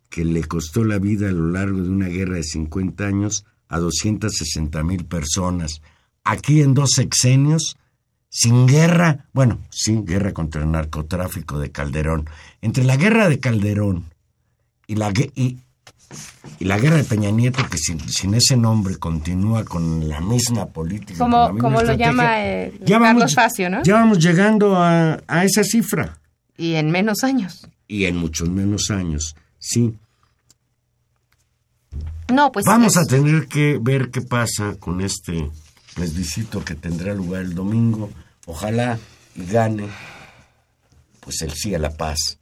que 0.10 0.24
le 0.24 0.44
costó 0.46 0.86
la 0.86 0.98
vida 0.98 1.30
a 1.30 1.34
lo 1.34 1.50
largo 1.50 1.82
de 1.82 1.90
una 1.90 2.08
guerra 2.08 2.36
de 2.36 2.44
50 2.44 3.06
años 3.06 3.46
a 3.68 3.80
260 3.80 4.82
mil 4.84 5.06
personas. 5.06 5.82
Aquí 6.24 6.62
en 6.62 6.74
dos 6.74 6.92
sexenios, 6.96 7.78
sin 8.30 8.68
guerra, 8.68 9.26
bueno, 9.34 9.60
sin 9.72 10.06
guerra 10.06 10.34
contra 10.34 10.62
el 10.62 10.72
narcotráfico 10.72 11.60
de 11.60 11.72
Calderón. 11.72 12.30
Entre 12.62 12.84
la 12.84 12.96
guerra 12.96 13.28
de 13.28 13.40
Calderón 13.40 14.06
y 14.88 14.96
la, 14.96 15.12
y, 15.36 15.58
y 16.60 16.66
la 16.66 16.78
guerra 16.78 16.98
de 16.98 17.04
Peña 17.04 17.32
Nieto, 17.32 17.68
que 17.70 17.78
sin, 17.78 18.00
sin 18.08 18.34
ese 18.36 18.56
nombre 18.56 18.98
continúa 18.98 19.64
con 19.66 20.08
la 20.08 20.22
misma 20.22 20.68
política. 20.68 21.18
Como, 21.20 21.58
como 21.58 21.82
lo 21.82 21.94
llama 21.96 22.46
eh, 22.46 22.74
ya 22.82 23.00
Carlos 23.00 23.16
vamos- 23.22 23.36
Facio, 23.36 23.70
¿no? 23.70 23.82
Ya 23.84 23.96
vamos 23.96 24.20
llegando 24.20 24.76
a, 24.78 25.20
a 25.28 25.44
esa 25.46 25.64
cifra. 25.64 26.20
Y 26.58 26.76
en 26.76 26.92
menos 26.92 27.24
años. 27.24 27.68
Y 27.88 28.06
en 28.06 28.18
muchos 28.18 28.50
menos 28.50 28.92
años, 28.92 29.36
sí. 29.58 29.96
No, 32.32 32.52
pues 32.52 32.66
Vamos 32.66 32.96
es- 32.96 33.02
a 33.04 33.06
tener 33.08 33.48
que 33.48 33.80
ver 33.82 34.12
qué 34.12 34.22
pasa 34.22 34.76
con 34.80 35.02
este 35.02 35.50
plebiscito 36.00 36.64
que 36.64 36.76
tendrá 36.76 37.14
lugar 37.14 37.42
el 37.42 37.54
domingo. 37.54 38.10
Ojalá 38.46 38.98
y 39.36 39.46
gane 39.46 39.90
pues 41.20 41.42
el 41.42 41.52
sí 41.52 41.76
a 41.76 41.80
la 41.80 41.92
paz 41.92 42.40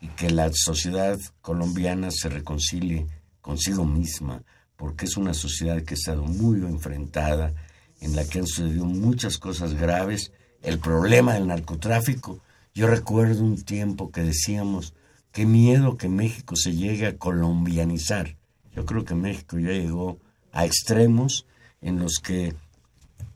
y 0.00 0.08
que 0.08 0.30
la 0.30 0.50
sociedad 0.52 1.18
colombiana 1.40 2.10
se 2.10 2.28
reconcilie 2.28 3.06
consigo 3.40 3.86
misma, 3.86 4.42
porque 4.76 5.06
es 5.06 5.16
una 5.16 5.32
sociedad 5.32 5.82
que 5.82 5.94
ha 5.94 5.96
estado 5.96 6.22
muy 6.22 6.60
enfrentada, 6.60 7.54
en 8.00 8.14
la 8.14 8.24
que 8.24 8.40
han 8.40 8.46
sucedido 8.46 8.84
muchas 8.84 9.38
cosas 9.38 9.74
graves, 9.74 10.32
el 10.62 10.78
problema 10.78 11.34
del 11.34 11.46
narcotráfico. 11.46 12.40
Yo 12.74 12.88
recuerdo 12.88 13.42
un 13.42 13.62
tiempo 13.62 14.10
que 14.10 14.22
decíamos, 14.22 14.92
qué 15.32 15.46
miedo 15.46 15.96
que 15.96 16.08
México 16.08 16.56
se 16.56 16.74
llegue 16.74 17.06
a 17.06 17.16
colombianizar. 17.16 18.36
Yo 18.74 18.84
creo 18.84 19.04
que 19.04 19.14
México 19.14 19.58
ya 19.58 19.70
llegó 19.70 20.18
a 20.52 20.66
extremos 20.66 21.46
en 21.80 21.98
los 21.98 22.18
que 22.22 22.54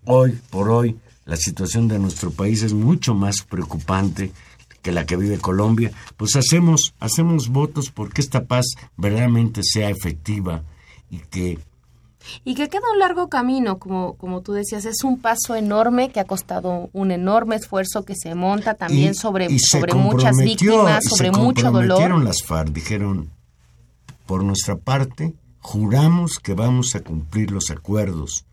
hoy 0.06 0.38
por 0.50 0.70
hoy 0.70 0.96
la 1.24 1.36
situación 1.36 1.88
de 1.88 1.98
nuestro 1.98 2.30
país 2.30 2.62
es 2.62 2.72
mucho 2.72 3.14
más 3.14 3.42
preocupante 3.42 4.32
que 4.82 4.92
la 4.92 5.04
que 5.04 5.16
vive 5.16 5.38
Colombia, 5.38 5.90
pues 6.16 6.36
hacemos 6.36 6.94
hacemos 7.00 7.48
votos 7.48 7.90
porque 7.90 8.20
esta 8.20 8.44
paz 8.44 8.66
verdaderamente 8.96 9.62
sea 9.64 9.90
efectiva 9.90 10.62
y 11.10 11.18
que 11.18 11.58
Y 12.44 12.54
que 12.54 12.68
queda 12.68 12.82
un 12.92 12.98
largo 13.00 13.28
camino, 13.28 13.78
como, 13.78 14.14
como 14.14 14.42
tú 14.42 14.52
decías, 14.52 14.84
es 14.84 15.02
un 15.04 15.20
paso 15.20 15.54
enorme 15.56 16.10
que 16.10 16.20
ha 16.20 16.24
costado 16.24 16.88
un 16.92 17.10
enorme 17.10 17.56
esfuerzo 17.56 18.04
que 18.04 18.14
se 18.16 18.34
monta 18.34 18.74
también 18.74 19.12
y- 19.12 19.14
sobre, 19.14 19.46
y 19.50 19.58
sobre 19.58 19.94
muchas 19.94 20.36
víctimas, 20.36 21.04
y 21.04 21.08
sobre 21.08 21.30
se 21.32 21.38
mucho 21.38 21.62
comprometieron 21.64 22.10
dolor. 22.18 22.24
las 22.24 22.42
FARC, 22.44 22.70
dijeron, 22.72 23.30
por 24.26 24.42
nuestra 24.44 24.76
parte, 24.76 25.34
juramos 25.60 26.38
que 26.38 26.54
vamos 26.54 26.94
a 26.94 27.00
cumplir 27.00 27.50
los 27.50 27.70
acuerdos. 27.70 28.44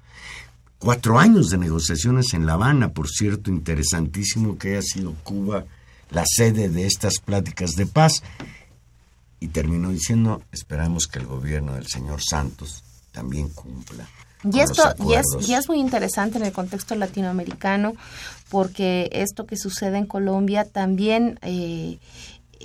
Cuatro 0.84 1.18
años 1.18 1.50
de 1.50 1.58
negociaciones 1.58 2.34
en 2.34 2.46
La 2.46 2.56
Habana, 2.56 2.90
por 2.90 3.08
cierto, 3.08 3.50
interesantísimo 3.50 4.58
que 4.58 4.72
haya 4.72 4.82
sido 4.82 5.14
Cuba 5.24 5.64
la 6.10 6.26
sede 6.28 6.68
de 6.68 6.86
estas 6.86 7.20
pláticas 7.24 7.78
de 7.78 7.86
paz. 7.86 8.22
Y 9.40 9.48
terminó 9.48 9.92
diciendo, 9.92 10.44
esperamos 10.52 11.08
que 11.08 11.20
el 11.20 11.26
gobierno 11.26 11.76
del 11.76 11.88
señor 11.88 12.20
Santos 12.22 12.84
también 13.14 13.48
cumpla. 13.48 14.10
Y 14.44 14.60
esto 14.60 14.84
es, 15.10 15.48
y 15.48 15.54
es 15.54 15.70
muy 15.70 15.80
interesante 15.80 16.38
en 16.38 16.44
el 16.44 16.52
contexto 16.52 16.96
latinoamericano 16.96 17.94
porque 18.50 19.10
esto 19.14 19.46
que 19.46 19.56
sucede 19.56 19.98
en 19.98 20.06
Colombia 20.06 20.66
también 20.66 21.40
eh, 21.44 21.98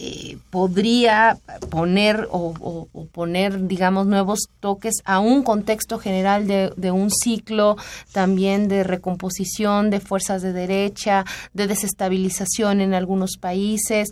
eh, 0.00 0.38
podría 0.50 1.38
poner 1.70 2.28
o, 2.30 2.86
poner, 3.10 3.66
digamos, 3.66 4.06
nuevos 4.06 4.48
toques 4.60 4.94
a 5.04 5.18
un 5.18 5.42
contexto 5.42 5.98
general 5.98 6.46
de, 6.46 6.72
de 6.76 6.92
un 6.92 7.10
ciclo 7.10 7.76
también 8.12 8.68
de 8.68 8.84
recomposición 8.84 9.90
de 9.90 9.98
fuerzas 9.98 10.40
de 10.42 10.52
derecha, 10.52 11.24
de 11.52 11.66
desestabilización 11.66 12.80
en 12.80 12.94
algunos 12.94 13.38
países 13.38 14.10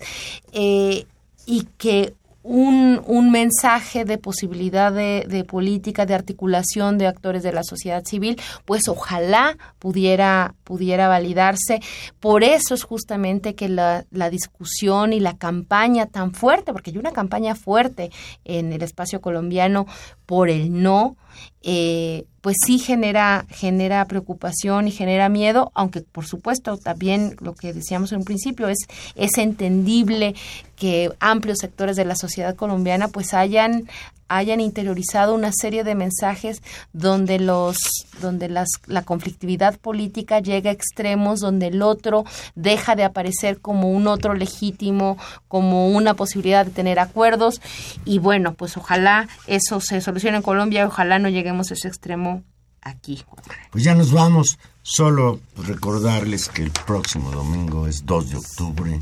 eh, 0.53 1.07
y 1.47 1.69
que 1.79 2.15
un, 2.47 3.03
un 3.07 3.33
mensaje 3.33 4.05
de 4.05 4.19
posibilidad 4.19 4.93
de, 4.93 5.27
de 5.29 5.43
política, 5.43 6.07
de 6.07 6.15
articulación 6.15 6.97
de 6.97 7.09
actores 7.09 7.43
de 7.43 7.53
la 7.53 7.65
sociedad 7.65 8.05
civil, 8.05 8.41
pues 8.65 8.87
ojalá 8.87 9.59
pudiera, 9.81 10.55
pudiera 10.63 11.09
validarse. 11.09 11.81
Por 12.21 12.45
eso 12.45 12.75
es 12.75 12.85
justamente 12.85 13.57
que 13.57 13.69
la, 13.69 14.05
la 14.13 14.31
discusión 14.31 15.13
y 15.13 15.19
la 15.19 15.37
campaña 15.37 16.07
tan 16.07 16.33
fuerte, 16.33 16.73
porque 16.73 16.93
hay 16.93 16.99
una 16.99 17.11
campaña 17.11 17.57
fuerte 17.57 18.13
en 18.45 18.73
el 18.73 18.83
espacio 18.83 19.21
colombiano 19.21 19.87
por 20.25 20.49
el 20.49 20.83
no, 20.83 21.17
eh, 21.63 22.25
pues 22.41 22.57
sí 22.65 22.79
genera, 22.79 23.47
genera 23.51 24.05
preocupación 24.07 24.87
y 24.87 24.93
genera 24.93 25.29
miedo, 25.29 25.73
aunque 25.75 26.01
por 26.01 26.27
supuesto 26.27 26.77
también 26.77 27.37
lo 27.41 27.55
que 27.55 27.73
decíamos 27.73 28.13
en 28.13 28.19
un 28.19 28.25
principio 28.25 28.69
es, 28.69 28.87
es 29.17 29.39
entendible 29.39 30.35
que 30.77 31.11
amplios 31.19 31.59
sectores 31.59 31.97
de 31.97 32.05
la 32.05 32.15
sociedad 32.15 32.55
colombiana 32.55 33.09
pues 33.09 33.35
hayan 33.35 33.89
hayan 34.29 34.61
interiorizado 34.61 35.35
una 35.35 35.53
serie 35.53 35.85
de 35.85 35.95
mensajes 35.95 36.63
donde 36.93 37.39
los 37.39 37.77
donde 38.21 38.49
las, 38.49 38.69
la 38.87 39.03
conflictividad 39.03 39.79
política 39.79 40.41
llega 40.41 40.71
a 40.71 40.73
extremos 40.73 41.41
donde 41.41 41.69
el 41.69 41.83
otro 41.83 42.25
deja 42.55 42.97
de 42.97 43.05
aparecer 43.05 43.61
como 43.61 43.91
un 43.91 44.07
otro 44.07 44.35
legítimo 44.35 45.19
como 45.49 45.89
una 45.89 46.15
posibilidad 46.15 46.65
de 46.65 46.73
tener 46.73 46.99
acuerdos 46.99 47.61
y 48.05 48.19
bueno 48.19 48.55
pues 48.55 48.77
ojalá 48.77 49.29
eso 49.47 49.81
se 49.81 50.01
solucione 50.01 50.39
en 50.39 50.43
Colombia 50.43 50.87
ojalá 50.87 51.19
no 51.19 51.29
lleguemos 51.29 51.71
a 51.71 51.75
ese 51.75 51.89
extremo 51.89 52.43
aquí 52.87 53.25
Pues 53.71 53.85
ya 53.85 53.95
nos 53.95 54.13
vamos. 54.13 54.59
Solo 54.83 55.41
recordarles 55.57 56.49
que 56.49 56.63
el 56.63 56.71
próximo 56.71 57.31
domingo 57.33 57.89
es 57.89 58.07
2 58.07 58.31
de 58.31 58.37
octubre 58.37 59.01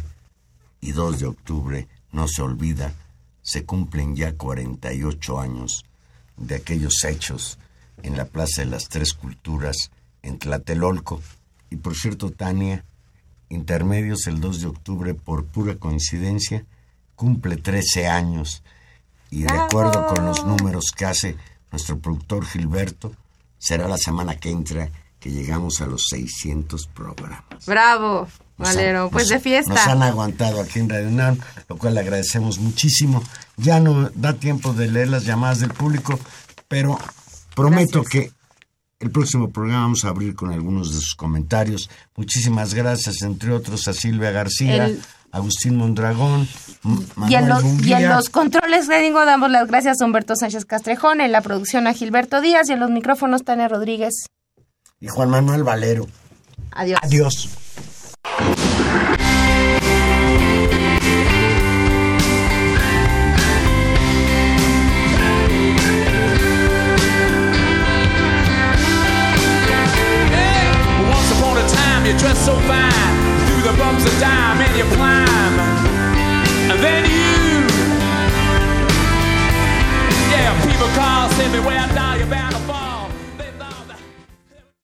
y 0.81 0.93
2 0.93 1.21
de 1.21 1.27
octubre 1.27 1.89
no 2.13 2.27
se 2.27 2.41
olvida 2.41 2.95
se 3.45 3.65
cumplen 3.65 4.17
ya 4.17 4.37
48 4.37 5.39
años 5.39 5.85
de 6.37 6.57
aquellos 6.57 7.05
hechos 7.05 7.59
en 8.03 8.17
la 8.17 8.25
Plaza 8.25 8.63
de 8.63 8.67
las 8.67 8.89
Tres 8.89 9.13
Culturas 9.13 9.93
en 10.23 10.39
Tlatelolco. 10.39 11.21
Y 11.71 11.77
por 11.77 11.95
cierto, 11.95 12.31
Tania, 12.31 12.85
Intermedios 13.51 14.27
el 14.27 14.41
2 14.41 14.63
de 14.63 14.67
octubre, 14.67 15.15
por 15.15 15.45
pura 15.45 15.77
coincidencia, 15.77 16.65
cumple 17.15 17.57
13 17.57 18.09
años. 18.09 18.63
Y 19.31 19.43
de 19.43 19.53
acuerdo 19.53 20.07
con 20.07 20.25
los 20.25 20.45
números 20.45 20.87
que 20.97 21.05
hace 21.05 21.37
nuestro 21.71 21.99
productor 21.99 22.47
Gilberto, 22.47 23.13
será 23.59 23.87
la 23.87 23.99
semana 23.99 24.37
que 24.37 24.51
entra 24.51 24.91
que 25.21 25.31
llegamos 25.31 25.81
a 25.83 25.87
los 25.87 26.07
600 26.09 26.87
programas. 26.89 27.67
Bravo, 27.67 28.27
Valero. 28.57 29.11
Pues 29.11 29.29
de 29.29 29.41
fiesta. 29.41 29.73
Nos 29.75 29.87
han 29.87 30.03
aguantado 30.03 30.61
aquí 30.61 30.79
en 30.79 30.89
Radio 30.89 31.09
UNAM, 31.09 31.39
lo 31.69 31.77
cual 31.77 31.95
le 31.95 32.01
agradecemos 32.01 32.59
muchísimo. 32.59 33.23
Ya 33.57 33.81
no 33.81 34.11
da 34.15 34.35
tiempo 34.35 34.73
de 34.73 34.89
leer 34.91 35.09
las 35.09 35.25
llamadas 35.25 35.61
del 35.61 35.71
público, 35.71 36.19
pero 36.69 36.99
prometo 37.55 38.03
que 38.05 38.31
el 39.01 39.11
próximo 39.11 39.51
programa 39.51 39.83
vamos 39.83 40.05
a 40.05 40.09
abrir 40.09 40.35
con 40.35 40.53
algunos 40.53 40.95
de 40.95 41.01
sus 41.01 41.15
comentarios. 41.15 41.91
Muchísimas 42.17 42.75
gracias, 42.75 43.23
entre 43.23 43.53
otros, 43.53 43.87
a 43.89 43.93
Silvia 43.93 44.31
García, 44.31 44.87
El- 44.87 45.03
Agustín 45.33 45.75
Mondragón, 45.77 46.47
M- 46.85 47.01
Y 47.29 47.35
en, 47.35 47.49
Manuel 47.49 47.49
los, 47.49 47.87
y 47.87 47.93
en 47.93 48.09
los 48.09 48.29
controles 48.31 48.87
le 48.87 49.01
digo, 49.03 49.25
damos 49.27 49.51
las 49.51 49.67
gracias 49.67 50.01
a 50.01 50.05
Humberto 50.05 50.37
Sánchez 50.37 50.65
Castrejón, 50.65 51.21
en 51.21 51.33
la 51.33 51.41
producción 51.41 51.89
a 51.89 51.93
Gilberto 51.93 52.41
Díaz 52.41 52.69
y 52.69 52.73
en 52.75 52.79
los 52.81 52.91
micrófonos 52.93 53.43
Tania 53.43 53.67
Rodríguez. 53.67 54.27
y 55.01 55.09
Juan 55.09 55.31
Manuel 55.31 55.65
Valero. 55.65 56.07
Adiós. 56.71 57.01
Adiós. 57.03 57.49